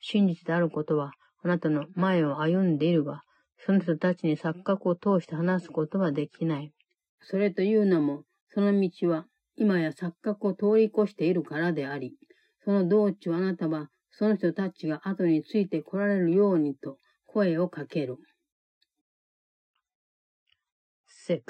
[0.00, 1.12] 真実であることは、
[1.42, 3.22] あなたの前を歩んでいるが、
[3.58, 6.72] その人たちに錯覚を通して話すことはできない。
[7.20, 9.26] それというのも、その道は
[9.56, 12.14] 今や錯覚を通り越しているからであり、
[12.64, 18.17] その道中あなたはその人たちが後について来られるようにと声をかける。
[21.27, 21.41] 6.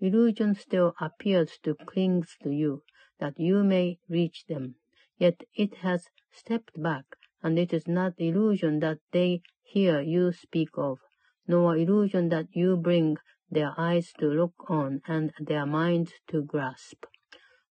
[0.00, 2.82] Illusion still appears to cling to you,
[3.18, 4.74] that you may reach them.
[5.18, 7.04] Yet it has stepped back,
[7.42, 10.98] and it is not illusion that they hear you speak of,
[11.46, 13.16] nor illusion that you bring
[13.50, 17.04] their eyes to look on and their minds to grasp.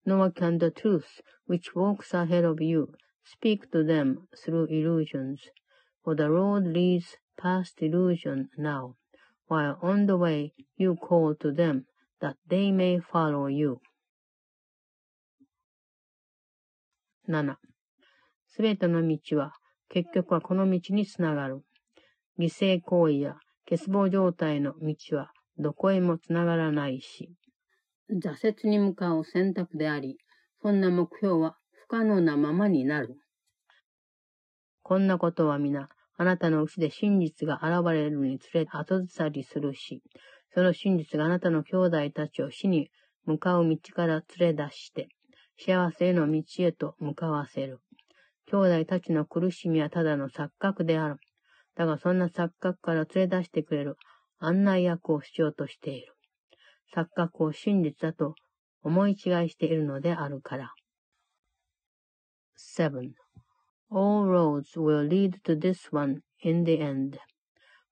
[0.06, 2.94] Nor can the truth, which walks ahead of you,
[3.25, 5.41] speak to them through illusions,
[6.03, 8.95] for the road leads past illusion now,
[9.49, 11.87] while on the way you call to them
[12.21, 13.81] that they may follow you.
[17.27, 17.57] 7.
[18.49, 19.55] すべての道は
[19.89, 21.65] 結局はこの道につながる。
[22.39, 23.37] 犠牲行為や
[23.69, 27.31] 欠乏状態の道はどこへもつながらないし、
[28.11, 30.19] 挫折に向かう選択であり、
[30.61, 33.19] そんな目標は不可能なままになる。
[34.82, 40.02] こんなことは皆、あなたのうちで真実が現れるにつれ後ずさりするし、
[40.55, 42.90] その真実があなたの兄弟たちを死に
[43.27, 45.09] 向かう道から連れ出して、
[45.59, 47.81] 幸せへの道へと向かわせる。
[48.51, 51.16] 兄弟たちの苦しみはただの錯覚である。
[51.77, 53.97] だがそんな錯覚から連れ出してくれる
[54.39, 56.15] 案内役をしようとしている。
[56.97, 58.35] 錯覚を真実だと
[58.82, 59.16] 思い違い
[59.51, 60.73] しているのであるから。
[62.56, 63.14] 7.
[63.90, 67.18] All roads will lead to this one in the end.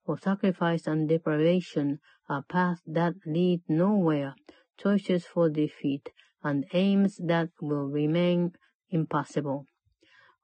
[0.05, 4.35] For sacrifice and deprivation are paths that lead nowhere,
[4.77, 6.09] choices for defeat,
[6.43, 8.53] and aims that will remain
[8.89, 9.65] impossible.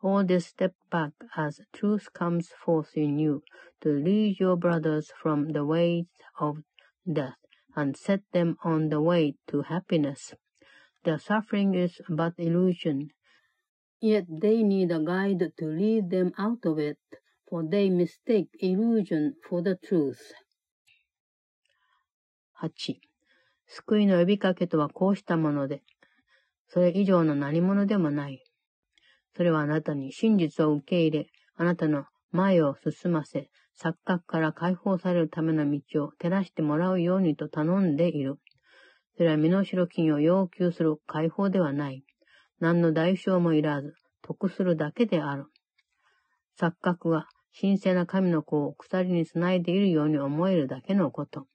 [0.02, 3.44] All this step back as truth comes forth in you
[3.82, 6.06] to lead your brothers from the ways
[6.40, 6.64] of
[7.12, 7.36] death
[7.76, 10.34] and set them on the way to happiness.
[11.04, 13.10] Their suffering is but illusion,
[14.02, 16.98] yet they need a guide to lead them out of it,
[17.50, 20.20] for they mistake illusion for the truth.
[22.62, 23.00] 8.
[23.68, 25.84] 救いの呼びかけとはこうしたもので、
[26.68, 28.44] それ以上の何者でもない。
[29.36, 33.50] それはあなたに真実を受け入れ、あなたの前を進ませ、
[33.82, 38.38] 錯覚から解放されるための道を照らしてもらうようにと頼んでいる。
[39.16, 42.04] それは身代金を要求する解放ではない。
[42.60, 45.46] 何の代償もいらず、得するだけである。
[46.60, 47.28] 錯覚は
[47.60, 51.48] 神聖な神の子を鎖につないでいるように思えるだけのこと。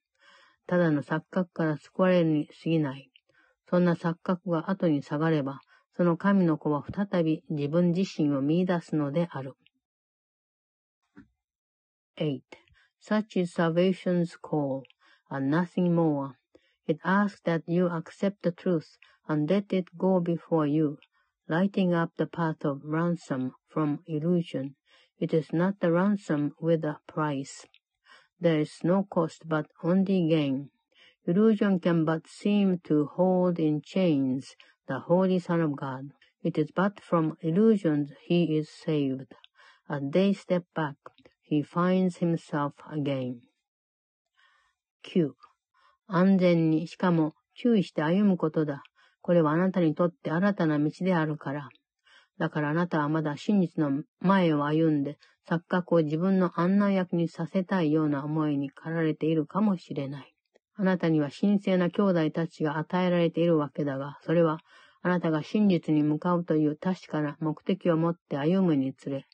[0.67, 3.11] ただの錯覚から救われるに過ぎない。
[3.69, 5.61] そんな錯覚が後に下がれば、
[5.97, 9.55] その神の子は再び自分自身を見出すのである。
[12.17, 12.41] 8.
[13.01, 14.83] Such is salvation's call,
[15.29, 16.35] and nothing more.
[16.87, 20.98] It asks that you accept the truth and let it go before you,
[21.48, 24.76] lighting up the path of ransom from illusion.
[25.20, 27.66] It is not the ransom with a price.
[28.40, 30.72] There is no cost but only gain.
[31.26, 34.56] Illusion can but seem to hold in chains
[34.88, 36.12] the Holy Son of God.
[36.42, 39.36] It is but from illusions he is saved.
[39.90, 40.96] As they step back,
[41.42, 43.42] he finds himself again.
[45.04, 45.34] 9.
[46.08, 48.84] 安全に、しかも注意して歩むことだ。
[49.25, 51.71] これはあなたにとって新たな道であるから。
[52.39, 55.17] だからあなたはまだ真実の前を歩んで、
[55.49, 60.35] 錯覚を自分の案内役にさせたいような思いに駆られているかもしれない。
[60.75, 64.59] あなたには神聖な兄弟たちが与えられているわけだが、それは
[65.01, 69.25] あなたが真実に向かうという確かな目的を持って歩むにつれ、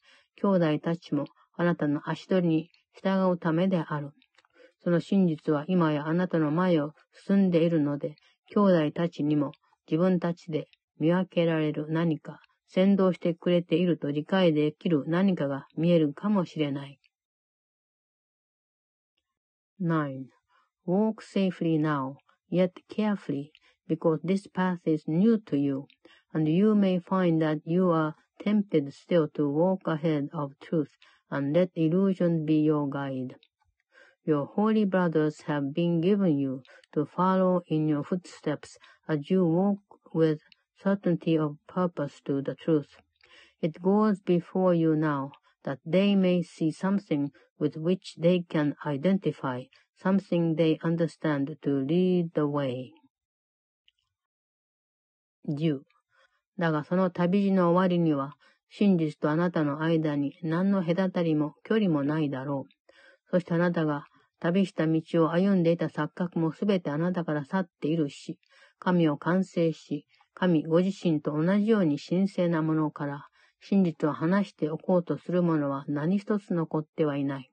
[0.41, 1.25] 兄弟たちも
[1.57, 4.11] あなたの足取りに従うためである。
[4.85, 6.93] その真実は今やあなたの前を
[7.27, 8.15] 進んでいるので、
[8.55, 9.51] 兄弟たちにも
[9.91, 10.69] 自分たちで
[11.01, 17.01] 見分けられる何か、先導してくれていると理解できる何かが見えるかもしれない。
[19.83, 20.27] 9.
[20.87, 22.15] Walk safely now,
[22.53, 23.51] yet carefully,
[23.89, 25.87] because this path is new to you,
[26.33, 30.91] and you may find that you are tempted still to walk ahead of truth
[31.31, 33.35] and let illusion be your guide.
[34.26, 36.64] Your holy brothers have been given you
[36.94, 38.78] to follow in your footsteps
[39.08, 39.80] as you walk
[40.14, 40.40] with
[40.82, 42.98] certainty of purpose to the truth.
[43.62, 45.32] It goes before you now
[45.64, 49.64] that they may see something with which they can identify
[49.96, 52.92] something they understand to lead the way.
[55.48, 55.82] 10.
[56.58, 58.36] だがその旅路の終わりには、
[58.70, 62.72] 真実とあなたの間に何の隔たりも距離もないだろう。
[63.30, 64.06] そしてあなたが
[64.41, 68.39] 旅した道を歩んでいた錯覚もすべてあなたから去っているし、
[68.79, 73.29] 神を完成し、神ご自身と同じように神聖なものから
[73.61, 77.51] 真実を話しておこうとする者は何一つ残ってはいない。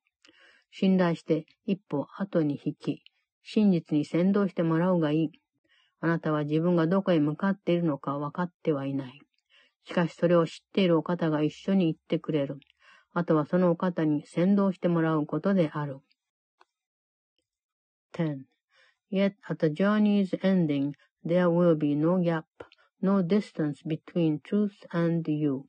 [0.71, 3.03] 信頼して一歩後に引き、
[3.43, 5.31] 真実に先導してもらうがいい。
[5.99, 9.19] あなたは自分がどこへ向かっているのか分かってはいない。
[9.83, 12.59] しかしそれを知っているお方が一緒に行ってくれる。
[13.13, 15.99] あとはそのお方に先導してもらうことである。
[18.17, 18.45] 10.
[19.11, 22.47] Yet at the journey's ending, there will be no gap,
[22.99, 25.67] no distance between truth and you,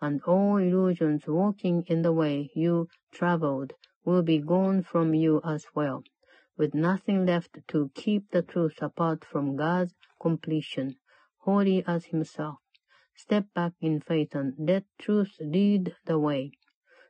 [0.00, 3.74] and all illusions walking in the way you traveled
[4.04, 6.02] will be gone from you as well,
[6.56, 10.96] with nothing left to keep the truth apart from God's completion,
[11.38, 12.58] holy as himself.
[13.14, 16.50] Step back in faith and let truth lead the way.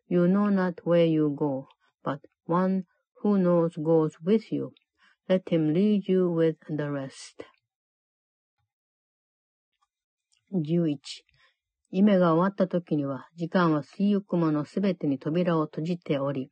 [0.09, 1.69] You know not where you go,
[2.05, 2.85] but one
[3.23, 4.73] who knows goes with you?
[5.29, 7.45] Let him lead you with the rest.
[10.53, 10.99] 11.
[11.91, 16.51] 夢が終わった時には、時間は吸いゆくものすべてに扉を閉じており、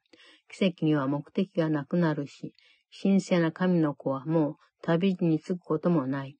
[0.49, 2.55] 奇跡には目的がなくなるし、
[3.03, 6.37] 神聖な神の子はもう旅に着くこともない。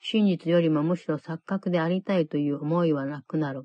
[0.00, 3.64] 真実よりもむしろ錯覚でありたいという思いはなくなる。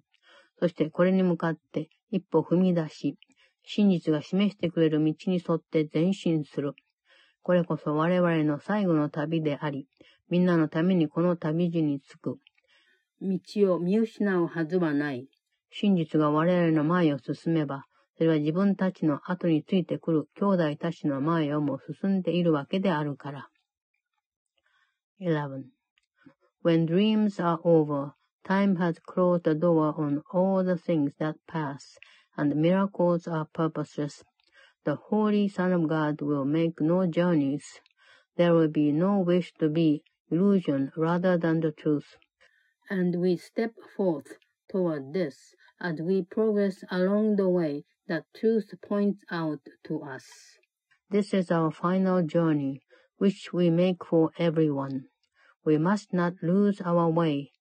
[0.60, 3.18] そしてこれに向かって一歩踏み出し、
[3.64, 6.74] 真実が示してくれる道に沿って前進する。
[7.44, 9.88] これこそ我々の最後の旅であり、
[10.30, 12.40] みんなのためにこの旅路に着く。
[13.22, 15.28] 道を見失うはずはない。
[15.72, 17.86] 真実が我々の前を進めば、
[18.18, 23.50] それは自分たちの後についてくる兄弟たちの前をも進んでいるわけであるから。
[25.20, 25.64] 11.
[26.64, 28.14] When dreams are over,
[28.44, 31.98] time has closed the door on all the things that pass,
[32.42, 34.24] and miracles are purposeless.
[34.84, 37.64] The Holy Son of God will make no journeys.
[38.36, 40.02] There will be no wish to be
[40.32, 42.16] illusion rather than the truth.
[42.90, 44.40] And we step forth
[44.72, 50.26] toward this as we progress along the way that truth points out to us.
[51.12, 52.82] This is our final journey,
[53.18, 55.06] which we make for everyone.
[55.64, 57.52] We must not lose our way,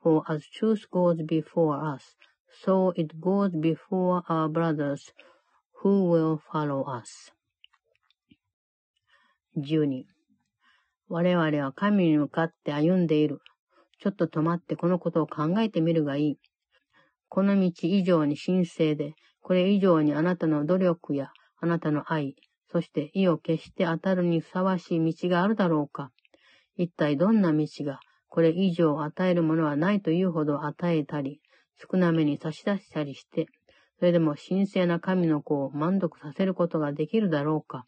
[0.00, 2.14] for as truth goes before us,
[2.64, 5.12] so it goes before our brothers
[5.82, 7.32] who will follow us.
[9.56, 10.04] 12.
[11.08, 13.40] 我々は神に向かって歩んでいる。
[14.00, 16.38] ちょっと止まってこのことを考えてみるがいい。
[17.28, 21.30] この道以上に神聖で、これ以上にあなたの努力や
[21.60, 22.36] あなたの愛、
[22.70, 26.10] そして意を決して当たるにふさわしい道があるだろうか。
[26.76, 31.40] 一体どんな道が、これ以上与えるものはないというほど与えたり、
[31.80, 33.46] 少なめに差し出したりして、
[33.98, 37.84] それでも神聖な神の子を満足させることができるだろうか。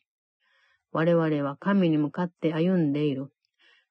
[0.92, 3.28] 我々は神に向かって歩んでいる。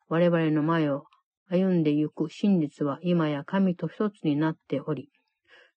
[0.10, 1.06] 我々の前を
[1.50, 5.10] 歩んでゆく真実は今や神と一つになっており、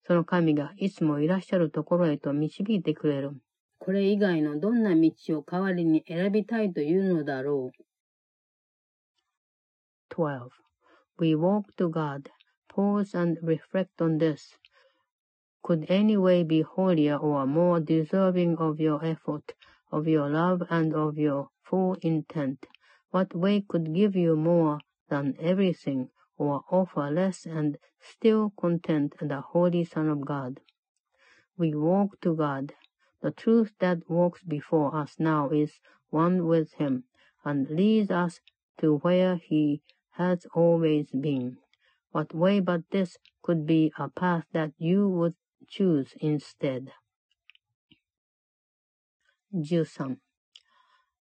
[0.04, 3.30] その神がいつもいらっしゃるところへと導いてくれる。
[3.78, 7.82] これ以外のどんな道を代わりに選びたいというのだろう。
[10.14, 10.48] 12.
[11.18, 12.28] We walk to God.
[12.74, 14.56] Pause and reflect on this.
[15.62, 19.54] Could any way be holier or more deserving of your effort,
[19.90, 22.66] of your love, and of your full intent?
[23.10, 26.08] What way could give you more than everything,
[26.38, 30.60] or offer less and still content the Holy Son of God.
[31.58, 32.74] We walk to God.
[33.20, 35.78] The truth that walks before us now is
[36.10, 37.04] one with Him,
[37.44, 38.40] and leads us
[38.78, 39.82] to where He
[40.12, 41.58] has always been.
[42.12, 45.34] What way but this could be a path that you would
[45.66, 46.92] choose instead?
[49.54, 50.18] 13.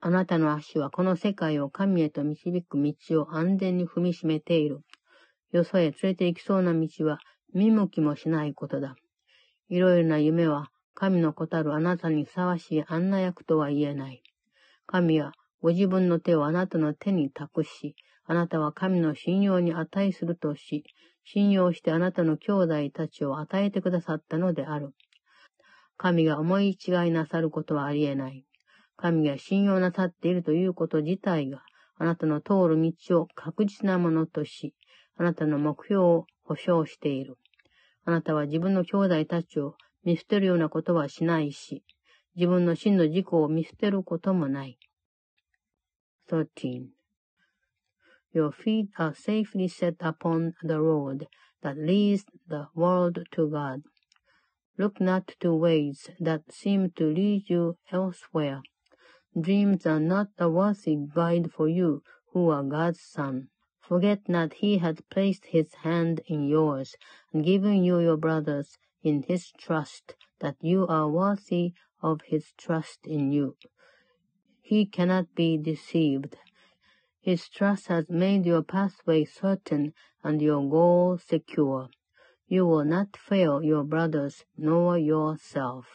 [0.00, 4.80] あなたの足はこの世界を神へと導く道を安全に踏みしめている。
[5.52, 7.20] よそへ連れて行きそうな道は
[7.54, 8.96] 見向きもしないことだ。
[9.68, 14.22] いろいろな夢は神の子たるあなたにふさわしい案内役とは言えない。
[14.86, 15.32] 神は
[15.62, 17.96] ご自分の手をあなたの手に託し、
[18.26, 20.84] あなたは神の信用に値するとし、
[21.24, 24.94] 信用してあなたの兄弟たちを与えてくださったのである。
[25.96, 28.44] 神が思い違いなさることはありえない。
[28.96, 31.62] 神が信用なさっているということ自体が、
[31.96, 34.74] あなたの通る道を確実なものとし、
[35.16, 37.36] あなたの目標を保証している。
[38.04, 41.84] あなたは自分の兄弟たちを見捨てるようなことはしないし、
[42.36, 44.78] 自分の真の自己を見捨てることもない。
[46.28, 47.03] 13.
[48.34, 51.28] Your feet are safely set upon the road
[51.62, 53.84] that leads the world to God.
[54.76, 58.62] Look not to ways that seem to lead you elsewhere.
[59.40, 62.02] Dreams are not a worthy guide for you
[62.32, 63.50] who are God's son.
[63.80, 66.96] Forget not he has placed his hand in yours
[67.32, 73.06] and given you your brothers in his trust, that you are worthy of his trust
[73.06, 73.56] in you.
[74.60, 76.36] He cannot be deceived.
[77.24, 81.88] His trust has made your pathway certain and your goal secure.
[82.48, 85.86] You will not fail your brothers nor yourself.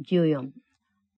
[0.00, 0.52] 14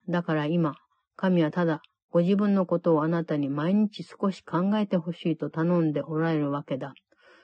[0.09, 0.73] だから今、
[1.15, 6.95] 神はただご自分のことをあなたに毎日少し考えてほしいと頼んでおられるわけだ。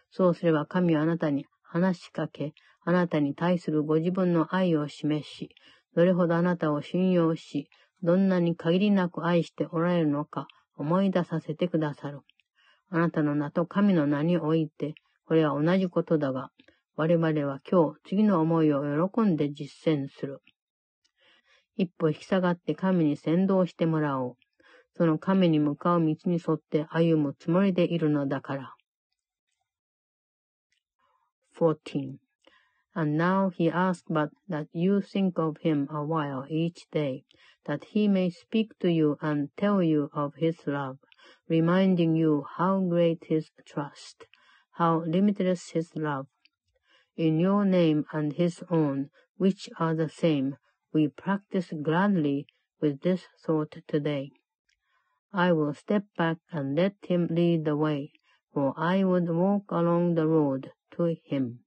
[0.10, 2.54] そうすれば神はあなたに話しかけ、
[2.84, 5.50] あなたに対するご自分の愛を示し、
[5.96, 7.70] どれほどあなたを信用し、
[8.02, 12.22] どんなに限りなく愛しておられるのか思い出させてくださる。
[12.90, 14.96] あなたの名と神の名において、
[15.26, 16.52] これは同じことだが、
[16.96, 20.42] 我々は今日次の思いを喜んで実践する。
[21.76, 24.38] 一歩引き下がって神に先導してもらおう。
[24.98, 28.76] その神に向かう道に沿って歩むつもりでいるのだから。
[31.58, 32.29] 14.
[32.96, 37.24] And now he asks but that you think of him a while each day,
[37.66, 40.98] that he may speak to you and tell you of his love,
[41.48, 44.26] reminding you how great his trust,
[44.72, 46.28] how limitless his love.
[47.16, 50.58] In your name and his own, which are the same,
[50.92, 52.48] we practice gladly
[52.82, 54.32] with this thought today.
[55.32, 58.14] I will step back and let him lead the way,
[58.52, 61.60] for I would walk along the road to him.